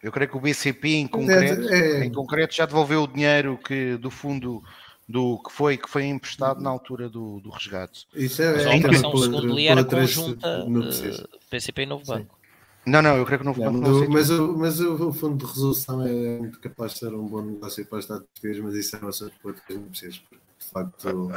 [0.03, 3.99] Eu creio que o BCP em concreto, é, em concreto já devolveu o dinheiro que
[3.99, 4.63] do fundo
[5.07, 8.07] do que foi que foi emprestado na altura do, do resgate.
[8.15, 12.42] Isso é, Mas a operação segundo li era conjunta uh, PCP e Novo Banco.
[12.85, 14.09] Não, não, eu creio que não foi.
[14.09, 17.87] Mas, o, mas o, fundo de resolução é muito capaz de ser um bom negócio
[17.87, 21.33] para o Estado português, mas isso é uma assunto outras negociações, porque de facto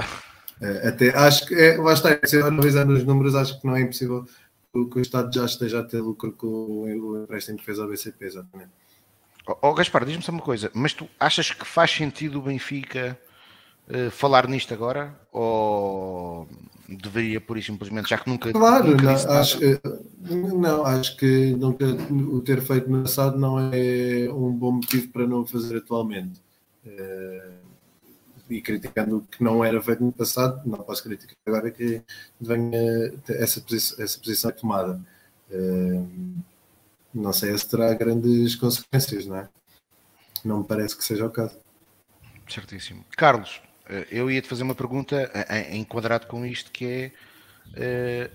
[0.62, 3.82] é, até acho que é, lá está, se analisar nos números, acho que não é
[3.82, 4.26] impossível
[4.74, 7.88] que, que o Estado já esteja a ter lucro com o, empréstimo que fez ao
[7.88, 8.72] BCP, exatamente.
[9.48, 13.20] Ó oh, Gaspar, diz-me só uma coisa, mas tu achas que faz sentido o Benfica
[13.88, 15.16] uh, falar nisto agora?
[15.32, 16.48] Ou
[16.88, 18.52] deveria, por isso simplesmente, já que nunca.
[18.52, 19.80] Claro, nunca não, acho, que,
[20.30, 25.28] não, acho que nunca, o ter feito no passado não é um bom motivo para
[25.28, 26.42] não o fazer atualmente.
[26.86, 27.66] Uh,
[28.50, 32.04] e criticando o que não era feito no passado, não posso criticar agora que
[32.40, 35.02] venha essa, posição, essa posição tomada.
[35.50, 36.08] Uh,
[37.14, 39.50] não sei se terá grandes consequências, não é?
[40.44, 41.58] Não me parece que seja o caso.
[42.48, 43.04] Certíssimo.
[43.18, 43.65] Carlos, eh,
[44.12, 45.32] eu ia te fazer uma pergunta
[45.72, 47.12] enquadrado com isto que é
[47.76, 48.32] eh,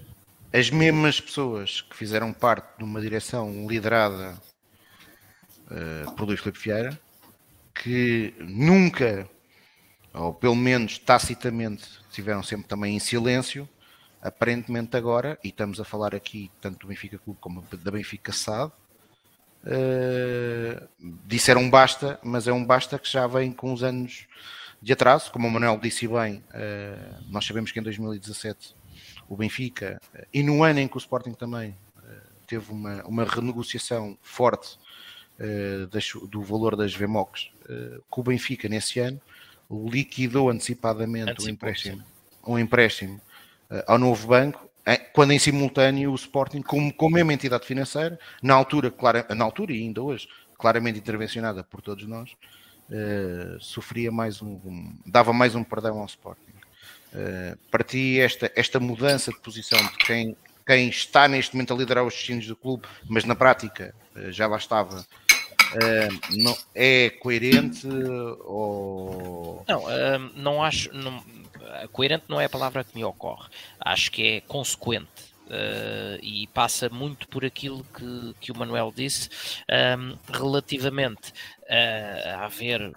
[0.52, 4.40] as mesmas pessoas que fizeram parte de uma direção liderada
[5.70, 7.00] eh, por Luís Filipe Vieira
[7.74, 9.28] que nunca
[10.12, 13.68] ou pelo menos tacitamente estiveram sempre também em silêncio
[14.22, 18.70] aparentemente agora, e estamos a falar aqui tanto do Benfica Clube como da Benfica SAD,
[19.64, 20.88] uh,
[21.24, 24.26] disseram basta, mas é um basta que já vem com os anos
[24.82, 28.74] de atraso, como o Manuel disse bem, uh, nós sabemos que em 2017
[29.28, 32.02] o Benfica, uh, e no ano em que o Sporting também uh,
[32.46, 34.78] teve uma, uma renegociação forte
[36.28, 37.50] do valor das VMOCs,
[38.10, 39.18] com o Benfica nesse ano
[39.70, 42.04] liquidou antecipadamente o empréstimo,
[42.46, 43.18] um empréstimo
[43.86, 44.68] ao novo banco,
[45.14, 49.72] quando em simultâneo o Sporting, como, como mesma entidade financeira, na altura, clara, na altura
[49.72, 50.28] e ainda hoje,
[50.58, 52.36] claramente intervencionada por todos nós,
[52.90, 56.52] uh, sofria mais um, um, dava mais um perdão ao Sporting.
[57.12, 60.36] Uh, para ti, esta, esta mudança de posição de quem,
[60.66, 64.46] quem está neste momento a liderar os destinos do clube, mas na prática uh, já
[64.46, 65.04] lá estava,
[66.32, 67.86] não, é coerente
[68.44, 69.84] ou não
[70.34, 71.22] não acho não,
[71.92, 73.48] coerente não é a palavra que me ocorre
[73.78, 79.28] acho que é consequente uh, e passa muito por aquilo que, que o Manuel disse
[79.98, 81.32] um, relativamente
[82.32, 82.94] a haver uh,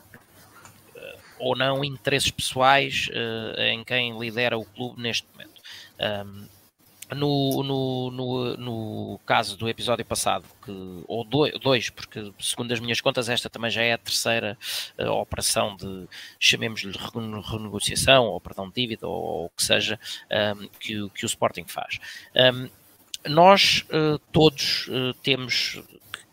[1.40, 3.10] ou não interesses pessoais
[3.58, 5.62] em quem lidera o clube neste momento.
[6.00, 6.48] Um,
[7.14, 13.02] no, no, no, no, caso do episódio passado, que, ou dois, porque segundo as minhas
[13.02, 14.58] contas, esta também já é a terceira
[15.00, 16.08] uh, operação de,
[16.40, 16.98] chamemos-lhe
[17.46, 20.00] renegociação, ou perdão de dívida, ou, o que seja,
[20.32, 22.00] um, que, que, o Sporting faz.
[22.36, 22.70] Um,
[23.30, 25.82] nós uh, todos uh, temos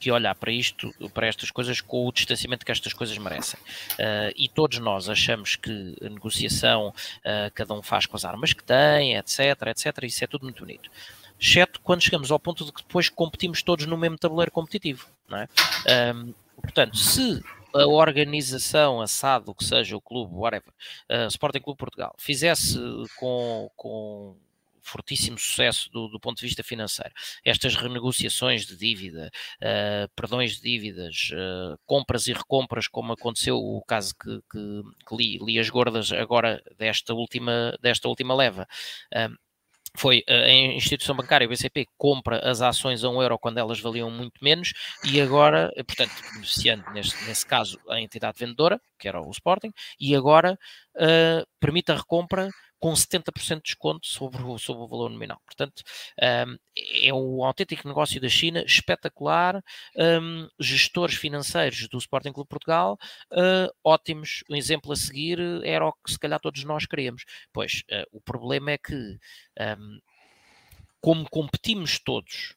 [0.01, 3.61] que olhar para isto, para estas coisas, com o distanciamento que estas coisas merecem.
[3.93, 8.55] Uh, e todos nós achamos que a negociação uh, cada um faz com as armas
[8.55, 10.91] que tem, etc, etc, isso é tudo muito bonito.
[11.39, 15.07] Exceto quando chegamos ao ponto de que depois competimos todos no mesmo tabuleiro competitivo.
[15.33, 16.13] É?
[16.15, 17.43] Um, portanto, se
[17.75, 20.73] a organização, a SAD, o que seja, o clube, whatever,
[21.11, 22.79] uh, Sporting Clube Portugal, fizesse
[23.19, 24.37] com, com
[24.83, 27.13] fortíssimo sucesso do, do, ponto de vista financeiro.
[27.45, 29.31] Estas renegociações de dívida,
[29.63, 35.17] uh, perdões de dívidas, uh, compras e recompras, como aconteceu o caso que, que, que
[35.17, 38.67] li, li, as gordas agora desta última, desta última leva.
[39.15, 39.37] Uh,
[39.97, 44.11] foi a instituição bancária, o BCP, compra as ações a um euro quando elas valiam
[44.11, 44.73] muito menos
[45.05, 50.15] e agora, portanto, beneficiando neste, nesse caso a entidade vendedora, que era o Sporting, e
[50.15, 50.59] agora
[50.97, 52.51] uh, permite a recompra
[52.81, 55.41] com 70% de desconto sobre o, sobre o valor nominal.
[55.45, 55.83] Portanto,
[56.19, 59.63] um, é um autêntico negócio da China, espetacular,
[59.95, 62.99] um, gestores financeiros do Sporting Clube Portugal,
[63.33, 64.43] uh, ótimos.
[64.49, 67.25] Um exemplo a seguir era o que se calhar todos nós queríamos.
[67.53, 70.01] Pois, uh, o problema é que, um,
[71.01, 72.57] como competimos todos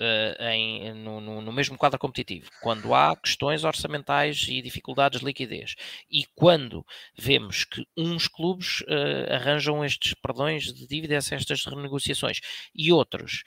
[0.00, 5.26] uh, em, no, no, no, mesmo quadro competitivo, quando há questões orçamentais e dificuldades de
[5.26, 5.74] liquidez,
[6.10, 6.84] e quando
[7.16, 12.40] vemos que uns clubes uh, arranjam estes perdões de dívidas, estas renegociações,
[12.74, 13.42] e outros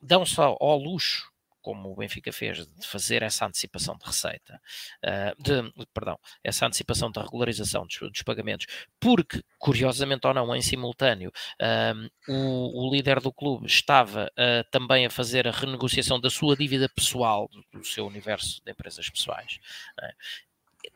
[0.00, 1.30] dão só ao luxo
[1.66, 4.62] como o Benfica fez, de fazer essa antecipação de receita,
[5.04, 8.68] uh, de, perdão, essa antecipação da regularização dos, dos, pagamentos,
[9.00, 15.06] porque, curiosamente ou não, em simultâneo, uh, o, o, líder do clube estava uh, também
[15.06, 19.58] a fazer a renegociação da sua dívida pessoal, do, seu universo de empresas pessoais.
[20.00, 20.12] É?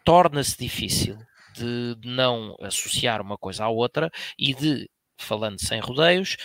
[0.04, 1.18] Torna-se difícil
[1.52, 4.88] de não associar uma coisa à outra e de,
[5.18, 6.36] falando sem rodeios,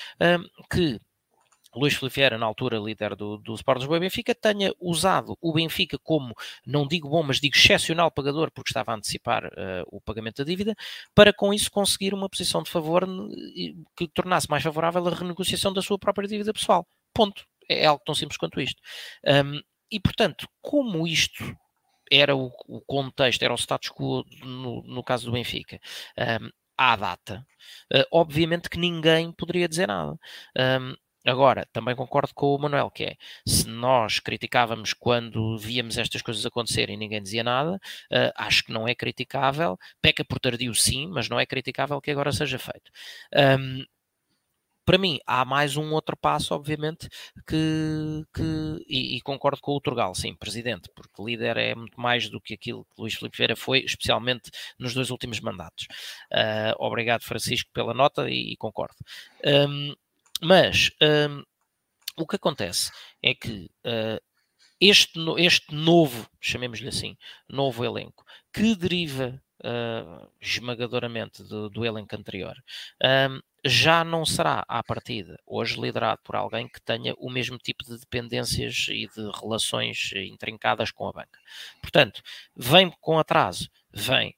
[0.72, 0.99] que
[1.76, 5.53] Luís Filipe Vieira, na altura líder do, do Sport Lisboa e Benfica, tenha usado o
[5.53, 6.34] Benfica como,
[6.65, 10.49] não digo bom, mas digo excepcional pagador, porque estava a antecipar uh, o pagamento da
[10.49, 10.76] dívida,
[11.14, 13.06] para com isso conseguir uma posição de favor
[13.95, 16.88] que tornasse mais favorável a renegociação da sua própria dívida pessoal.
[17.14, 17.45] Ponto.
[17.68, 18.80] É algo tão simples quanto isto.
[19.26, 19.60] Um,
[19.91, 21.56] e, portanto, como isto
[22.11, 25.80] era o, o, contexto, era o status quo no, no caso do Benfica,
[26.18, 27.45] um, à data,
[27.93, 30.18] uh, obviamente que ninguém poderia dizer nada.
[30.57, 30.95] Um,
[31.26, 33.15] Agora, também concordo com o Manuel, que é,
[33.47, 37.76] se nós criticávamos quando víamos estas coisas acontecer e ninguém dizia nada,
[38.11, 42.11] uh, acho que não é criticável, peca por tardio sim, mas não é criticável que
[42.11, 42.91] agora seja feito.
[43.60, 43.84] Um,
[44.85, 47.10] para mim, há mais um outro passo, obviamente,
[47.47, 52.30] que, que e, e, concordo com o Turgal, sim, presidente, porque líder é muito mais
[52.30, 55.88] do que aquilo que Luís Filipe Vieira foi, especialmente nos dois últimos mandatos.
[56.31, 58.95] Uh, obrigado, Francisco, pela nota e, e concordo.
[59.43, 59.95] Um,
[60.41, 61.44] mas um,
[62.18, 62.91] o que acontece
[63.22, 64.22] é que uh,
[64.80, 67.18] este, este novo, chamemos-lhe assim,
[67.49, 72.56] novo elenco, que deriva uh, esmagadoramente do, do, elenco anterior,
[73.30, 77.84] um, já não será à partida, hoje liderado por alguém que tenha o mesmo tipo
[77.84, 81.40] de dependências e de relações intrincadas com a banca.
[81.82, 82.22] Portanto,
[82.56, 84.36] vem com atraso, vem.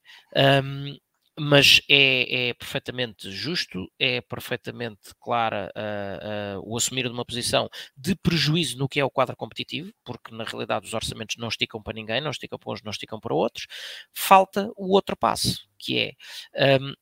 [0.63, 0.97] Um,
[1.39, 7.69] mas é, é, perfeitamente justo, é perfeitamente clara uh, uh, o assumir de uma posição
[7.95, 11.81] de prejuízo no que é o quadro competitivo, porque na realidade os orçamentos não esticam
[11.81, 13.67] para ninguém, não esticam para uns, não esticam para outros.
[14.13, 16.15] Falta o outro passo, que
[16.55, 16.93] é um,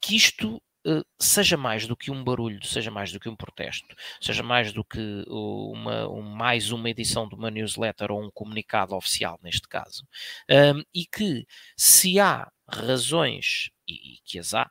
[0.00, 0.56] que isto
[0.86, 4.72] uh, seja mais do que um barulho, seja mais do que um protesto, seja mais
[4.72, 9.68] do que uma, um, mais uma edição de uma newsletter ou um comunicado oficial, neste
[9.68, 10.06] caso,
[10.50, 11.46] um, e que
[11.76, 14.70] se há razões, e, e que as há,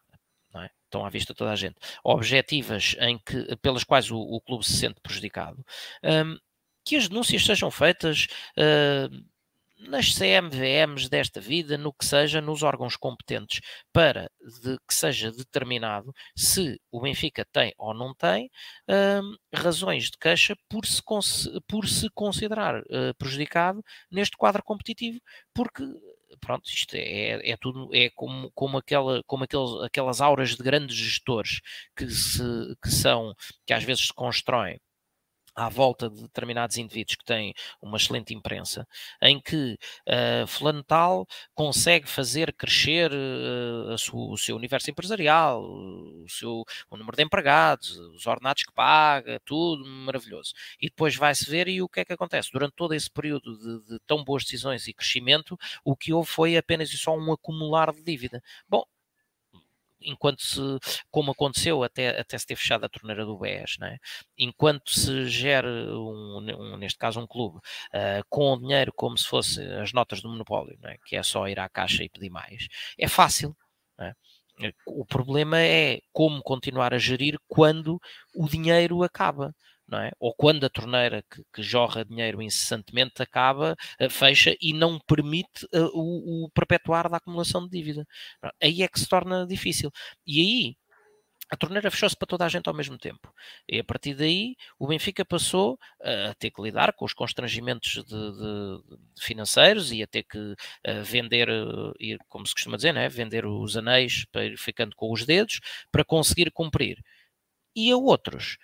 [0.55, 0.69] é?
[0.83, 4.77] estão à vista toda a gente, objetivas em que, pelas quais o, o clube se
[4.77, 5.63] sente prejudicado,
[6.03, 6.37] um,
[6.83, 9.31] que as denúncias sejam feitas uh,
[9.87, 13.61] nas CMVMs desta vida, no que seja, nos órgãos competentes,
[13.91, 14.29] para
[14.63, 18.49] de, que seja determinado se o Benfica tem ou não tem
[18.87, 21.01] um, razões de queixa por se,
[21.67, 25.19] por se considerar uh, prejudicado neste quadro competitivo,
[25.53, 25.83] porque
[26.41, 30.95] pronto, isto é, é tudo, é como, como, aquela, como aqueles, aquelas auras de grandes
[30.97, 31.61] gestores
[31.95, 32.43] que, se,
[32.83, 33.33] que são,
[33.65, 34.79] que às vezes se constroem
[35.55, 38.87] à volta de determinados indivíduos que têm uma excelente imprensa,
[39.21, 46.25] em que uh, fulano tal consegue fazer crescer uh, sua, o seu universo empresarial, o,
[46.27, 50.53] seu, o número de empregados, os ordenados que paga, tudo maravilhoso.
[50.79, 52.49] E depois vai-se ver e o que é que acontece?
[52.51, 56.57] Durante todo esse período de, de tão boas decisões e crescimento, o que houve foi
[56.57, 58.41] apenas e só um acumular de dívida.
[58.67, 58.83] Bom,
[60.01, 60.59] enquanto se,
[61.09, 63.97] como aconteceu até, até se ter fechado a torneira do BES, né?
[64.37, 69.25] enquanto se gera, um, um, neste caso um clube, uh, com o dinheiro como se
[69.25, 70.97] fosse as notas do monopólio, né?
[71.05, 72.67] que é só ir à caixa e pedir mais,
[72.97, 73.55] é fácil.
[73.97, 74.13] Né?
[74.85, 77.99] O problema é como continuar a gerir quando
[78.35, 79.55] o dinheiro acaba
[79.91, 80.11] não é?
[80.19, 85.65] Ou quando a torneira que, que jorra dinheiro incessantemente acaba, uh, fecha e não permite
[85.73, 88.07] uh, o, o, perpetuar da acumulação de dívida.
[88.61, 89.91] Aí é que se torna difícil.
[90.25, 90.77] E aí
[91.51, 93.29] a torneira fechou-se para toda a gente ao mesmo tempo.
[93.67, 98.03] E a partir daí, o Benfica passou a ter que lidar com os constrangimentos de,
[98.05, 100.55] de, financeiros e a ter que
[101.03, 101.49] vender,
[102.29, 103.09] como se costuma dizer, né?
[103.09, 105.59] vender os anéis para ir ficando com os dedos
[105.91, 107.03] para conseguir cumprir
[107.75, 108.57] e a outros,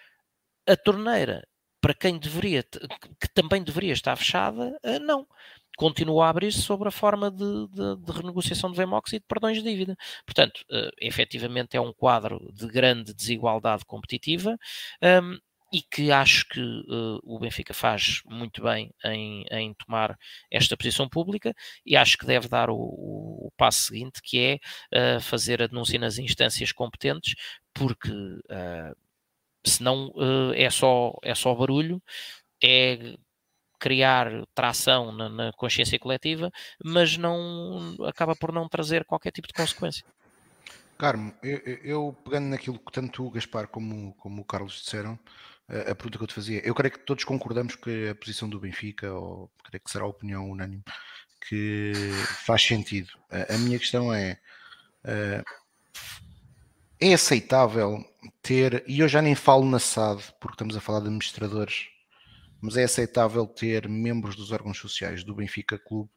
[0.67, 1.47] a torneira,
[1.81, 5.27] para quem deveria, que também deveria estar fechada, uh, não.
[5.77, 9.57] Continua a abrir-se sobre a forma de, de, de, renegociação de VMOX e de perdões
[9.57, 9.95] de dívida.
[10.25, 14.57] Portanto, uh, efetivamente é um quadro de grande desigualdade competitiva.
[15.03, 15.37] Um,
[15.71, 20.17] e que acho que uh, o Benfica faz muito bem em, em, tomar
[20.49, 21.53] esta posição pública
[21.85, 24.39] e acho que deve dar o, o, passo seguinte, que
[24.93, 27.35] é uh, fazer a denúncia nas instâncias competentes,
[27.73, 28.95] porque uh,
[29.67, 32.01] senão uh, é, só, é só barulho,
[32.63, 33.15] é
[33.79, 36.51] criar tração na, na, consciência coletiva,
[36.83, 40.03] mas não acaba por não trazer qualquer tipo de consequência.
[40.97, 45.19] Carmo, eu, eu pegando naquilo que tanto o Gaspar como, como o Carlos disseram,
[45.69, 46.65] a, pergunta que eu te fazia.
[46.65, 50.07] Eu creio que todos concordamos que a posição do Benfica, ou creio que será a
[50.07, 50.83] opinião unânime,
[51.47, 51.93] que
[52.45, 53.09] faz sentido.
[53.29, 54.39] A, a minha questão é:
[55.03, 55.43] uh,
[56.99, 58.03] é aceitável
[58.41, 61.87] ter, e eu já nem falo na SAD, porque estamos a falar de administradores,
[62.59, 66.09] mas é aceitável ter membros dos órgãos sociais do Benfica Clube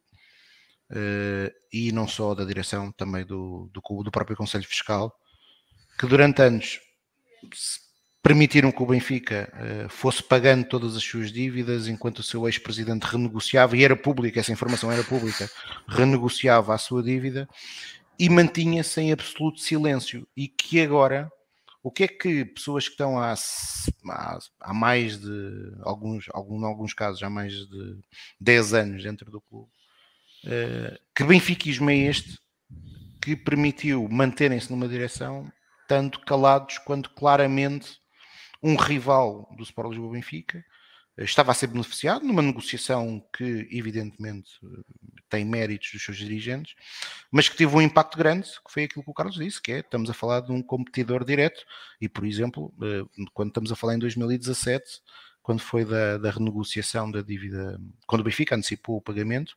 [0.91, 5.15] uh, e não só da direção, também do, do, do próprio Conselho Fiscal,
[5.99, 6.79] que durante anos
[8.23, 13.03] permitiram que o Benfica uh, fosse pagando todas as suas dívidas enquanto o seu ex-presidente
[13.03, 15.49] renegociava, e era pública, essa informação era pública,
[15.87, 17.47] renegociava a sua dívida
[18.21, 20.27] e mantinha-se em absoluto silêncio.
[20.37, 21.27] E que agora,
[21.81, 26.65] o que é que pessoas que estão há, há, há mais de, alguns, algum, em
[26.65, 27.97] alguns casos, há mais de
[28.39, 29.71] 10 anos dentro do clube,
[30.45, 32.37] uh, que benfiquismo é este
[33.19, 35.51] que permitiu manterem-se numa direção
[35.87, 37.97] tanto calados quanto claramente
[38.61, 40.63] um rival do Sport Lisboa Benfica,
[41.17, 44.51] eh, estava a ser beneficiado numa negociação que, evidentemente,
[45.31, 46.75] tem méritos dos seus dirigentes,
[47.31, 49.79] mas que teve um impacto grande, que foi aquilo que o Carlos disse, que é,
[49.79, 51.65] estamos a falar de um competidor direto,
[51.99, 53.03] e, por exemplo, eh,
[53.33, 54.83] quando estamos a falar em 2017,
[55.41, 59.55] quando foi da, da renegociação da dívida, quando o Benfica antecipou o pagamento,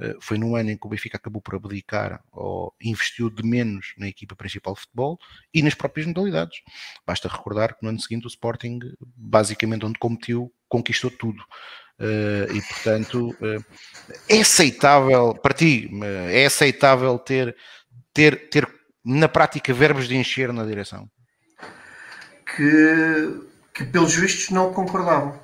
[0.00, 3.94] eh, foi no ano em que o Benfica acabou por abdicar ou investiu de menos
[3.96, 5.18] na equipa principal de futebol
[5.54, 6.60] e nas próprias modalidades.
[7.06, 8.80] Basta recordar que no ano seguinte o Sporting,
[9.16, 11.42] basicamente onde competiu, conquistou tudo.
[12.00, 13.64] Uh, e portanto uh,
[14.28, 15.88] é aceitável para ti,
[16.30, 17.54] é aceitável ter,
[18.12, 18.68] ter, ter
[19.04, 21.08] na prática verbos de encher na direção
[22.56, 23.40] que,
[23.74, 25.40] que pelos vistos não concordavam.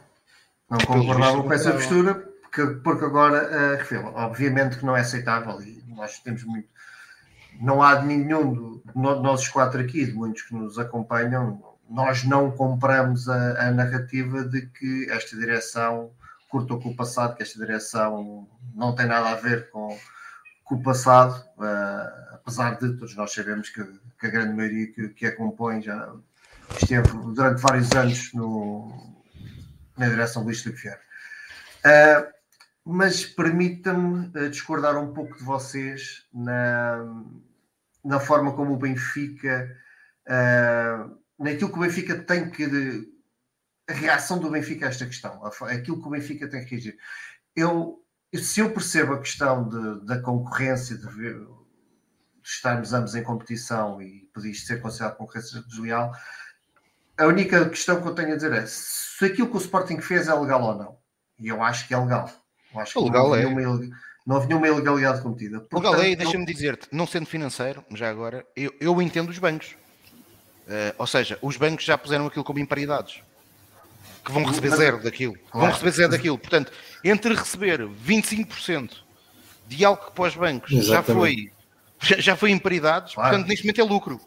[0.70, 5.82] Não concordavam com essa postura porque, porque agora, uh, obviamente que não é aceitável e
[5.88, 6.68] nós temos muito.
[7.60, 12.50] Não há de nenhum de nós quatro aqui, de muitos que nos acompanham, nós não
[12.50, 16.10] compramos a, a narrativa de que esta direção
[16.48, 19.96] curtou com o passado, que esta direção não tem nada a ver com,
[20.64, 23.84] com o passado, uh, apesar de todos nós sabemos que,
[24.18, 26.14] que a grande maioria que, que a compõe já
[26.80, 29.18] esteve durante vários anos no,
[29.96, 31.00] na direção do Luís Vieira.
[31.78, 32.38] Uh,
[32.84, 37.04] mas permita-me uh, discordar um pouco de vocês na,
[38.04, 39.76] na forma como o Benfica,
[40.26, 43.17] uh, naquilo que o Benfica tem que.
[43.88, 46.98] A reação do Benfica a esta questão, aquilo que o Benfica tem que reagir.
[47.56, 48.04] Eu,
[48.34, 51.48] se eu percebo a questão de, da concorrência, de, ver, de,
[52.44, 56.12] estarmos ambos em competição e poder ser considerado concorrência desleal,
[57.16, 60.28] a única questão que eu tenho a dizer é se aquilo que o Sporting fez
[60.28, 60.98] é legal ou não.
[61.40, 62.30] E eu acho que é legal.
[62.74, 63.44] Acho que legal não, é.
[63.44, 63.88] Nenhuma,
[64.26, 65.60] não houve nenhuma ilegalidade cometida.
[65.60, 69.74] Portanto, legal é, deixa-me dizer-te, não sendo financeiro, já agora, eu, eu entendo os bancos.
[70.66, 73.22] Uh, ou seja, os bancos já puseram aquilo como imparidades.
[74.28, 75.34] Que vão receber zero daquilo.
[75.34, 75.66] Claro.
[75.66, 76.38] Vão receber zero daquilo.
[76.38, 76.72] Portanto,
[77.02, 78.90] entre receber 25%
[79.66, 81.50] de algo que para os bancos já foi,
[82.00, 83.30] já, foi imparidades, claro.
[83.30, 84.20] portanto, neste momento é lucro.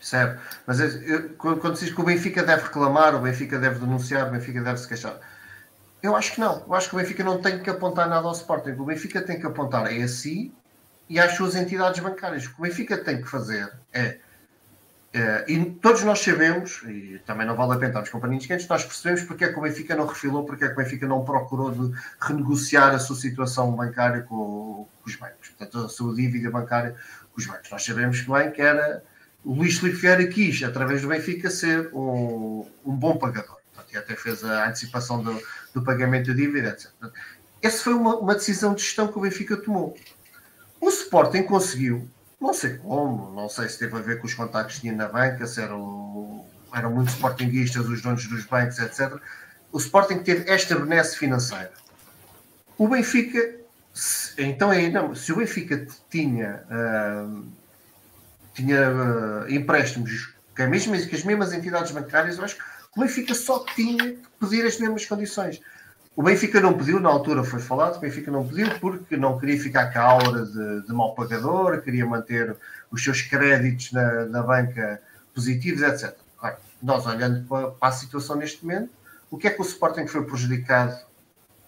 [0.00, 0.40] Certo.
[0.66, 4.30] Mas eu, quando se diz que o Benfica deve reclamar, o Benfica deve denunciar, o
[4.30, 5.20] Benfica deve se queixar
[6.02, 6.64] eu acho que não.
[6.66, 8.70] Eu acho que o Benfica não tem que apontar nada ao Sporting.
[8.70, 10.52] O Benfica tem que apontar a si
[11.08, 12.46] e às suas entidades bancárias.
[12.46, 14.18] O que o Benfica tem que fazer é.
[15.12, 18.68] É e todos nós sabemos, e também não vale a pena estarmos com paninhos quentes,
[18.68, 21.24] nós percebemos porque é que o Benfica não refilou, porque é que o Benfica não
[21.24, 26.50] procurou de renegociar a sua situação bancária com, com os bancos, portanto, a sua dívida
[26.50, 26.94] bancária
[27.32, 27.70] com os bancos.
[27.70, 29.02] Nós sabemos bem que era
[29.44, 33.56] o Luís Filipe Vieira quis, através do Benfica, ser um, um bom pagador.
[33.72, 35.42] Portanto, e até fez a antecipação do,
[35.74, 36.90] do pagamento de dívida, etc.
[37.62, 39.96] Essa foi uma, uma, decisão de gestão que o Benfica tomou.
[40.80, 42.08] O Sporting conseguiu,
[42.40, 45.08] não sei como, não sei se teve a ver com os contactos que tinha na
[45.08, 49.20] banca, se eram, eram muitos sportinguistas, os donos dos bancos, etc.
[49.70, 51.72] O Sporting teve esta benesse financeira.
[52.78, 53.56] O Benfica,
[53.92, 57.44] se, então ainda, se o Benfica tinha, uh,
[58.54, 62.62] tinha uh, empréstimos com, mesma, com as mesmas entidades bancárias, eu acho que
[62.96, 65.60] o Benfica só tinha que pedir as mesmas condições.
[66.16, 69.60] O Benfica não pediu, na altura foi falado, o Benfica não pediu porque não queria
[69.60, 72.56] ficar com a aura de, de mal pagador, queria manter
[72.90, 75.00] os seus créditos na, na banca
[75.32, 76.16] positivos, etc.
[76.38, 78.90] Claro, nós olhando para, para, a situação neste momento,
[79.30, 80.98] o que é que o Sporting foi prejudicado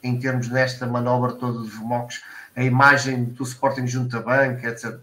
[0.02, 2.22] em termos nesta manobra toda de Vomocos,
[2.56, 4.98] a imagem do Sporting junto à banca, etc.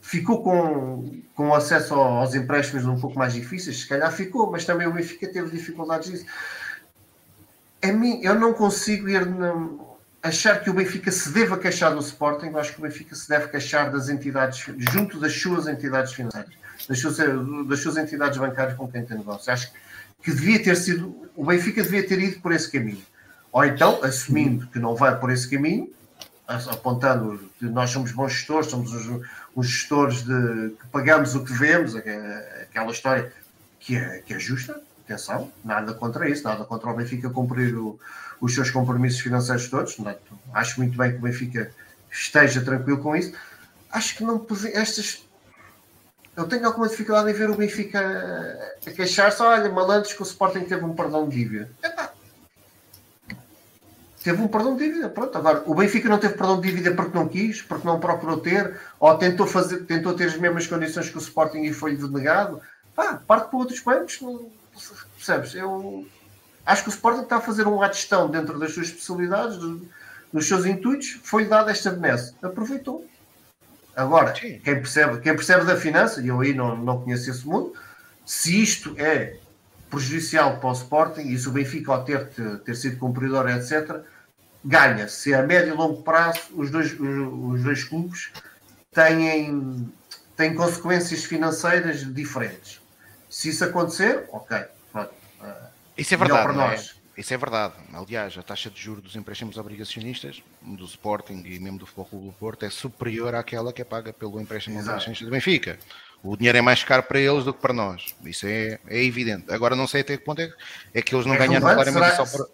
[0.00, 4.86] Ficou com, com acesso aos empréstimos um pouco mais difíceis, se calhar ficou, mas também
[4.86, 6.26] o Benfica teve dificuldades disso
[7.82, 9.54] a mim, eu não consigo ir na,
[10.22, 13.28] achar que o Benfica se deva queixar do Sporting, eu acho que o Benfica se
[13.28, 16.50] deve queixar das entidades, junto das suas entidades financeiras,
[16.88, 17.16] das suas,
[17.66, 19.52] das suas entidades bancárias com quem tem negócio.
[19.52, 19.72] Acho
[20.22, 23.02] que devia ter sido, o Benfica devia ter ido por esse caminho.
[23.52, 25.90] Ou então, assumindo que não vai por esse caminho,
[26.46, 31.52] apontando que nós somos bons gestores, somos os, os gestores de que pagamos o que
[31.52, 33.32] devemos, aquela história
[33.78, 34.80] que é, que é justa,
[35.10, 37.98] atenção, nada contra isso, nada contra o Benfica cumprir o,
[38.40, 39.96] os seus compromissos financeiros todos.
[40.54, 41.70] acho muito bem que o Benfica
[42.10, 43.32] esteja tranquilo com isso.
[43.90, 45.26] Acho que não estas.
[46.36, 48.00] Eu tenho alguma dificuldade em ver o Benfica
[48.86, 49.42] a queixar-se.
[49.42, 51.70] Olha, malandros que o Sporting teve um perdão de dívida.
[51.82, 52.12] Epá,
[54.22, 55.08] teve um perdão de dívida.
[55.08, 58.38] Pronto, agora o Benfica não teve perdão de dívida porque não quis, porque não procurou
[58.38, 62.60] ter, ou tentou, fazer, tentou ter as mesmas condições que o Sporting e foi-lhe denegado.
[62.94, 64.20] Pá, parte para outros bancos.
[64.20, 64.50] Não,
[65.16, 65.54] percebes?
[65.54, 66.06] Eu
[66.64, 69.58] acho que o Sporting está a fazer uma gestão dentro das suas especialidades,
[70.32, 72.34] dos seus intuitos, foi-lhe dada esta benesse.
[72.42, 73.06] Aproveitou.
[73.94, 77.74] Agora, quem percebe, quem percebe da finança, e eu aí não, não conheço esse mundo,
[78.24, 79.36] se isto é
[79.90, 82.28] prejudicial para o Sporting e se o Benfica ao ter,
[82.64, 84.02] ter sido cumpridor, etc.,
[84.64, 85.08] ganha.
[85.08, 88.30] Se a médio e longo prazo os dois, os dois clubes
[88.92, 89.92] têm,
[90.36, 92.79] têm consequências financeiras diferentes.
[93.30, 94.58] Se isso acontecer, ok.
[94.92, 95.10] Pronto.
[95.96, 96.42] Isso é verdade.
[96.42, 96.94] Para nós.
[97.16, 97.20] É?
[97.20, 97.74] Isso é verdade.
[97.92, 102.26] Aliás, a taxa de juros dos empréstimos obrigacionistas, do Sporting e mesmo do Futebol Clube
[102.26, 104.90] do Porto, é superior àquela que é paga pelo empréstimo Exato.
[104.90, 105.78] obrigacionista do Benfica.
[106.22, 108.14] O dinheiro é mais caro para eles do que para nós.
[108.24, 109.52] Isso é, é evidente.
[109.52, 110.52] Agora não sei até que ponto é,
[110.92, 112.46] é que eles não é ganharam claramente só para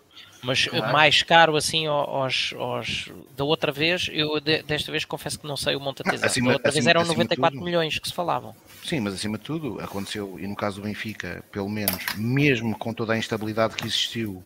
[0.43, 0.93] mas claro.
[0.93, 5.75] mais caro assim aos, aos, da outra vez, eu desta vez confesso que não sei
[5.75, 6.27] o montante exato.
[6.27, 8.55] Acima, da outra acima, vez eram 94 milhões que se falavam.
[8.87, 12.95] Sim, mas acima de tudo aconteceu, e no caso do Benfica, pelo menos, mesmo com
[12.95, 14.45] toda a instabilidade que existiu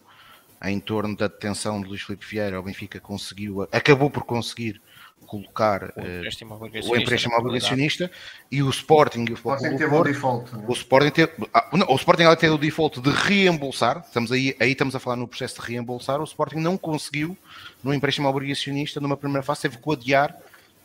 [0.64, 4.80] em torno da detenção de Luís Filipe Vieira, o Benfica conseguiu, acabou por conseguir
[5.26, 8.10] colocar o eh, empréstimo obrigacionista, o empréstimo obrigacionista
[8.50, 10.56] e o Sporting e o Sporting teve o default.
[10.56, 10.64] Né?
[10.66, 14.56] O Sporting teve, ah, não, o Sporting ela teve o default de reembolsar, estamos aí,
[14.58, 17.36] aí estamos a falar no processo de reembolsar, o Sporting não conseguiu
[17.84, 20.34] no empréstimo obrigacionista numa primeira fase, teve que adiar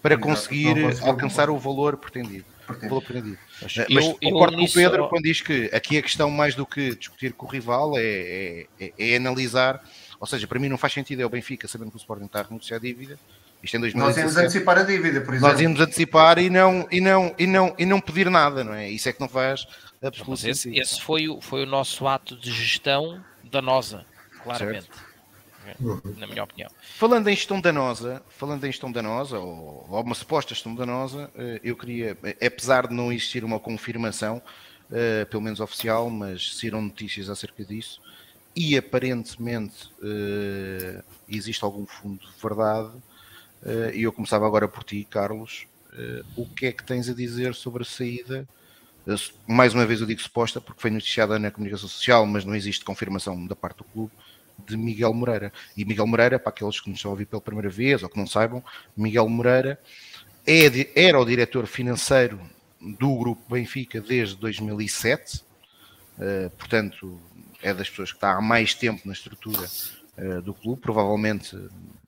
[0.01, 2.54] para conseguir alcançar o valor pretendido.
[2.69, 3.37] O valor pretendido.
[3.61, 5.07] Mas, eu, mas concordo com o Pedro só...
[5.07, 8.93] quando diz que aqui a questão mais do que discutir com o rival é, é,
[8.97, 9.83] é, analisar,
[10.19, 12.39] ou seja, para mim não faz sentido é o Benfica, sabendo que o Sporting está
[12.39, 13.19] a renunciar a dívida,
[13.61, 13.95] isto em 2017.
[13.95, 15.51] Nós íamos antecipar a dívida, por exemplo.
[15.51, 18.89] Nós íamos antecipar e não, e não, e não, e não pedir nada, não é?
[18.89, 19.67] Isso é que não faz
[20.03, 24.05] absolutamente esse, esse foi, o, foi o nosso ato de gestão danosa,
[24.43, 24.85] claramente.
[24.85, 25.14] Certo.
[26.17, 26.69] Na minha opinião.
[26.97, 31.59] Falando em gestão danosa, falando em gestão danosa, ou, ou uma suposta gestão danosa, eh,
[31.63, 34.41] eu queria, apesar de não existir uma confirmação,
[34.89, 38.01] uh, pelo menos oficial, mas saíram notícias acerca disso,
[38.55, 39.91] e aparentemente
[41.27, 42.91] existe algum fundo de verdade
[43.65, 45.67] eh, e eu começava agora por ti, Carlos.
[45.97, 48.47] Eh, o que é que tens a dizer sobre a saída?
[49.07, 49.15] Eh,
[49.47, 52.85] mais uma vez eu digo suposta, porque foi noticiada na comunicação social, mas não existe
[52.85, 54.11] confirmação da parte do clube,
[54.67, 55.51] de Miguel Moreira.
[55.75, 58.17] E Miguel Moreira, para aqueles que nos estão a ouvir pela primeira vez ou que
[58.17, 58.63] não saibam,
[58.95, 59.79] Miguel Moreira
[60.45, 60.65] é,
[61.07, 62.39] era o diretor financeiro
[62.79, 65.43] do Grupo Benfica desde 2007,
[66.57, 67.19] portanto,
[67.61, 69.67] é das pessoas que está há mais tempo na estrutura
[70.43, 71.57] do clube, provavelmente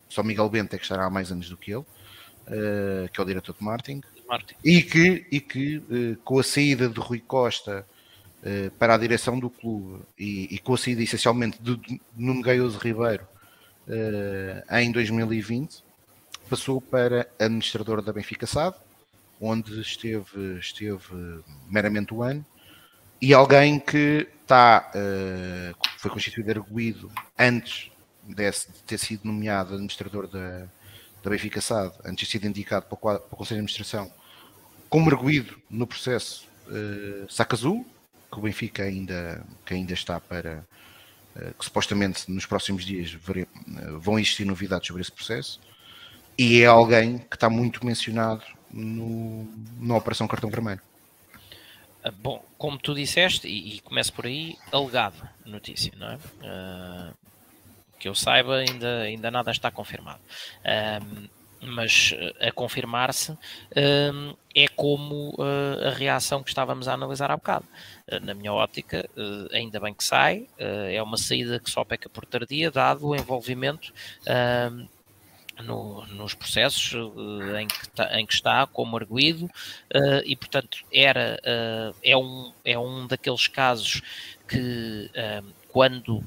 [0.10, 3.24] só Miguel Bento é que estará há mais anos do que ele, uh, que é
[3.24, 4.60] o diretor de marketing, marketing.
[4.64, 7.86] e que, e que com a saída de Rui Costa
[8.48, 12.78] uh, para a direção do clube e, e, com a saída essencialmente de Nuno Gaioso
[12.78, 13.26] Ribeiro
[14.70, 15.82] em 2020,
[16.50, 18.76] passou para administrador da Benfica SAD,
[19.40, 22.46] onde esteve, esteve meramente o ano,
[23.22, 24.92] e alguém que está,
[26.00, 27.10] foi constituído arguído
[27.40, 27.90] antes
[28.28, 30.68] desse, de ter sido nomeado administrador da,
[31.24, 34.12] da Benfica SAD, antes de sido indicado para o, para o Conselho de Administração,
[34.90, 37.86] como arguído no processo uh, Saca Azul,
[38.32, 40.66] que o Benfica ainda, que ainda está para.
[41.36, 45.60] Uh, que supostamente nos próximos dias vere, uh, vão existir novidades sobre esse processo,
[46.38, 49.48] e é alguém que está muito mencionado no,
[49.80, 50.82] na Operação Cartão Vermelho.
[52.04, 56.16] Ah, bom, como tu disseste, e, e começo por aí, alegado notícia, não é?
[56.16, 57.14] Uh,
[58.00, 60.22] que eu saiba, ainda, ainda nada está confirmado.
[60.62, 61.30] Uh,
[61.62, 67.66] mas a confirmar-se uh, é como uh, a reação que estávamos a analisar há bocado.
[68.08, 69.10] Uh, na minha ótica,
[69.52, 73.94] ainda bem que sai, é uma saída que só peca por tardia, dado o envolvimento
[75.64, 76.94] no, nos processos
[77.60, 79.50] em, que tá, em, que está como arguído
[80.24, 81.40] e portanto era
[82.04, 84.02] é, um, é um daqueles casos
[84.48, 85.10] que
[85.70, 86.24] quando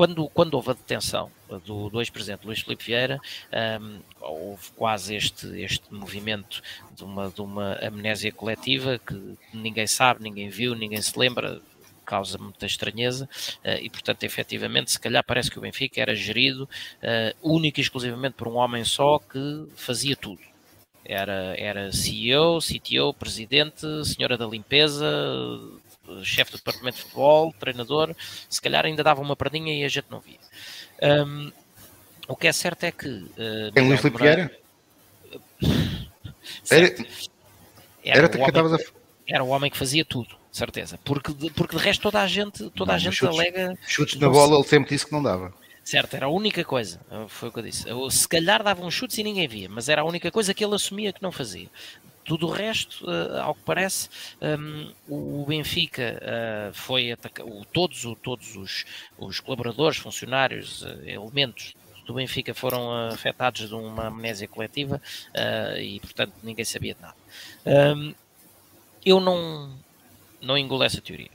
[0.00, 1.30] quando, quando houve a detenção
[1.66, 3.20] do, do ex-presidente Luís Filipe Vieira,
[3.82, 6.62] um, houve quase este, este movimento
[6.96, 11.60] de uma, de uma amnésia coletiva que ninguém sabe, ninguém viu, ninguém se lembra,
[12.06, 13.28] causa muita estranheza
[13.62, 17.82] uh, e, portanto, efetivamente, se calhar parece que o Benfica era gerido uh, única e
[17.82, 20.40] exclusivamente por um homem só que fazia tudo.
[21.04, 25.06] Era, era CEO, CTO, presidente, senhora da limpeza,
[26.24, 28.14] chefe do departamento de futebol, treinador,
[28.48, 30.38] se calhar ainda dava uma perdinha e a gente não via.
[31.02, 31.52] Um,
[32.28, 33.08] o que é certo é que.
[33.08, 34.50] Uh, Tem Luís Filipe Vieira?
[36.70, 36.86] Era,
[38.02, 38.86] era, era, o homem,
[39.26, 40.98] era o homem que fazia tudo certeza.
[41.04, 43.78] Porque de, porque de resto toda a gente, toda não, a gente chutes, alega.
[43.86, 45.52] Chutes na bola, ele sempre disse que não dava.
[45.82, 47.84] Certo, era a única coisa, foi o que eu disse.
[48.10, 50.74] Se calhar dava uns chutes e ninguém via, mas era a única coisa que ele
[50.74, 51.68] assumia que não fazia.
[52.30, 54.08] Tudo o resto, uh, ao que parece,
[54.40, 58.84] um, o Benfica uh, foi atacado, todos, todos os,
[59.18, 61.74] os colaboradores, funcionários, uh, elementos
[62.06, 65.02] do Benfica foram afetados de uma amnésia coletiva
[65.80, 67.16] e, portanto, ninguém sabia de nada.
[67.96, 68.14] Um,
[69.04, 69.76] eu não,
[70.40, 71.30] não engulo essa teoria.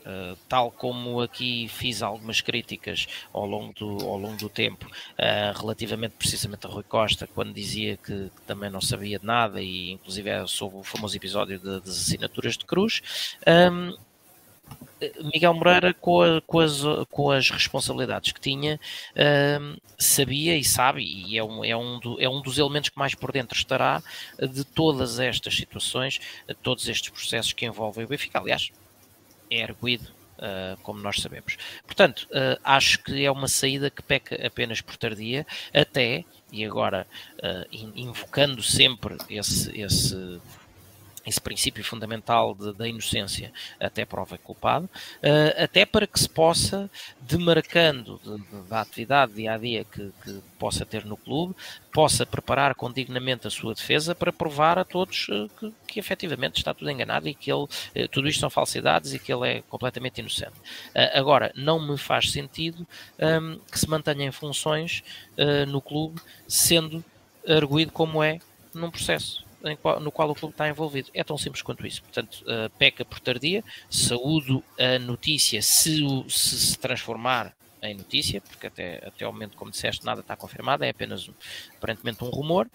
[0.00, 5.58] Uh, tal como aqui fiz algumas críticas ao longo do, ao longo do tempo, uh,
[5.58, 9.90] relativamente precisamente a Rui Costa, quando dizia que, que, também não sabia de nada, e
[9.90, 13.02] inclusive é sobre o famoso episódio de, das assinaturas de cruz.
[13.46, 13.94] Um,
[15.32, 18.78] Miguel Moreira, com, a, com, as, com, as, responsabilidades que tinha,
[19.14, 22.98] uh, sabia e sabe, e é um, é, um do, é um, dos elementos que
[22.98, 24.02] mais por dentro estará
[24.38, 26.20] de todas estas situações,
[26.62, 28.38] todos estes processos que envolvem o Benfica.
[28.38, 28.70] Aliás,
[29.50, 30.08] é arguído,
[30.38, 31.56] uh, como nós sabemos.
[31.84, 37.06] Portanto, uh, acho que é uma saída que peca apenas por tardia, até, e agora
[37.42, 40.40] ah, invocando sempre esse, esse
[41.26, 46.90] esse princípio fundamental da inocência até prova culpado, uh, até para que se possa,
[47.20, 51.54] demarcando de, de, da atividade dia a dia que, que, possa ter no clube,
[51.92, 56.56] possa preparar com dignamente a sua defesa para provar a todos uh, que, que efetivamente
[56.56, 59.62] está tudo enganado e que ele, uh, tudo isto são falsidades e que ele é
[59.62, 60.54] completamente inocente.
[61.14, 62.86] agora, não me faz sentido
[63.18, 65.02] um, ehm, que se mantenha em funções
[65.68, 67.04] no clube, sendo
[67.46, 68.38] arguído como é
[68.74, 69.49] num processo
[70.00, 71.10] no qual o clube está envolvido.
[71.14, 72.02] É tão simples quanto isso.
[72.02, 78.40] Portanto, uh, peca por tardia, saúdo a notícia se, o, se se transformar em notícia,
[78.40, 81.30] porque até, até ao momento, como disseste, nada está confirmado, é apenas
[81.78, 82.68] aparentemente um rumor,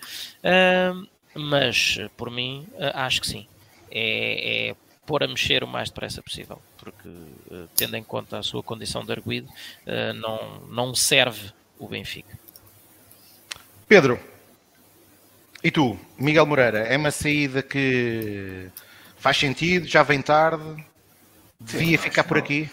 [1.36, 3.48] mas por mim uh, acho que sim.
[3.92, 4.76] É, é
[5.06, 9.06] pôr a mexer o mais depressa possível, porque uh, tendo em conta a sua condição
[9.06, 9.48] de arguído,
[10.16, 12.40] não, não serve o Benfica.
[13.88, 14.20] Pedro,
[15.66, 18.70] e tu, Miguel Moreira, é uma saída que
[19.18, 20.86] faz sentido, já vem tarde,
[21.60, 22.70] devia ficar por aqui?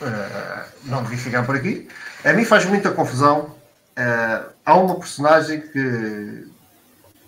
[0.00, 1.88] Uh, não devia ficar por aqui.
[2.24, 3.56] A mim faz muita confusão.
[3.98, 6.46] Uh, há uma personagem que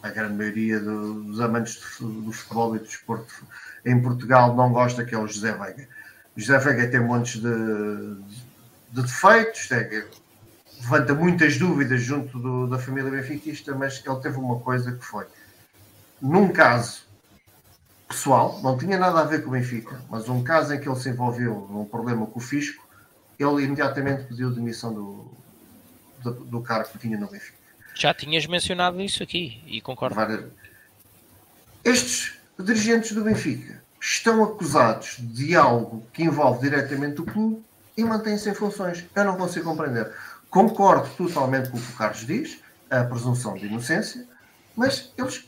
[0.05, 3.35] a grande maioria do, dos amantes do, do, futebol e do desporto
[3.85, 5.89] em Portugal não gosta, que é o José Veiga.
[6.37, 8.15] O José Veiga tem montes de,
[8.93, 10.05] de defeitos, tem,
[10.83, 15.27] levanta muitas dúvidas junto do, da família benfiquista, mas ele teve uma coisa que foi,
[16.21, 17.05] num caso
[18.09, 20.99] pessoal, não tinha nada a ver com o Benfica, mas um caso em que ele
[20.99, 22.87] se envolveu num problema com o fisco,
[23.39, 25.33] ele imediatamente pediu demissão do,
[26.23, 27.57] do, do cargo que tinha no Benfica.
[27.95, 30.53] Já tinhas mencionado isso aqui e concordo.
[31.85, 37.65] Estes dirigentes do Benfica estão acusados de algo que envolve diretamente o clube
[37.97, 39.05] e mantêm-se em funções.
[39.15, 40.13] Eu não consigo compreender.
[40.53, 42.59] Concordo totalmente com o que o Carlos diz,
[42.91, 44.29] a presunção de inocência,
[44.77, 45.47] mas eles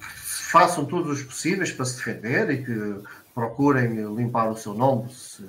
[0.00, 5.46] façam todos os possíveis para se defender e que procurem limpar o seu nome se,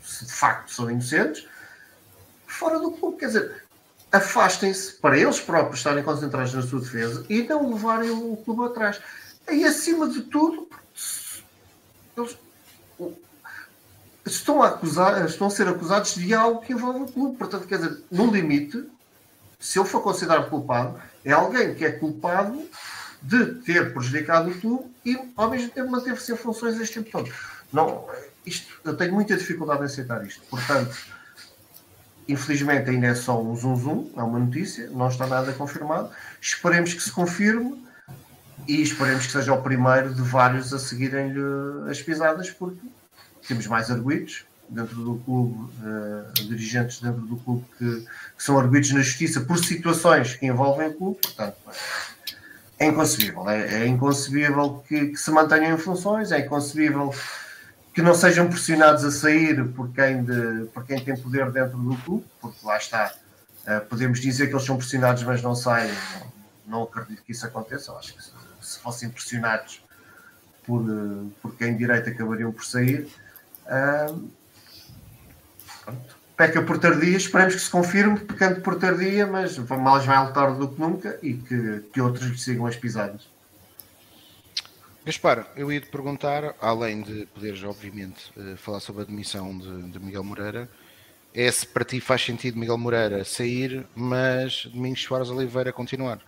[0.00, 1.48] se de facto são inocentes,
[2.46, 3.16] fora do clube.
[3.16, 3.64] Quer dizer,
[4.12, 9.00] afastem-se para eles próprios estarem concentrados na sua defesa e não levarem o clube atrás.
[9.50, 10.68] E acima de tudo,
[12.16, 12.38] eles,
[14.36, 17.36] estão a, acusar, estão a ser acusados de algo que envolve o clube.
[17.36, 18.84] Portanto, quer dizer, no limite,
[19.58, 22.62] se ele for considerado culpado, é alguém que é culpado
[23.20, 27.32] de ter prejudicado o clube e, ao mesmo tempo, manter-se em funções este tempo todo.
[27.72, 28.06] Não,
[28.46, 30.42] isto, eu tenho muita dificuldade em aceitar isto.
[30.48, 30.96] Portanto,
[32.28, 36.10] infelizmente ainda é só um zum zum, é uma notícia, não está nada confirmado.
[36.40, 37.84] Esperemos que se confirme
[38.66, 42.86] e esperemos que seja o primeiro de vários a seguirem-lhe as pisadas, porque
[43.48, 48.00] temos mais arguidos dentro do clube, uh, dirigentes dentro do clube que,
[48.36, 51.56] que, são arguidos na justiça por situações que envolvem o clube, portanto
[52.78, 53.48] é inconcebível.
[53.48, 57.12] É, é inconcebível que, que, se mantenham em funções, é inconcebível
[57.92, 61.96] que não sejam pressionados a sair por quem, de, por quem tem poder dentro do
[61.96, 63.12] clube, porque lá está,
[63.66, 65.92] uh, podemos dizer que eles são pressionados, mas não saem.
[66.66, 67.90] Não, acredito que isso aconteça.
[67.90, 68.22] Eu acho que
[68.60, 69.82] se fossem pressionados
[70.66, 73.08] por, eh, por quem direito acabariam por sair.
[76.36, 80.68] Peca por tardia, esperemos que se confirme, pecando por tardia, mas mais vale tarde do
[80.68, 83.28] que nunca e que, que outros lhe sigam as pisadas.
[85.04, 89.90] Gaspar, eu ia te perguntar, além de poderes, obviamente, eh, falar sobre a demissão de,
[89.90, 90.68] de, Miguel Moreira,
[91.34, 96.20] é se para ti faz sentido Miguel Moreira sair, mas Domingos Soares Oliveira continuar?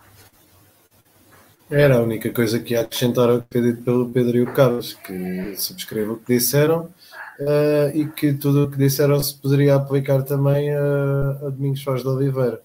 [1.70, 4.52] Era a única coisa que ia acrescentar ao que foi dito pelo Pedro e o
[4.52, 6.92] Carlos, que subscrevo o que disseram
[7.40, 12.02] uh, e que tudo o que disseram se poderia aplicar também a, a Domingos Foz
[12.02, 12.62] de Oliveira.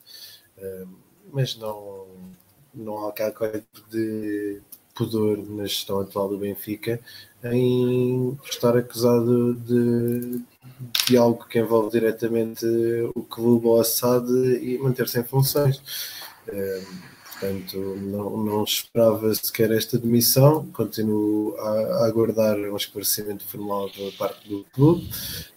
[0.58, 0.88] Uh,
[1.32, 2.06] mas não,
[2.74, 4.62] não há qualquer tipo de
[4.94, 7.02] pudor na gestão atual do Benfica
[7.44, 10.42] em estar acusado de,
[11.08, 12.66] de algo que envolve diretamente
[13.14, 14.30] o clube ou a SAD
[14.62, 15.78] e manter-se em funções.
[16.48, 17.15] Uh,
[17.46, 20.66] Portanto, não, não esperava sequer esta demissão.
[20.74, 25.08] Continuo a, a aguardar um esclarecimento formal da parte do clube.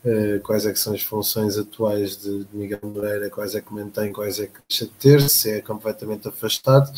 [0.04, 4.12] Uh, quais é são as funções atuais de, de, Miguel Moreira, quais é que mantém,
[4.12, 6.90] quais é que deixa de ter, se é completamente afastado.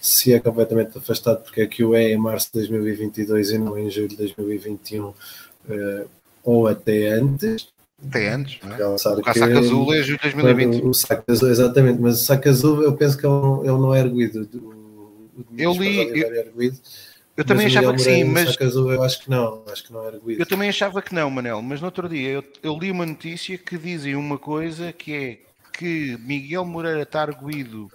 [0.00, 3.78] Se é completamente afastado, porque é que o é em março de 2022 e não
[3.78, 5.14] em julho de 2021 uh,
[5.68, 6.06] eh,
[6.42, 7.68] ou até antes.
[8.06, 8.86] Até antes, não é?
[8.86, 10.84] O casaco azul é de 2020.
[10.84, 14.00] O saco azul, exatamente, mas o saco azul eu penso que ele, ele não é
[14.00, 14.48] erguido.
[14.54, 15.98] O, eu li.
[15.98, 16.78] Eu, erguido,
[17.36, 18.50] eu também achava que sim, mas.
[18.50, 20.40] Saco azul eu acho que não, acho que não é erguido.
[20.40, 23.58] Eu também achava que não, Manel, mas no outro dia eu, eu li uma notícia
[23.58, 25.38] que dizem uma coisa que é
[25.72, 27.90] que Miguel Moreira está arguído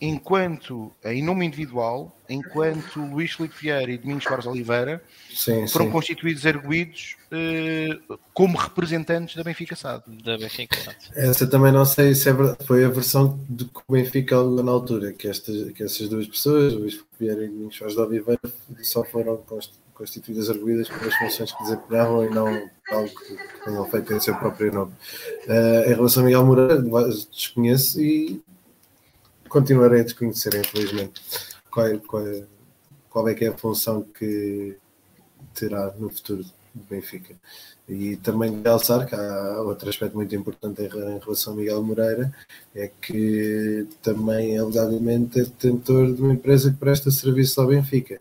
[0.00, 5.92] enquanto, em nome individual, enquanto Luís Filipe Vieira e Domingos Soares Oliveira sim, foram sim.
[5.92, 7.19] constituídos erguidos eh,
[8.34, 10.02] como representantes da Benfica SAD.
[10.24, 10.96] Da Benfica SAD.
[11.14, 14.70] Essa também não sei se é verdade, foi a versão de que o Benfica na
[14.70, 18.40] altura, que, estas, que essas duas pessoas, Luís Vieira e Domingos Soares Oliveira,
[18.82, 19.42] só foram
[19.94, 22.46] constituídas arguídas pelas funções que desempenhavam e não
[22.90, 24.92] algo que tenham feito em seu próprio nome.
[25.46, 26.82] Uh, em relação a Miguel Moreira,
[27.30, 28.42] desconheço e
[29.48, 31.20] continuarei a desconhecer, infelizmente,
[31.70, 32.24] qual, qual,
[33.08, 34.76] qual é que é a função que
[35.54, 36.44] terá no futuro
[36.74, 37.34] do Benfica.
[37.88, 42.32] E também realçar que há outro aspecto muito importante em relação a Miguel Moreira,
[42.74, 48.20] é que também alegadamente é detentor de uma empresa que presta serviço ao Benfica.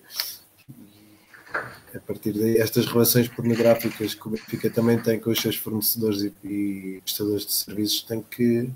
[1.95, 6.21] A partir daí, estas relações pornográficas que o Benfica também tem com os seus fornecedores
[6.21, 8.69] e, e prestadores de serviços têm que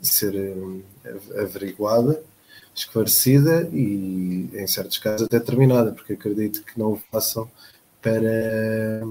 [0.00, 2.22] ser eh, averiguada,
[2.74, 7.50] esclarecida e, em certos casos, até terminada, porque acredito que não o façam
[8.06, 9.02] para,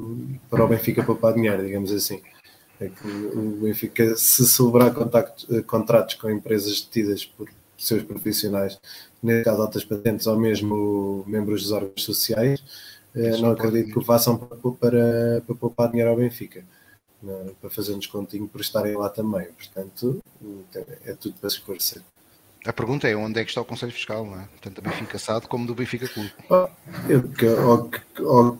[0.49, 2.21] para o Benfica poupar dinheiro, digamos assim.
[2.79, 8.79] É que o Benfica, se celebrar contactos, eh, contratos com empresas detidas por seus profissionais,
[9.21, 12.63] neste caso altas patentes ou mesmo membros dos órgãos sociais,
[13.13, 16.63] eh, não acredito que o façam para, para, para poupar dinheiro ao Benfica
[17.59, 19.47] para fazer um descontinho por estarem lá também.
[19.47, 20.21] Portanto,
[21.05, 22.03] é tudo para se esclarecer.
[22.67, 24.47] A pergunta é onde é que está o Conselho Fiscal, não é?
[24.61, 26.31] Tanto do Benfica SAD como do Benfica Clube.
[26.49, 26.67] Oh,
[27.09, 27.89] eu,
[28.27, 28.59] ao,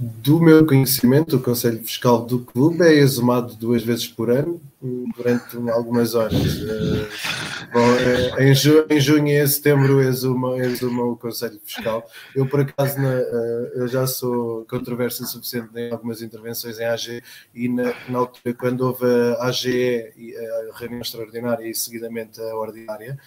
[0.00, 4.60] do meu conhecimento, o Conselho Fiscal do clube é exumado duas vezes por ano,
[5.16, 6.34] durante algumas horas.
[6.34, 7.08] Uh,
[7.72, 12.04] bom, uh, em, ju em, junho e em setembro exuma, exuma o Conselho Fiscal.
[12.34, 17.22] Eu, por acaso, na, uh, eu já sou controvérsia suficiente em algumas intervenções em AG
[17.54, 19.04] e na, na altura, quando houve
[19.38, 20.12] a AGE,
[20.72, 23.18] a reunião extraordinária e seguidamente a ordinária,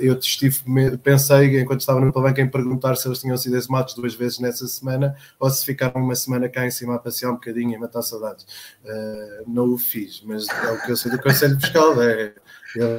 [0.00, 0.62] eu estive,
[1.02, 4.66] pensei, enquanto estava no palanque, em perguntar se eles tinham sido exumados duas vezes nessa
[4.66, 8.00] semana ou se ficaram uma semana cá em cima a passear um bocadinho e matar
[8.00, 8.46] saudades.
[9.46, 10.46] não o fiz, mas
[10.78, 12.02] que eu sei do Conselho Fiscal.
[12.02, 12.34] É,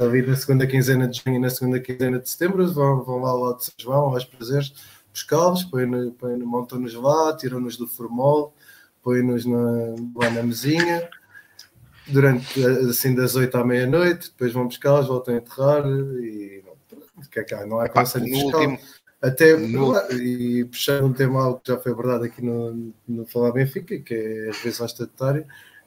[0.02, 3.30] ali na segunda quinzena de junho e na segunda quinzena de setembro vão, vão lá
[3.30, 4.74] ao lado de São João, aos prazeres,
[5.12, 5.70] buscá-los,
[6.44, 8.54] montam-nos lá, tiram-nos do formol,
[9.04, 11.08] põem-nos lá na mesinha,
[12.08, 17.40] durante assim das 8 à meia-noite, depois vão buscá-los, voltam a enterrar e não, que
[17.40, 17.66] é que há?
[17.66, 18.62] não há Conselho Fiscal.
[18.62, 18.80] Último
[19.22, 19.96] Até, no...
[20.14, 24.14] e puxando um tema algo que já foi abordado aqui no, no Falar Benfica, que
[24.14, 25.46] é a revista estatutária,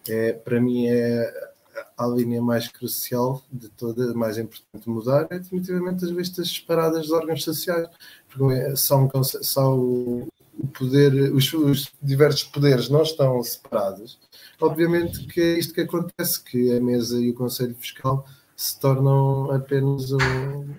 [0.08, 1.51] é, para mim é
[1.96, 7.12] a linha mais crucial de toda, mais importante mudar, é definitivamente as vistas separadas dos
[7.12, 7.88] órgãos sociais,
[8.28, 10.28] porque são, são
[10.58, 14.18] o poder, os, os diversos poderes não estão separados.
[14.60, 18.24] Obviamente que é isto que acontece, que a mesa e o Conselho Fiscal
[18.56, 20.74] se tornam apenas um,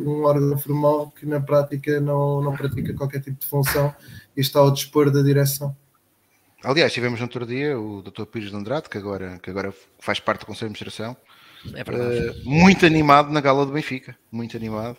[0.00, 3.94] um órgão formal que na prática não, não pratica qualquer tipo de função
[4.36, 5.76] e está ao dispor da direção.
[6.64, 8.24] Aliás, tivemos no outro dia o Dr.
[8.24, 11.16] Pires de Andrade, que agora, que agora faz parte do Conselho de Administração,
[11.74, 14.96] é uh, muito animado na gala do Benfica, muito animado.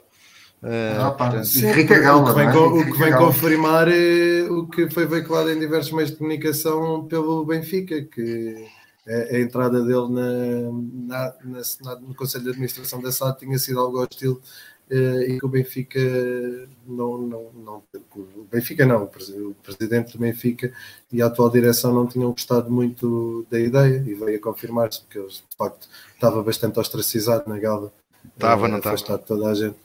[0.61, 2.11] Uh, ah, portanto, sim, o que vem, é?
[2.11, 7.45] o que vem confirmar é o que foi veiculado em diversos meios de comunicação pelo
[7.45, 8.65] Benfica, que
[9.05, 11.33] a, a entrada dele na, na,
[11.81, 14.41] na, no Conselho de Administração da SAD tinha sido algo hostil
[14.95, 15.99] e que o Benfica
[16.85, 17.83] não, não, não
[18.15, 20.71] o Benfica não, o presidente do Benfica
[21.11, 25.19] e a atual direção não tinham gostado muito da ideia e veio a confirmar-se porque
[25.19, 27.91] eles de facto estava bastante ostracizado na gala.
[28.35, 29.17] Estava, uh, não estava.
[29.17, 29.77] Toda a gente.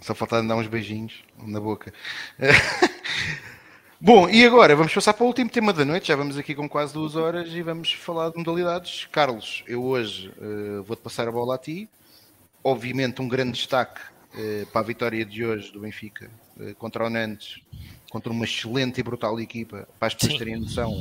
[0.00, 1.92] Só faltava dar uns beijinhos na boca.
[4.00, 6.06] Bom, e agora vamos passar para o último tema da noite.
[6.06, 9.08] Já vamos aqui com quase duas horas e vamos falar de modalidades.
[9.10, 11.88] Carlos, eu hoje uh, vou-te passar a bola a ti.
[12.62, 14.00] Obviamente, um grande destaque
[14.34, 17.60] uh, para a vitória de hoje do Benfica uh, contra o Nantes,
[18.10, 19.88] contra uma excelente e brutal equipa.
[19.98, 20.92] Para as pessoas terem noção,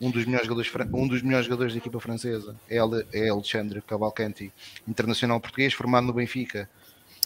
[0.00, 2.78] um dos melhores jogadores, um dos melhores jogadores da equipa francesa é,
[3.12, 4.52] é Alexandre Cavalcanti,
[4.88, 6.68] internacional português, formado no Benfica,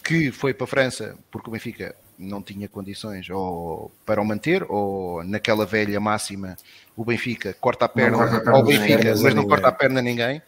[0.03, 4.63] que foi para a França porque o Benfica não tinha condições ou para o manter,
[4.69, 6.55] ou naquela velha máxima,
[6.95, 9.99] o Benfica corta a perna, corta a perna ao Benfica, mas não corta a perna
[9.99, 10.41] a ninguém,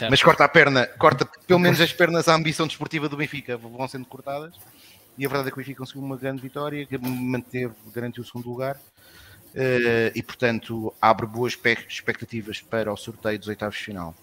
[0.00, 3.56] é mas corta a perna, corta pelo menos as pernas à ambição desportiva do Benfica,
[3.56, 4.54] vão sendo cortadas.
[5.16, 8.26] E a verdade é que o Benfica conseguiu uma grande vitória, que manteve, garantiu o
[8.26, 8.76] segundo lugar.
[9.48, 11.58] Uh, e portanto abre boas
[11.88, 14.14] expectativas para o sorteio dos oitavos de final.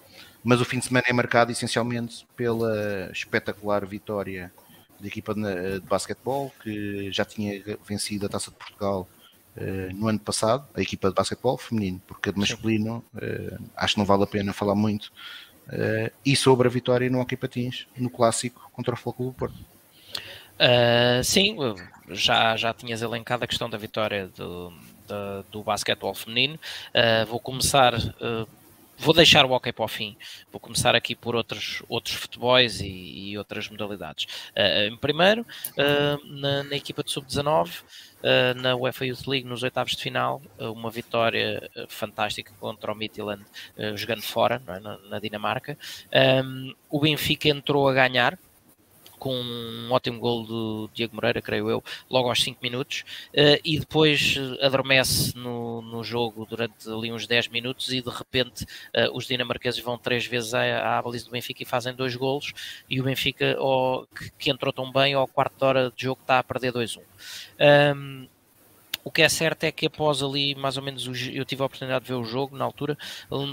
[0.44, 4.54] Mas o fim de semana é marcado essencialmente pela espetacular vitória
[5.00, 9.08] da equipa de, de basquetebol, que já tinha vencido a Taça de Portugal
[9.58, 13.96] uh, no ano passado, a equipa de basquetebol feminino, porque a de masculino uh, acho
[13.96, 15.12] que não vale a pena falar muito.
[15.68, 19.58] Uh, e sobre a vitória no Hockey Patins, no clássico contra o Foco do Porto.
[21.24, 21.58] Sim,
[22.10, 24.72] já, já tinhas elencado a questão da vitória do,
[25.06, 26.58] do, do basquetebol feminino.
[27.28, 27.94] Vou começar
[28.98, 30.16] vou deixar o hockey para o fim.
[30.52, 34.26] Vou começar aqui por outros, outros futebols e, e outras modalidades.
[34.52, 39.94] Uh, primeiro, uh, na, na, equipa de sub-19, uh, na UEFA Youth League, nos oitavos
[39.94, 43.44] de final, uma vitória fantástica contra o Midtjylland,
[43.96, 44.80] jogando fora, é?
[44.80, 45.78] na, na, Dinamarca.
[46.44, 48.38] Um, o Benfica entrou a ganhar,
[49.26, 53.04] com um ótimo gol do Diego Moreira, creio eu, logo aos 5 minutos,
[53.34, 58.10] uh, e depois eh, adormece no, no jogo durante ali uns 10 minutos e de
[58.12, 62.16] repente uh, os dinamarqueses vão três vezes à, à baliza do Benfica e fazem dois
[62.16, 62.54] golos,
[62.88, 66.38] e o Benfica, oh, que, que, entrou tão bem, ao quarto hora de jogo está
[66.38, 67.00] a perder 2-1.
[67.60, 68.28] Um,
[69.06, 72.04] o que é certo é que após ali, mais ou menos, eu tive a oportunidade
[72.04, 72.98] de ver o jogo na altura,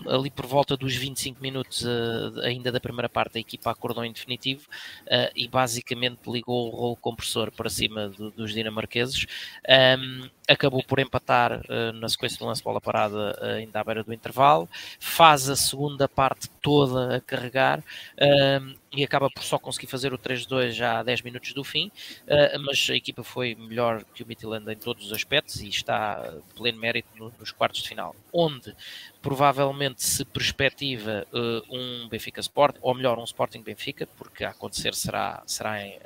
[0.09, 4.11] ali por volta dos 25 minutos uh, ainda da primeira parte, a equipa acordou em
[4.11, 4.63] definitivo
[5.03, 9.27] uh, e basicamente ligou o rolo compressor para cima do, dos dinamarqueses.
[9.69, 14.03] Um, acabou por empatar uh, na sequência do lance bola parada uh, ainda à beira
[14.03, 19.87] do intervalo, faz a segunda parte toda a carregar uh, e acaba por só conseguir
[19.87, 21.91] fazer o 3-2 já a 10 minutos do fim,
[22.27, 26.21] uh, mas a equipa foi melhor que o Midtjylland em todos os aspectos e está
[26.23, 28.75] de pleno mérito no, nos quartos de final, onde
[29.21, 31.25] provavelmente se perspectiva
[31.71, 35.97] um Benfica Sport, ou melhor, um Sporting Benfica, porque a acontecer será, será em,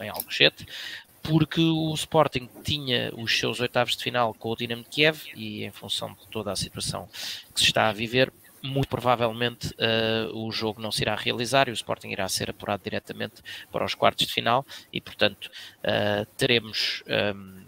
[0.00, 0.66] em Alcochete,
[1.22, 5.64] porque o Sporting tinha os seus oitavos de final com o Dinamo de Kiev e
[5.64, 7.08] em função de toda a situação
[7.54, 8.32] que se está a viver,
[8.62, 12.82] muito provavelmente uh, o jogo não se irá realizar e o Sporting irá ser apurado
[12.82, 17.64] diretamente para os quartos de final e portanto uh, teremos um, ehm,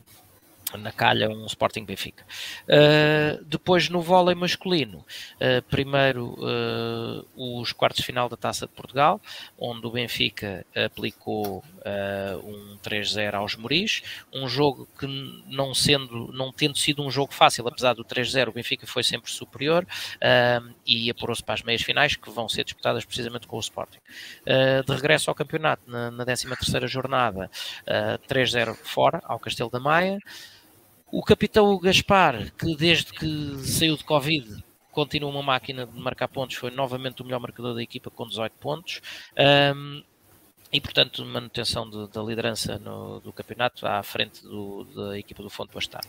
[0.78, 2.24] na calha um Sporting Benfica.
[2.64, 8.72] Uh, depois no vôlei masculino, uh, primeiro uh, os quartos de final da Taça de
[8.72, 9.20] Portugal,
[9.58, 11.64] onde o Benfica aplicou
[12.44, 14.02] um 3-0 aos Moris,
[14.32, 15.06] um jogo que
[15.46, 19.30] não sendo, não tendo sido um jogo fácil, apesar do 3-0, o Benfica foi sempre
[19.30, 19.86] superior
[20.86, 23.98] e apurou-se para as meias finais, que vão ser disputadas precisamente com o Sporting.
[24.86, 27.50] de regresso ao campeonato, na, na 13 terceira jornada,
[28.28, 30.18] 3-0 fora, ao Castelo da Maia,
[31.12, 36.56] o capitão Gaspar, que desde que saiu de Covid continua uma máquina de marcar pontos,
[36.56, 39.00] foi novamente o melhor marcador da equipa com 18 pontos.
[39.74, 40.02] Um,
[40.72, 45.50] e portanto manutenção de, da liderança no, do campeonato à frente do, da equipa do
[45.50, 46.08] Fonte Bastardo.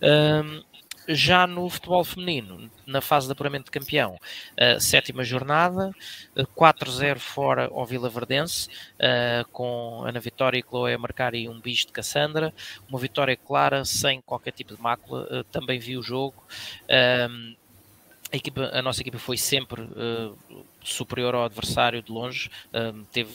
[0.00, 0.62] Um,
[1.08, 5.90] já no futebol feminino, na fase de apuramento de campeão, uh, sétima jornada,
[6.36, 11.48] uh, 4-0 fora ao Vila Verdense, uh, com Ana Vitória e Chloe a marcar e
[11.48, 12.52] um bicho de Cassandra,
[12.88, 16.42] uma vitória clara, sem qualquer tipo de mácula, também vi o jogo.
[16.88, 19.82] a, equipa, a nossa equipa foi sempre
[20.82, 22.50] superior ao adversário de longe,
[23.12, 23.30] teve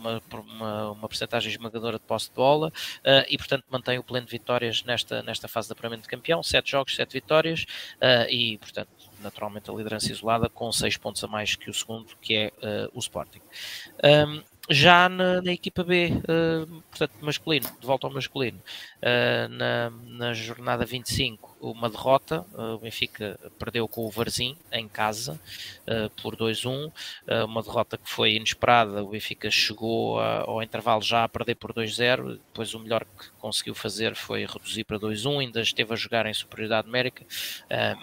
[0.00, 4.26] uma, uma, uma porcentagem esmagadora de posse de bola uh, e, portanto, mantém o pleno
[4.26, 6.42] de vitórias nesta, nesta fase de apuramento de campeão.
[6.42, 7.64] Sete jogos, sete vitórias
[7.96, 8.90] uh, e, portanto,
[9.22, 12.90] naturalmente a liderança isolada com seis pontos a mais que o segundo, que é uh,
[12.94, 13.40] o Sporting.
[14.02, 19.90] Um, já na, na, equipa B, uh, portanto, masculino, de volta ao masculino, uh, na,
[20.06, 22.46] na, jornada 25, uma derrota.
[22.54, 25.40] Uh, o Benfica perdeu com o Varzim em casa
[26.22, 26.92] por 2-1.
[27.44, 29.02] uma derrota que foi inesperada.
[29.02, 32.34] O Benfica chegou a, ao intervalo já a perder por 2-0.
[32.34, 35.40] Depois, o melhor que conseguiu fazer foi reduzir para 2-1.
[35.40, 37.24] Ainda esteve a jogar em superioridade numérica,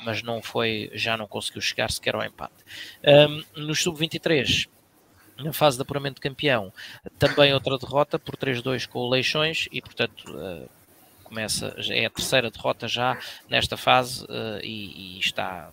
[0.03, 2.63] mas não foi, já não conseguiu chegar sequer ao empate.
[3.55, 4.67] no sub-23
[5.39, 6.71] na fase de apuramento de campeão,
[7.19, 10.69] também outra derrota por 3-2 com o Leixões e, portanto, uh,
[11.23, 13.17] começa, é a terceira derrota já
[13.49, 15.69] nesta fase uh, e, e, está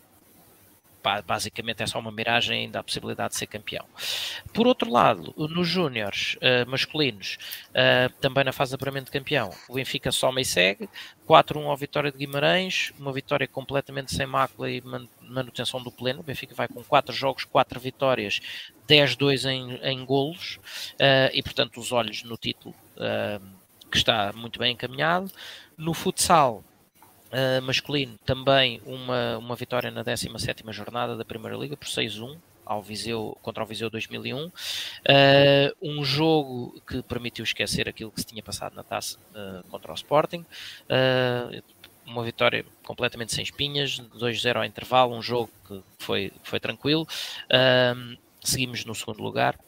[1.27, 3.85] basicamente é só uma miragem ainda a possibilidade de ser campeão.
[4.53, 7.39] Por outro lado, nos júniores uh, masculinos,
[7.71, 10.89] uh, também na fase de apuramento de campeão, o Benfica soma e segue,
[11.29, 14.83] 4-1 ao Vitória de Guimarães, uma vitória completamente sem mácula e
[15.21, 18.41] manutenção do pleno, o Benfica vai com 4 jogos, 4 vitórias,
[18.89, 20.59] 10-2 em, em golos,
[20.95, 22.75] uh, e portanto os olhos no título,
[23.91, 25.31] que está muito bem encaminhado.
[25.77, 26.63] No futsal,
[27.35, 32.81] Uh, masculino, também uma, uma vitória na 17 jornada da Primeira Liga por 6-1 ao
[32.81, 34.47] Viseu, contra o Viseu 2001.
[34.47, 34.53] Uh,
[35.09, 39.91] ah, um jogo que permitiu esquecer aquilo que se tinha passado na taça uh, contra
[39.91, 40.47] o Sporting.
[42.07, 47.05] uma vitória completamente sem espinhas, 2-0 ao intervalo, um jogo que foi, foi tranquilo.
[48.45, 49.59] seguimos no segundo lugar.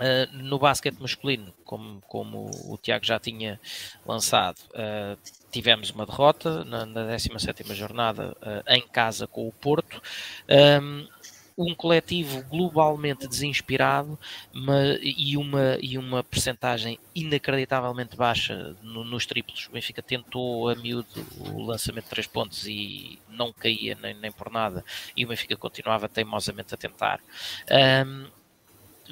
[0.00, 3.60] Uh, no basquete masculino, como, como o Tiago já tinha
[4.06, 5.18] lançado, uh,
[5.50, 10.00] tivemos uma derrota na, na 17 jornada uh, em casa com o Porto.
[10.48, 11.06] Um,
[11.58, 14.18] um coletivo globalmente desinspirado
[14.52, 19.66] mas, e, uma, e uma percentagem inacreditavelmente baixa no, nos triplos.
[19.68, 24.32] O Benfica tentou a miúdo o lançamento de três pontos e não caía nem, nem
[24.32, 24.82] por nada,
[25.14, 27.20] e o Benfica continuava teimosamente a tentar.
[27.70, 28.39] Um,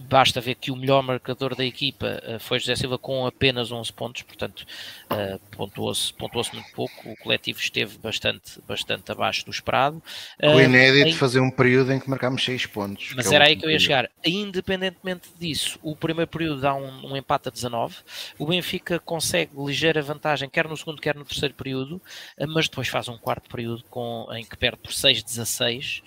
[0.02, 3.92] basta ver que o melhor marcador da equipa uh, foi José Silva com apenas 11
[3.92, 4.66] pontos, portanto
[5.10, 10.02] uh, pontuou-se pontuou muito pouco, o coletivo esteve bastante, bastante abaixo do esperado.
[10.42, 11.12] Uh, o inédito em...
[11.12, 13.12] fazer um período em que marcámos 6 pontos.
[13.16, 14.10] Mas é era aí que eu ia chegar.
[14.24, 17.96] Independentemente disso, o primeiro período dá um, um, empate a 19,
[18.38, 22.00] o Benfica consegue ligeira vantagem, quer no segundo, quer no terceiro período,
[22.48, 26.02] mas depois faz um quarto período com, em que perde por 6-16,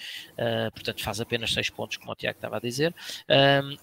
[0.74, 2.94] portanto faz apenas 6 pontos, como o Tiago estava a dizer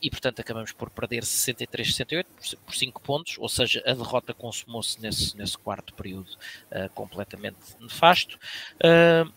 [0.02, 2.26] e portanto acabamos por perder 63-68
[2.64, 6.30] por 5 pontos, ou seja, a derrota consumou-se nesse, nesse quarto período
[6.70, 8.38] uh, completamente nefasto.
[8.76, 9.30] Uh,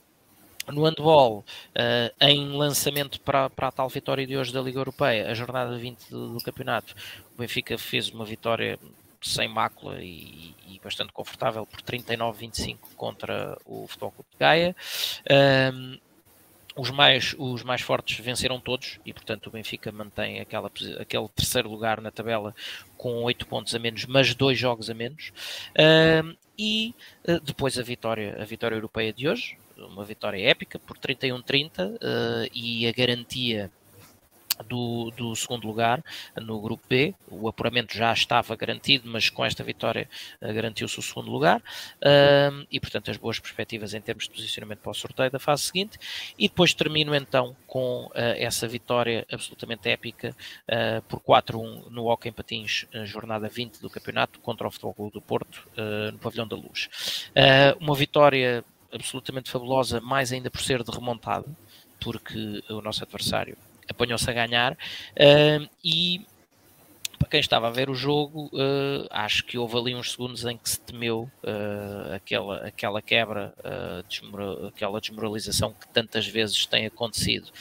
[0.71, 5.29] no handball, uh, em lançamento para, para a tal vitória de hoje da Liga Europeia,
[5.29, 6.95] a jornada 20 do, do campeonato,
[7.33, 8.79] o Benfica fez uma vitória
[9.21, 14.75] sem mácula e, e bastante confortável por 39-25 contra o Futebol Clube de Gaia.
[16.75, 21.69] Os mais, os mais fortes venceram todos e, portanto, o Benfica mantém aquela, aquele terceiro
[21.69, 22.55] lugar na tabela
[22.97, 25.31] com 8 pontos a menos, mas dois jogos a menos.
[25.71, 26.93] Uh, e
[27.27, 31.97] uh, depois a vitória, a vitória europeia de hoje, uma vitória épica por 31-30 uh,
[32.53, 33.71] e a garantia
[34.67, 36.03] do, do, segundo lugar
[36.35, 37.13] no grupo B.
[37.29, 40.09] O apuramento já estava garantido, mas com esta vitória
[40.41, 41.61] uh, garantiu-se o segundo lugar
[42.69, 45.97] e, portanto, as boas perspectivas em termos de posicionamento para o sorteio da fase seguinte.
[46.37, 50.35] E depois termino então com uh, essa vitória absolutamente épica
[51.07, 55.21] por 4-1 no Hockey em Patins, jornada 20 do campeonato, contra o Futebol Clube do
[55.21, 55.67] Porto,
[56.11, 57.29] no Pavilhão da Luz.
[57.79, 58.63] uma vitória
[58.93, 61.45] absolutamente fabulosa, mais ainda por ser de remontada,
[61.99, 63.57] porque o nosso adversário
[64.01, 66.25] apanhou-se a ganhar uh, e
[67.21, 70.57] para quem estava a ver o jogo, uh, acho que houve ali uns segundos em
[70.57, 76.87] que se temeu uh, aquela, aquela quebra, uh, desmoral, aquela desmoralização que tantas vezes tem
[76.87, 77.51] acontecido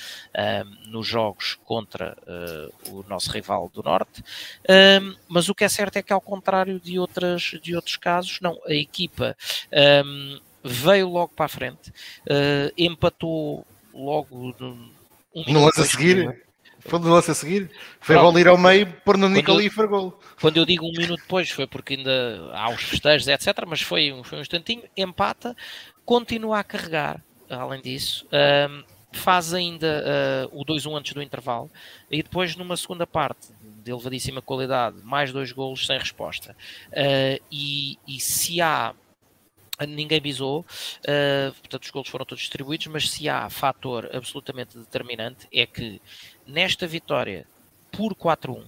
[0.86, 2.16] nos jogos contra
[2.88, 4.22] o nosso rival do Norte.
[5.28, 8.58] mas o que é certo é que, ao contrário de, outras, de outros casos, não,
[8.66, 9.36] a equipa
[10.04, 11.92] um, veio logo para a frente,
[12.76, 14.52] empatou logo
[15.34, 16.44] no lance a seguir?
[16.80, 17.70] Foi do lance a seguir.
[18.00, 20.18] Foi bola ir ao meio, pôr no Nico ali e foi gol.
[20.40, 23.64] Quando eu digo um minuto depois, foi porque ainda há os festejos, etc.
[23.66, 25.54] Mas foi, foi um instantinho, empata,
[26.04, 27.22] continua a carregar.
[27.50, 28.82] Além disso, um,
[29.12, 31.68] faz ainda uh, o 2-1 antes do intervalo
[32.10, 36.56] e depois numa segunda parte de elevadíssima qualidade, mais dois golos sem resposta.
[36.88, 38.94] Uh, e, e se há
[39.86, 45.48] ninguém bisou, uh, portanto os golos foram todos distribuídos, mas se há fator absolutamente determinante
[45.52, 46.00] é que
[46.46, 47.46] nesta vitória
[47.90, 48.64] por 4-1, um,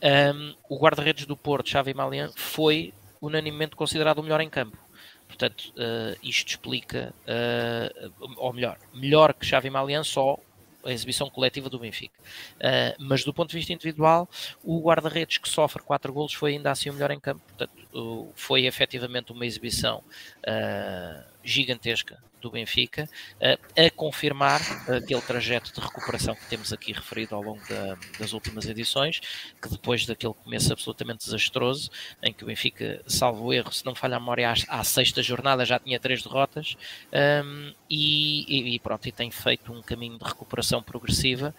[0.00, 4.78] ehm, o guarda-redes do Porto, Xavi Malian, foi unanimemente considerado o melhor em campo.
[5.26, 10.38] Portanto, uh, isto explica, uh, ou melhor, melhor que Xavi Malian só
[10.84, 12.14] a exibição coletiva do Benfica.
[12.56, 14.28] Uh, mas do ponto de vista individual,
[14.62, 17.42] o guarda-redes que sofre 4 golos foi ainda assim o melhor em campo.
[17.46, 23.08] Portanto, foi efetivamente uma exibição uh, gigantesca do Benfica,
[23.40, 28.66] a confirmar aquele trajeto de recuperação que temos aqui referido ao longo da, das últimas
[28.66, 29.20] edições,
[29.60, 31.90] que depois daquele começo absolutamente desastroso,
[32.22, 35.64] em que o Benfica, salvo erro, se não falha a memória, à, à sexta jornada
[35.64, 36.76] já tinha três derrotas,
[37.12, 41.54] um, e, e, pronto, e tem feito um caminho de recuperação progressiva,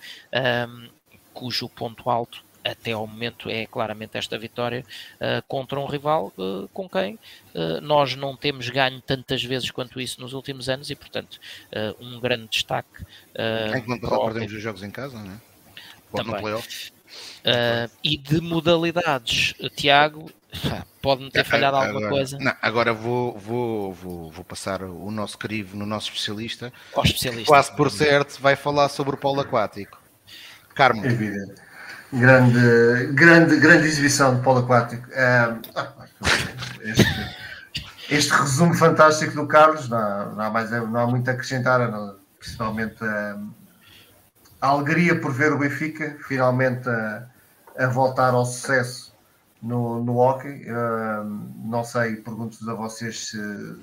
[0.70, 0.90] um,
[1.34, 4.84] cujo ponto alto até ao momento é claramente esta vitória
[5.16, 7.16] uh, contra um rival uh, com quem
[7.56, 11.40] uh, nós não temos ganho tantas vezes quanto isso nos últimos anos e, portanto,
[12.00, 13.04] um grande destaque.
[13.34, 15.38] Uh, que não perdemos os jogos em casa, não é?
[16.12, 17.90] Pode Também.
[18.04, 20.32] e de modalidades, Tiago,
[21.02, 22.38] pode-me ter falhado agora, alguma coisa.
[22.40, 26.72] Não, agora vou, vou, vou, vou passar o nosso crivo no nosso especialista.
[27.04, 27.48] Especialista.
[27.48, 30.02] Quase por certo vai falar sobre o polo aquático.
[30.74, 31.06] Carmo.
[31.06, 31.67] Evidente.
[32.14, 35.08] Grande, grande, grande exibição de polo aquático.
[35.14, 35.58] Ah,
[36.82, 37.36] este,
[38.10, 42.16] este, resumo fantástico do Carlos, não, não, há, mais, não há muito a acrescentar, não,
[42.40, 43.38] principalmente a,
[44.62, 47.28] a, alegria por ver o Benfica finalmente a,
[47.78, 49.14] a voltar ao sucesso
[49.62, 50.66] no, no hockey.
[51.58, 53.76] Não sei, pergunto-vos a vocês se,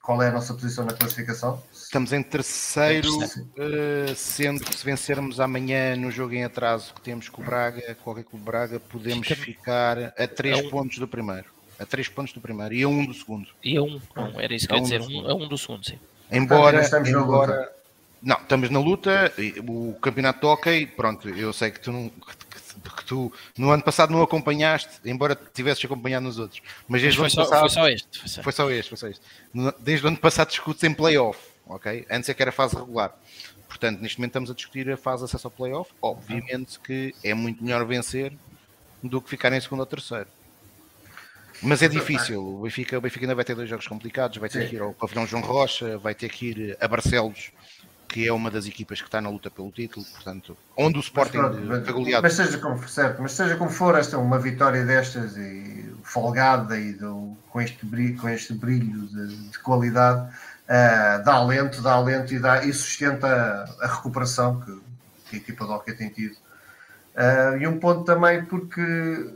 [0.00, 1.60] qual é a nossa posição na classificação?
[1.88, 7.30] Estamos em terceiro, uh, sendo que se vencermos amanhã no jogo em atraso que temos
[7.30, 9.40] com o Braga, qualquer clube Braga, podemos Fica...
[9.42, 10.68] ficar a 3 é um...
[10.68, 11.46] pontos do primeiro.
[11.78, 13.48] A 3 pontos do primeiro e a 1 um do segundo.
[13.64, 15.48] E a 1, um, não, era isso que eu ia dizer, um, a 1 um
[15.48, 15.98] do segundo, sim.
[16.30, 17.72] Embora, estamos embora,
[18.22, 19.32] não, estamos na luta,
[19.66, 22.12] o campeonato toca e pronto, eu sei que tu não,
[22.98, 26.60] que tu no ano passado não acompanhaste, embora tivesses acompanhado nos outros.
[26.86, 27.60] Mas desde mas o ano só, passado.
[27.60, 28.18] Foi só este.
[28.18, 28.42] Foi só.
[28.42, 29.22] foi só este, foi só este.
[29.80, 31.38] Desde o ano passado discutes em playoff,
[31.68, 32.06] ok?
[32.10, 33.14] Antes é que era fase regular.
[33.68, 35.92] Portanto, neste momento estamos a discutir a fase de acesso ao playoff.
[36.00, 38.32] Obviamente que é muito melhor vencer
[39.02, 40.26] do que ficar em segundo ou terceiro.
[41.62, 42.42] Mas é difícil.
[42.42, 44.38] O Benfica, o Benfica ainda vai ter dois jogos complicados.
[44.38, 47.52] Vai ter que ir ao Pavilhão João Rocha, vai ter que ir a Barcelos
[48.08, 51.36] que é uma das equipas que está na luta pelo título, portanto, onde o Sporting
[51.36, 52.22] mas, foi goleado.
[52.22, 56.94] Mas seja como certo, mas seja como for, esta uma vitória destas e folgada e
[56.94, 60.26] do, com este brilho, com este brilho de, de qualidade
[60.68, 64.80] uh, dá alento, dá alento e, dá, e sustenta a, a recuperação que,
[65.28, 66.36] que, a equipa do Hockey tem tido.
[67.14, 69.32] Uh, e um ponto também porque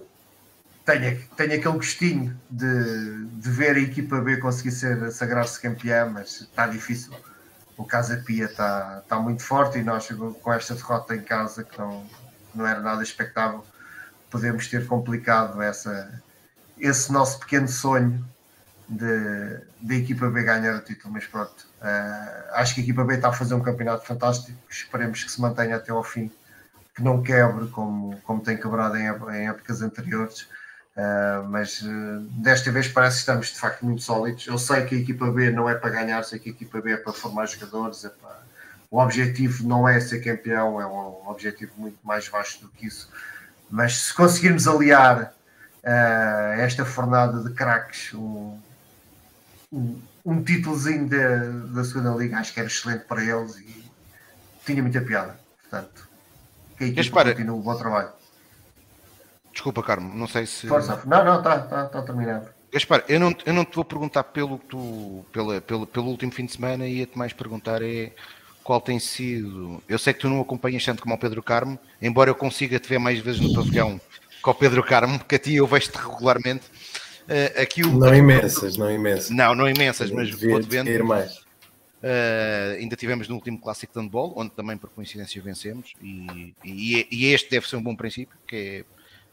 [0.85, 6.43] tenho, tenho aquele gostinho de, de ver a equipa B conseguir ser sagrar-se campeã, mas
[6.43, 7.13] está difícil
[7.77, 10.09] o Casa Pia está, está muito forte e nós
[10.43, 12.07] com esta derrota em casa que não,
[12.55, 13.65] não era nada expectável
[14.31, 16.23] podemos ter complicado essa,
[16.79, 18.25] esse nosso pequeno sonho
[18.97, 23.28] de equipa B ganhar o título, mas pronto uh, acho que a equipa B está
[23.28, 26.31] a fazer um campeonato fantástico esperemos que se mantenha até ao fim
[26.94, 30.47] que não quebre como, como tem quebrado em, em épocas anteriores
[30.94, 34.47] Uh, mas uh, desta vez parece que estamos de facto muito sólidos.
[34.47, 36.93] Eu sei que a equipa B não é para ganhar, sei que a equipa B
[36.93, 38.05] é para formar jogadores.
[38.05, 38.43] É para...
[38.90, 43.09] O objetivo não é ser campeão, é um objetivo muito mais vasto do que isso.
[43.70, 45.32] Mas se conseguirmos aliar
[46.59, 48.60] esta fornada de craques, um,
[49.73, 51.39] um, um títulozinho da,
[51.74, 53.85] da segunda liga, acho que era excelente para eles e
[54.65, 55.39] tinha muita piada.
[55.61, 56.09] Portanto,
[56.77, 58.11] que a equipa continue o bom trabalho.
[59.53, 60.66] Desculpa, Carmo, não sei se.
[60.66, 62.49] Força, não, não, está tá, tá terminado.
[62.73, 66.47] Gaspar, eu não, eu não te vou perguntar pelo, tu, pela, pelo, pelo último fim
[66.47, 68.12] de semana, ia-te mais perguntar é
[68.65, 69.82] qual tem sido.
[69.86, 72.89] Eu sei que tu não acompanhas tanto como o Pedro Carmo, embora eu consiga te
[72.89, 74.01] ver mais vezes no pavilhão
[74.43, 76.65] que o Pedro Carmo, porque a ti eu vejo-te regularmente.
[77.33, 79.31] Uh, aqui o, não imensas, não imensas.
[79.31, 80.91] Não, não imensas, mas vou-te vendo.
[80.91, 81.39] Ir mais.
[81.39, 87.09] Uh, ainda tivemos no último clássico de handball, onde também por coincidência vencemos, e, e,
[87.11, 88.85] e, este deve ser um bom princípio, que é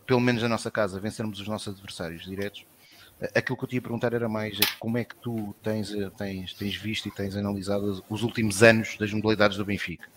[0.07, 2.65] pelo menos na nossa casa, vencermos os nossos adversários diretos.
[3.35, 6.53] Aquilo que eu te ia perguntar era mais como é que tu tens, eh, tens,
[6.53, 10.07] tens visto e tens analisado os últimos anos das modalidades do Benfica.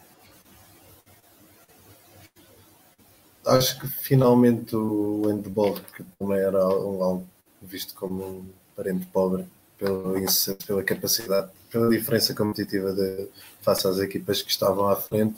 [3.47, 7.27] acho que finalmente o handball, que também era algo
[7.63, 8.45] visto como um
[8.77, 9.45] parente pobre,
[9.79, 10.15] pela,
[10.67, 13.29] pela capacidade, pela diferença competitiva de,
[13.63, 15.35] face às equipas que estavam à frente,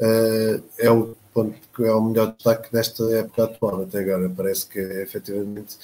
[0.00, 4.30] uh, é o ponto é o melhor destaque desta época atual até agora.
[4.30, 5.76] Parece que efetivamente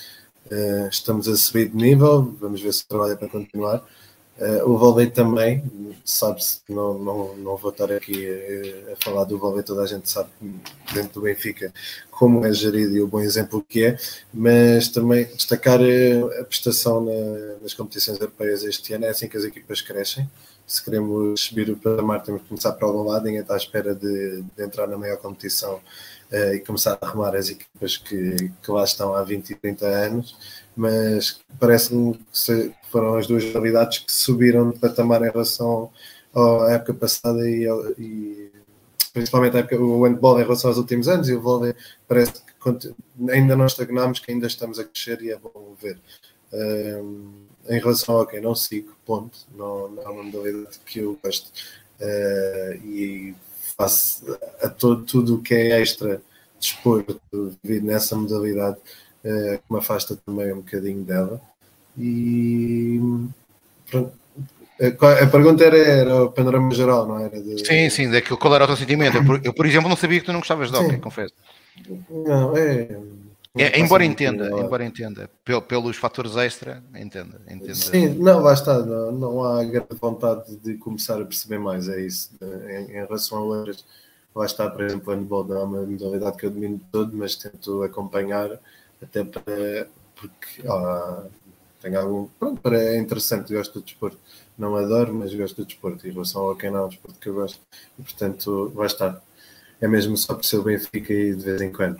[0.50, 3.84] uh, estamos a subir de nível, vamos ver se trabalha para continuar.
[4.40, 5.62] Uh, o vôlei também,
[6.02, 10.08] sabe-se, não, não, não vou estar aqui a, a, falar do vôlei, toda a gente
[10.08, 10.30] sabe
[10.94, 11.70] dentro do Benfica
[12.10, 13.98] como é gerido e o bom exemplo que é,
[14.32, 19.44] mas também destacar a prestação na, nas competições europeias este ano, é assim que as
[19.44, 20.30] equipas crescem.
[20.66, 23.94] Se queremos subir o patamar, temos que começar para algum lado, ninguém está à espera
[23.94, 25.74] de, de entrar na maior competição
[26.32, 29.86] uh, e começar a arrumar as equipas que, que lá estão há 20 e 30
[29.86, 30.36] anos
[30.80, 32.38] mas parece-me que
[32.90, 35.90] foram as duas realidades que subiram de patamar em relação
[36.34, 37.66] à época passada e,
[37.98, 38.50] e
[39.12, 41.74] principalmente a época, o handball em relação aos últimos anos e o vôlei
[42.06, 42.94] parece que
[43.30, 45.98] ainda não estagnamos, que ainda estamos a crescer e é bom ver.
[46.52, 51.18] Um, em relação ao que não sigo, ponto, não, não é uma modalidade que eu
[51.22, 51.48] gosto
[52.00, 53.34] uh, e
[53.76, 56.20] faço a todo, tudo o que é extra
[56.58, 57.20] desporto
[57.62, 61.40] devido nessa modalidade uh, que me afasta também um bocadinho dela.
[61.98, 63.00] E
[63.90, 64.12] pronto.
[65.22, 67.38] A pergunta era, era o panorama geral, não era?
[67.38, 67.66] De...
[67.66, 69.18] Sim, sim, daquilo, qual era o teu sentimento?
[69.18, 71.34] Eu por, eu, por exemplo, não sabia que tu não gostavas de hockey, confesso.
[72.08, 72.88] Não, é.
[73.58, 75.28] É, embora entenda, embora entenda,
[75.66, 77.74] pelos fatores extra, entenda, entenda.
[77.74, 82.00] Sim, não, lá está, não, não há grande vontade de começar a perceber mais, é
[82.00, 82.30] isso.
[82.40, 83.84] Em, em relação a outras,
[84.34, 87.34] lá está, por exemplo, o handball não é uma modalidade que eu domino todo, mas
[87.34, 88.50] tento acompanhar
[89.02, 91.24] até para porque ah,
[91.80, 92.26] tem algum.
[92.38, 94.18] Pronto, é interessante, gosto do desporto.
[94.58, 96.06] Não adoro, mas gosto do desporto.
[96.06, 97.60] Em relação ao não, é o desporto que eu gosto.
[97.98, 99.22] E portanto, vai estar.
[99.80, 101.96] É mesmo só por ser o Benfica e de vez em quando.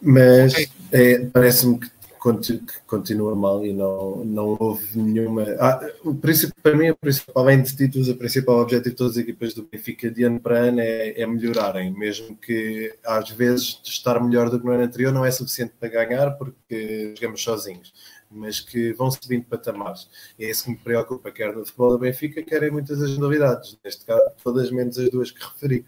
[0.00, 0.52] Mas
[0.92, 1.90] é, parece-me que
[2.32, 5.44] que continua mal e não, não houve nenhuma.
[5.60, 9.12] Ah, o princípio, para mim, o principal, além de títulos, o principal objetivo de todas
[9.12, 13.78] as equipas do Benfica de ano para ano é, é melhorarem, mesmo que às vezes
[13.84, 17.92] estar melhor do que no ano anterior não é suficiente para ganhar porque jogamos sozinhos,
[18.30, 20.08] mas que vão subindo patamares.
[20.38, 23.76] É isso que me preocupa, quer no futebol do Benfica, quer em muitas das novidades,
[23.84, 25.84] neste caso, todas menos as duas que referi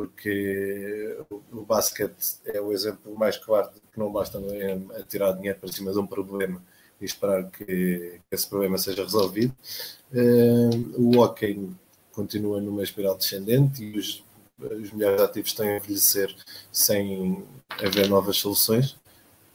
[0.00, 1.18] porque
[1.52, 4.40] o, basquete é o exemplo mais claro de que não basta
[5.06, 6.62] tirar dinheiro para cima de um problema
[6.98, 9.54] e esperar que, esse problema seja resolvido.
[10.10, 11.68] Uh, o hockey
[12.12, 14.24] continua numa espiral descendente e os,
[14.58, 16.34] os melhores ativos estão a envelhecer
[16.72, 18.96] sem haver novas soluções.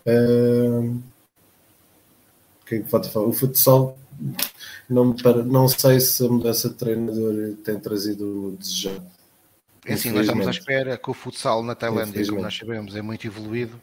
[0.05, 1.01] Uh,
[2.67, 3.25] que pode falar?
[3.25, 3.97] O futsal
[4.87, 5.15] não,
[5.47, 9.14] não sei se a mudança de treinador tem trazido o desejado
[9.85, 13.01] é assim, nós estamos à espera que o futsal na Tailândia, como nós sabemos, é
[13.01, 13.79] muito evoluído,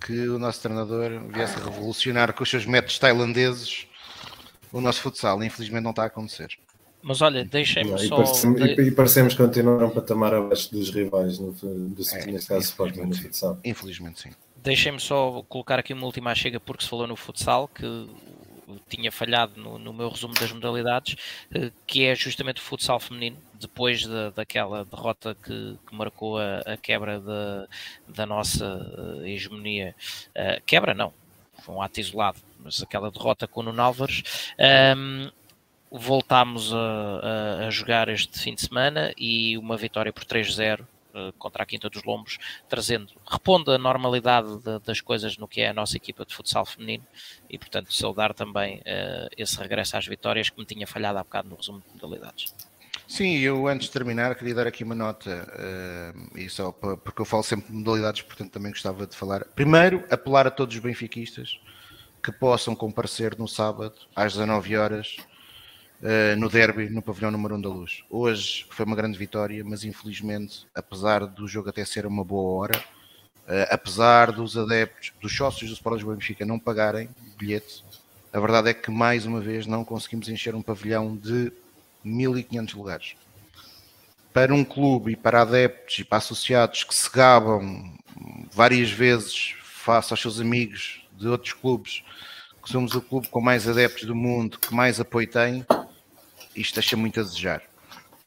[0.00, 3.86] que o nosso treinador viesse a revolucionar com os seus métodos tailandeses
[4.72, 5.42] o nosso futsal.
[5.42, 6.48] Infelizmente não está a acontecer.
[7.02, 8.16] Mas olha, deixem-me só.
[8.16, 13.00] Parecemos, e parecemos continuar um patamar abaixo dos rivais, no, do, é, neste caso, Sporting
[13.00, 13.58] no futsal.
[13.64, 14.30] Infelizmente, sim.
[14.62, 18.08] Deixem-me só colocar aqui uma última chega, porque se falou no futsal, que
[18.88, 21.16] tinha falhado no, no, meu resumo das modalidades,
[21.54, 26.58] eh, que é justamente o futsal feminino, depois de, daquela derrota que, que marcou a,
[26.60, 28.64] a quebra de, da nossa
[29.24, 29.94] eh, hegemonia.
[30.30, 31.12] Uh, quebra não,
[31.62, 34.22] foi um ato isolado, mas aquela derrota com o Nuno Álvares.
[34.58, 35.30] Um, ehm,
[35.92, 40.84] voltámos a, a, a, jogar este fim de semana e uma vitória por 3-0 eh,
[41.38, 45.68] contra a Quinta dos Lombos, trazendo, repondo a normalidade de, das coisas no que é
[45.68, 47.04] a nossa equipa de futsal feminino
[47.48, 51.48] e, portanto, saudar também uh, esse regresso às vitórias que me tinha falhado há bocado
[51.48, 52.54] no resumo de modalidades.
[53.06, 55.46] Sim, eu antes de terminar queria dar aqui uma nota,
[56.14, 59.44] uh, e só para, porque eu falo sempre de modalidades, portanto também gostava de falar.
[59.54, 61.60] Primeiro, apelar a todos os benfiquistas
[62.22, 65.16] que possam comparecer no sábado às 19 horas
[66.02, 68.04] uh, no derby no pavilhão número 1 da Luz.
[68.10, 72.78] Hoje foi uma grande vitória, mas infelizmente, apesar do jogo até ser uma boa hora,
[72.78, 77.08] uh, apesar dos adeptos, dos sócios do Sport Lisboa Benfica não pagarem
[77.38, 77.84] bilhete,
[78.32, 81.52] a verdade é que mais uma vez não conseguimos encher um pavilhão de
[82.02, 83.14] 1500 lugares.
[84.32, 87.94] Para um clube e para adeptos e para associados que se gabam
[88.50, 92.02] várias vezes face aos seus amigos de outros clubes,
[92.62, 95.66] que somos o clube com mais adeptos do mundo, que mais apoio tem,
[96.54, 97.62] isto deixa muito a desejar.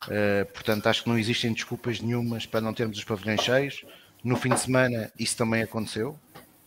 [0.05, 3.85] Uh, portanto, acho que não existem desculpas nenhumas para não termos os pavilhões cheios.
[4.23, 6.17] No fim de semana, isso também aconteceu,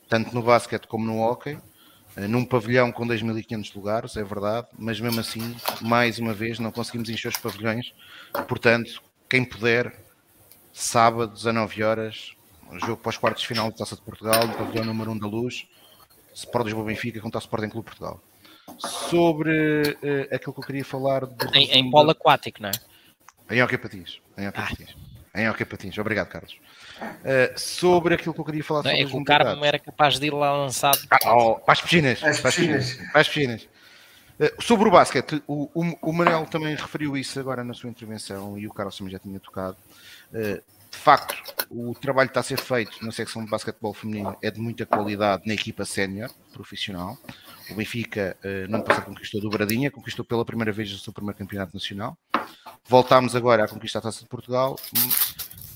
[0.09, 5.01] tanto no basquete como no hockey, uh, num pavilhão com 2.500 lugares, é verdade, mas
[5.01, 7.93] mesmo assim, mais uma vez, não conseguimos encher os pavilhões.
[8.49, 9.95] Portanto, quem puder,
[10.73, 12.33] sábado, 19 horas,
[12.81, 15.27] jogo para os quartos de final da Taça de Portugal, no pavilhão número 1 da
[15.27, 15.67] Luz,
[16.35, 18.21] Sport Lisboa Benfica contra o Sporting Clube Portugal.
[18.79, 21.25] Sobre uh, aquilo que eu queria falar
[21.55, 23.57] em, em polo aquático, não é?
[23.57, 24.21] Em hockey patins.
[24.37, 24.69] Em hockey ah.
[24.69, 24.97] patins.
[25.35, 25.99] Em hockey patins.
[25.99, 26.57] Obrigado, Carlos.
[27.01, 30.19] Uh, sobre aquilo que eu queria falar não, sobre é que o Carmo era capaz
[30.19, 30.99] de ir lá lançado.
[31.11, 32.23] Ah, oh, para as piscinas.
[32.23, 32.95] As para as piscinas.
[33.13, 33.69] Para as piscinas.
[34.39, 38.57] Uh, sobre o basquete, o, o, o Manel também referiu isso agora na sua intervenção
[38.59, 39.77] e o Carlos também já tinha tocado.
[40.33, 41.37] Uh, de facto,
[41.71, 44.87] o trabalho que está a ser feito na secção de basquetebol feminino é de muita
[44.87, 47.19] qualidade na equipa sénior, profissional.
[47.71, 51.13] O Benfica, uh, no ano passado, conquistou do Bradinha, conquistou pela primeira vez o seu
[51.13, 52.17] primeiro campeonato nacional.
[52.87, 54.79] Voltámos agora a conquistar a Taça de Portugal.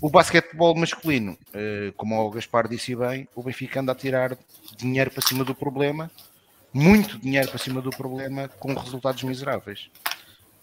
[0.01, 4.37] O basquetebol masculino, uh, como o Gaspar disse bem, o Benfica anda a tirar
[4.77, 6.11] dinheiro para cima do problema,
[6.73, 9.91] muito dinheiro para cima do problema, com resultados miseráveis.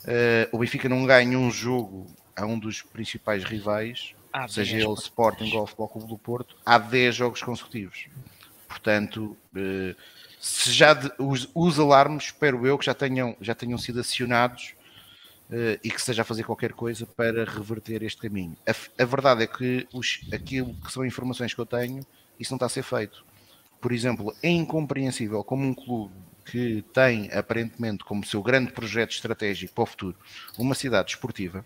[0.03, 4.15] Uh, o Benfica não ganha um jogo a um dos principais rivais
[4.47, 8.07] seja ele Sporting ou Futebol Clube do Porto, há 10 jogos consecutivos.
[8.67, 9.95] Portanto, eh,
[10.39, 14.73] se já de, os, os, alarmes, espero eu, que já tenham, já tenham sido acionados
[15.51, 18.55] eh, e que seja a fazer qualquer coisa para reverter este caminho.
[18.65, 22.05] A, a verdade é que os, aquilo que são informações que eu tenho,
[22.39, 23.25] isso não está a ser feito.
[23.81, 26.13] Por exemplo, é incompreensível como um clube
[26.45, 30.17] que tem aparentemente como seu grande projeto estratégico para o futuro
[30.57, 31.65] uma cidade esportiva,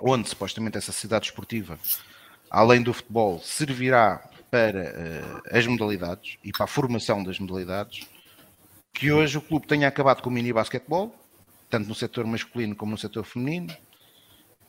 [0.00, 1.78] onde supostamente essa cidade esportiva,
[2.50, 8.06] além do futebol, servirá para uh, as modalidades e para a formação das modalidades,
[8.92, 11.14] que hoje o clube tenha acabado com o mini basquetebol,
[11.68, 13.74] tanto no setor masculino como no setor feminino,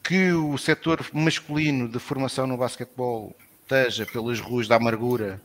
[0.04, 5.42] que o setor masculino de formação no basquetebol esteja pelas ruas da amargura,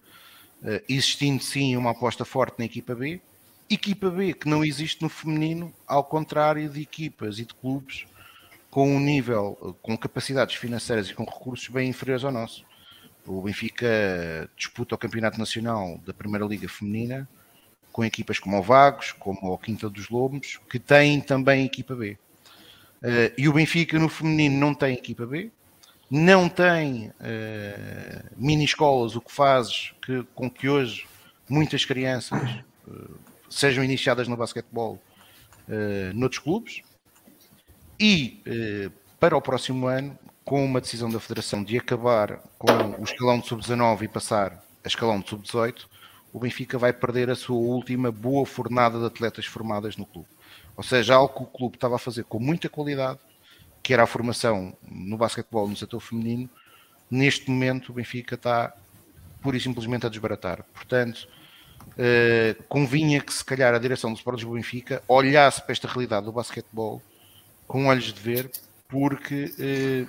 [0.63, 3.21] uh, existindo sim uma aposta forte na equipa B,
[3.69, 8.07] equipa B que não existe no feminino, ao contrário de equipas e de clubes
[8.71, 12.65] com um nível, com capacidades financeiras e com recursos bem inferiores ao nosso.
[13.27, 17.29] O Benfica disputa o Campeonato Nacional da Primeira Liga Feminina
[17.93, 22.17] com equipas como o Vagos, como o Quinta dos Lobos, que têm também equipa B.
[23.03, 25.51] Uh, e o Benfica no feminino não tem equipa B,
[26.11, 31.07] não tem uh, mini escolas, o que faz que, com que hoje
[31.49, 32.41] muitas crianças
[32.87, 33.19] uh,
[33.51, 35.03] sejam iniciadas no basquetebol
[35.69, 36.83] uh, noutros clubes
[38.03, 38.91] e eh,
[39.21, 42.67] para o próximo ano, com uma decisão da Federação de acabar com
[43.01, 45.87] o escalão de sub-19 e passar a escalão de sub-18,
[46.33, 50.29] o Benfica vai perder a sua última boa fornada de atletas formadas no clube.
[50.77, 53.19] Ou seja, algo que o clube estava a fazer com muita qualidade,
[53.83, 56.49] que era a formação no basquetebol no setor feminino,
[57.11, 58.73] neste momento o Benfica está
[59.41, 60.65] pura e simplesmente a desbaratar.
[60.73, 61.29] Portanto,
[61.99, 66.25] eh, convinha que se calhar a direção do Sport do Benfica olhasse para esta realidade
[66.25, 67.03] do basquetebol
[67.67, 68.51] com olhos de ver,
[68.93, 70.07] porque eh,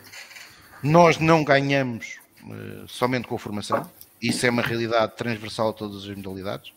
[0.84, 3.89] nós não ganhamos eh, somente com a formação,
[4.22, 6.73] isso é uma realidade transversal a todas as modalidades.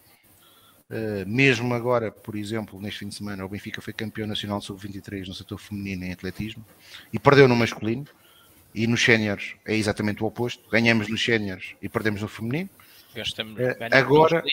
[0.88, 5.26] Uh, mesmo agora, por exemplo, neste fim de semana, o Benfica foi campeão nacional sub-23
[5.26, 6.64] no setor feminino em atletismo
[7.12, 8.06] e perdeu no masculino.
[8.72, 10.68] E nos séniores é exatamente o oposto.
[10.70, 12.70] Ganhamos nos séniores e perdemos no feminino.
[13.12, 14.44] Gastamos, uh, agora,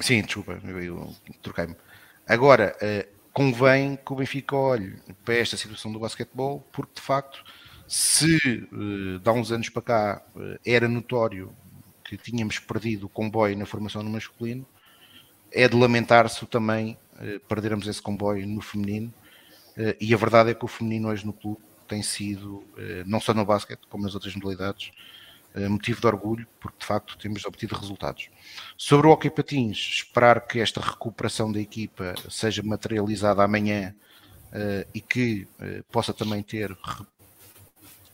[0.00, 1.76] sim, desculpa, eu, eu troquei-me.
[2.26, 7.44] Agora, uh, convém que o Benfica olhe para esta situação do basquetebol, porque de facto,
[7.86, 8.34] se
[8.72, 11.52] uh, há uns anos para cá uh, era notório
[12.02, 14.66] que tínhamos perdido o comboio na formação no masculino,
[15.52, 19.12] é de lamentar-se também uh, perdermos esse comboio no feminino.
[20.00, 22.64] E a verdade é que o feminino hoje no clube tem sido,
[23.04, 25.15] não só no basquete, como nas outras modalidades, eh,
[25.68, 28.28] motivo de orgulho, porque de facto temos obtido resultados.
[28.76, 33.94] Sobre o Hockey Patins, esperar que esta recuperação da equipa seja materializada amanhã
[34.52, 36.76] uh, e que uh, possa também ter,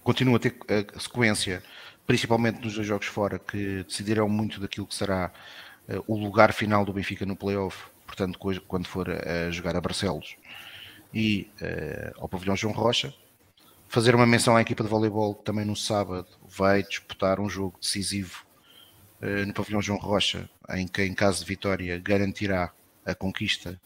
[0.05, 0.57] continue a ter
[0.95, 1.63] a sequência,
[2.07, 5.33] principalmente nos dois jogos fora, que decidirão muito daquilo que será
[6.07, 8.39] o lugar final do Benfica no playoff, portanto,
[8.69, 10.37] quando for a jogar a Barcelos
[11.13, 11.51] e
[12.19, 13.13] ao Pavilhão João Rocha
[13.93, 17.77] fazer uma menção à equipa de voleibol que também no sábado vai disputar um jogo
[17.79, 18.43] decisivo
[19.21, 22.73] uh, no pavilhão João Rocha, em que em caso de vitória garantirá
[23.05, 23.79] a conquista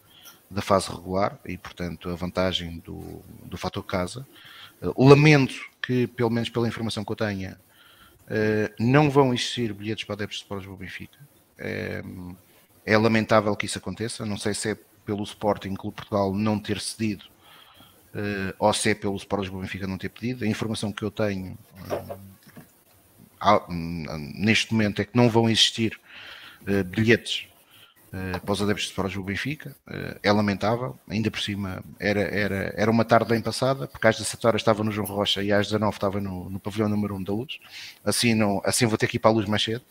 [0.49, 4.25] da fase regular e portanto a vantagem do, do fator casa.
[4.81, 7.59] Uh, lamento que, pelo menos pela informação que eu tenha,
[8.27, 11.19] uh, não vão existir bilhetes para adeptos de Sport do Benfica.
[11.57, 12.01] É,
[12.85, 14.25] é lamentável que isso aconteça.
[14.25, 17.25] Não sei se é pelo Sporting Clube Portugal não ter cedido
[18.13, 20.43] uh, ou se é pelo Sport Lisboa Benfica não ter pedido.
[20.43, 23.73] A informação que eu tenho uh,
[24.35, 25.99] neste momento é que não vão existir
[26.61, 27.47] uh, bilhetes
[28.07, 29.75] uh, para os adeptos de Sport do Benfica.
[30.23, 34.47] É lamentável, ainda por cima era, era, era uma tarde bem passada, porque às 17
[34.47, 37.33] horas estava no João Rocha e às 19 estava no, no pavilhão número 1 da
[37.33, 37.59] Luz.
[38.03, 39.83] Assim, não, assim vou ter que ir para a luz mais cedo.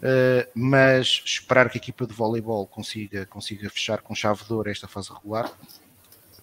[0.00, 4.70] Uh, mas esperar que a equipa de voleibol consiga, consiga fechar com chave de ouro
[4.70, 5.52] esta fase regular.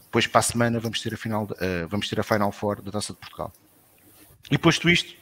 [0.07, 2.91] Depois para a semana vamos ter a final, uh, vamos ter a Final Four da
[2.91, 3.53] Taça de Portugal.
[4.49, 5.13] E posto isto,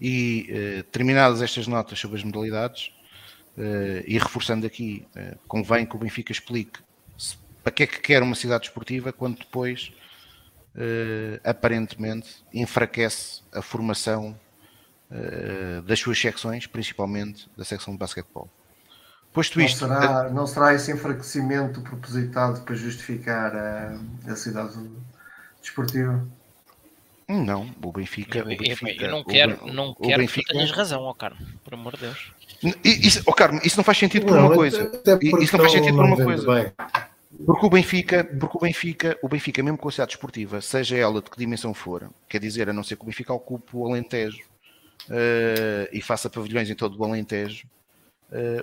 [0.00, 2.90] e uh, terminadas estas notas sobre as modalidades,
[4.06, 5.06] e reforçando aqui,
[5.46, 6.80] convém que o Benfica explique
[7.18, 9.92] se, para que é que quer uma cidade esportiva quando depois
[11.44, 14.34] aparentemente enfraquece a formação
[15.84, 18.50] das suas secções, principalmente da secção de basquetebol.
[19.32, 19.78] Posto não isto.
[19.78, 24.78] Será, não será esse enfraquecimento propositado para justificar a, a cidade
[25.60, 26.26] desportiva?
[27.28, 28.40] Não, o Benfica.
[28.40, 31.14] Eu, o Benfica, eu não quero, o, não quero Benfica, que tu tenhas razão, ó
[31.14, 32.32] Carmo, por amor de Deus.
[32.84, 34.90] Isso, oh Carmo, isso não faz sentido por não, uma coisa.
[35.40, 36.54] Isso não faz sentido por uma coisa.
[36.54, 36.72] Bem.
[37.46, 41.22] Porque o Benfica, porque o Benfica, o Benfica, mesmo com a cidade desportiva, seja ela
[41.22, 44.44] de que dimensão for, quer dizer, a não ser que o Benfica ocupe o Alentejo
[45.08, 47.81] uh, e faça pavilhões em todo o Alentejo, uh,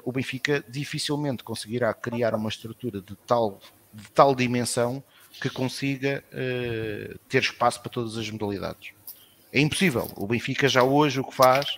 [0.04, 3.60] o Benfica dificilmente conseguirá criar uma estrutura de tal,
[3.94, 5.04] de tal dimensão
[5.40, 8.92] que consiga uh, ter espaço para todas as modalidades.
[9.54, 10.12] É impossível.
[10.16, 11.78] O Benfica já hoje o que faz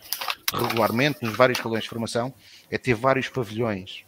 [0.53, 2.33] regularmente nos vários escalões de formação
[2.69, 4.03] é ter vários pavilhões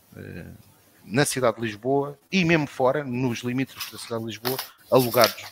[1.05, 4.57] na cidade de Lisboa e mesmo fora, nos limites da cidade de Lisboa,
[4.91, 5.43] alugados.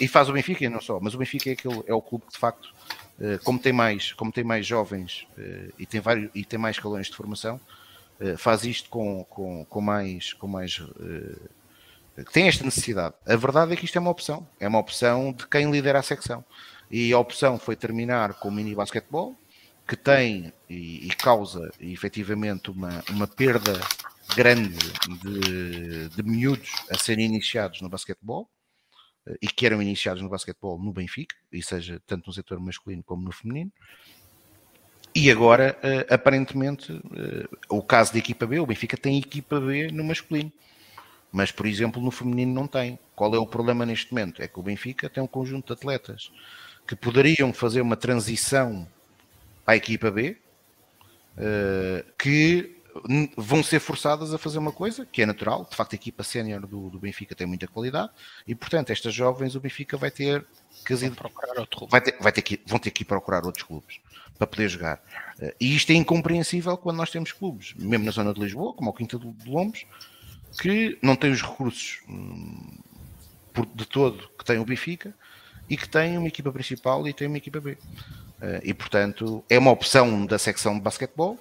[0.00, 2.26] E faz o Benfica e não só, mas o Benfica é, aquele, é o clube
[2.26, 2.77] que de facto eh,
[3.42, 7.08] como tem mais, como tem mais jovens eh, e tem vários e tem mais escalões
[7.08, 7.60] de formação,
[8.20, 10.80] eh, faz isto com, com, com mais, com mais
[12.32, 13.14] tem esta necessidade.
[13.26, 16.02] A verdade é que isto é uma opção, é uma opção de quem lidera a
[16.02, 16.44] secção.
[16.90, 19.36] E a opção foi terminar com o mini basquetebol,
[19.86, 23.80] que tem e, e causa efetivamente uma, uma perda
[24.34, 24.76] grande
[25.22, 28.48] de, de miúdos a serem iniciados no basquetebol
[29.40, 33.22] e que eram iniciados no basquetebol no Benfica, e seja tanto no setor masculino como
[33.22, 33.72] no feminino.
[35.14, 39.88] E agora, uh, aparentemente, uh, o caso da equipa B, o Benfica tem equipa B
[39.90, 40.52] no masculino,
[41.32, 42.98] mas, por exemplo, no feminino não tem.
[43.14, 44.40] Qual é o problema neste momento?
[44.40, 46.30] É que o Benfica tem um conjunto de atletas
[46.86, 48.88] que poderiam fazer uma transição
[49.66, 50.38] à equipa B,
[51.36, 52.77] uh, que
[53.36, 55.66] vão ser forçadas a fazer uma coisa que é natural.
[55.68, 58.10] De facto, a equipa sénior do, do, Benfica tem muita qualidade
[58.46, 60.44] e, portanto, estas jovens o Benfica vai ter
[60.84, 61.90] que procurar outro clube.
[61.90, 64.00] Vai ter, vai ter que, vão ter que ir procurar outros clubes
[64.36, 65.02] para poder jogar.
[65.40, 68.90] Eh, e isto é incompreensível quando nós temos clubes, mesmo na zona de Lisboa, como
[68.90, 69.84] o Quinta de Lombos,
[70.60, 72.78] que não têm os recursos hum,
[73.74, 75.14] de todo que tem o Benfica
[75.68, 77.76] e que tem uma equipa principal e tem uma equipa B.
[78.40, 81.38] Eh, e, portanto, é uma opção da secção de basquetebol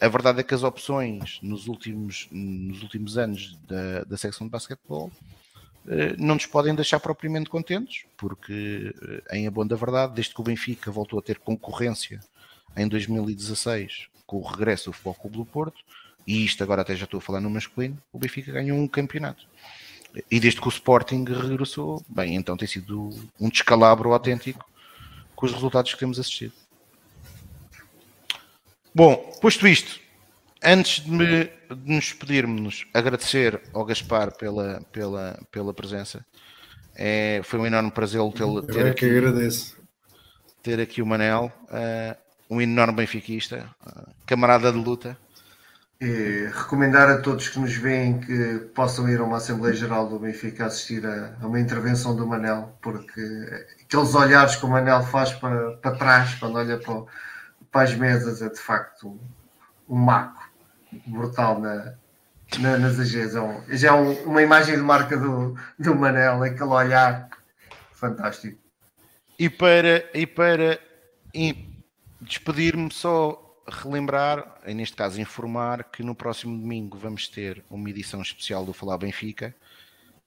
[0.00, 4.50] a verdade é que as opções nos últimos, nos últimos anos da, da secção de
[4.50, 5.10] basquetebol
[5.86, 10.34] uh, não nos podem deixar propriamente contentes, porque, uh, em a boa da verdade, desde
[10.34, 12.20] que o Benfica voltou a ter concorrência
[12.76, 15.84] em 2016 com o regresso do Futebol Clube do Porto,
[16.26, 19.46] e isto agora até já estou a falar no masculino, o Benfica ganhou um campeonato.
[20.30, 24.68] E desde que o Sporting regressou, bem, então tem sido um descalabro autêntico
[25.36, 26.54] com os resultados que temos assistido.
[28.96, 30.00] Bom, posto isto,
[30.64, 36.24] antes de, me, de nos despedirmos, agradecer ao Gaspar pela, pela, pela presença.
[36.94, 39.76] É, foi um enorme prazer tê-lo ter, é aqui, agradeço.
[40.62, 42.16] ter aqui o Manel, uh,
[42.48, 45.14] um enorme benfiquista, uh, camarada de luta.
[46.00, 50.18] E recomendar a todos que nos veem que possam ir a uma Assembleia Geral do
[50.18, 53.20] Benfica assistir a, a uma intervenção do Manel, porque
[53.84, 57.06] aqueles olhares que o Manel faz para, para trás, quando olha para o
[57.76, 59.18] as mesas é de facto
[59.88, 60.50] um maco
[61.06, 61.94] brutal na,
[62.58, 63.34] na, nas AGs.
[63.34, 67.28] É já é um, uma imagem de marca do, do Manel, aquele olhar
[67.92, 68.58] fantástico.
[69.38, 70.80] E para, e para
[72.20, 78.22] despedir-me, só relembrar, e neste caso informar, que no próximo domingo vamos ter uma edição
[78.22, 79.54] especial do Falar Benfica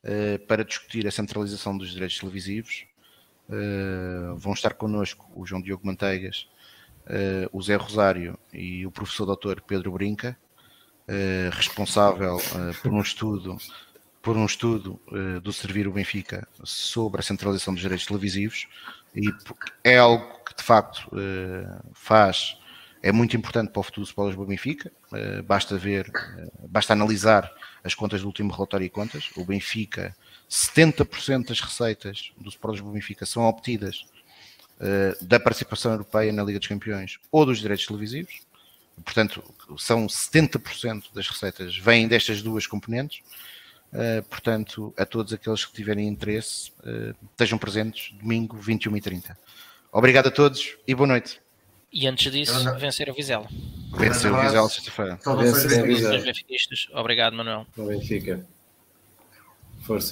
[0.04, 2.86] uh, para discutir a centralização dos direitos televisivos.
[3.50, 6.48] Uh, vão estar connosco o João Diogo Manteigas
[7.10, 10.38] uh, o Zé Rosário e o professor doutor Pedro Brinca,
[11.08, 13.58] uh, responsável uh, por um estudo
[14.22, 15.00] por um estudo
[15.42, 18.68] do Servir o Benfica sobre a centralização dos direitos televisivos
[19.16, 19.30] e
[19.82, 21.10] é algo que de facto
[21.94, 22.58] faz
[23.02, 24.92] é muito importante para o futuro do Sport Lisboa Benfica.
[25.46, 26.12] basta ver,
[26.68, 27.50] basta analisar
[27.82, 29.30] as contas do último relatório e contas.
[29.38, 30.14] O Benfica,
[30.50, 34.06] 70% das receitas do Sport Lisboa Benfica são obtidas
[34.82, 38.42] eh, da participação europeia na Liga dos Campeões ou dos direitos televisivos.
[39.04, 39.44] portanto,
[39.78, 43.22] são 70% das receitas vêm destas duas componentes.
[43.92, 49.38] Uh, portanto, a todos aqueles que tiverem interesse, uh, estejam presentes domingo 21 e 30.
[49.92, 51.42] Obrigado a todos e boa noite.
[51.92, 53.48] E antes disso, vencer o Vizela.
[53.98, 55.20] Vencer o Vizela sexta-feira.
[55.26, 56.24] Vencer o Vizela.
[56.94, 57.66] Obrigado, Manuel.
[57.76, 58.46] O Benfica.
[59.82, 60.08] Força.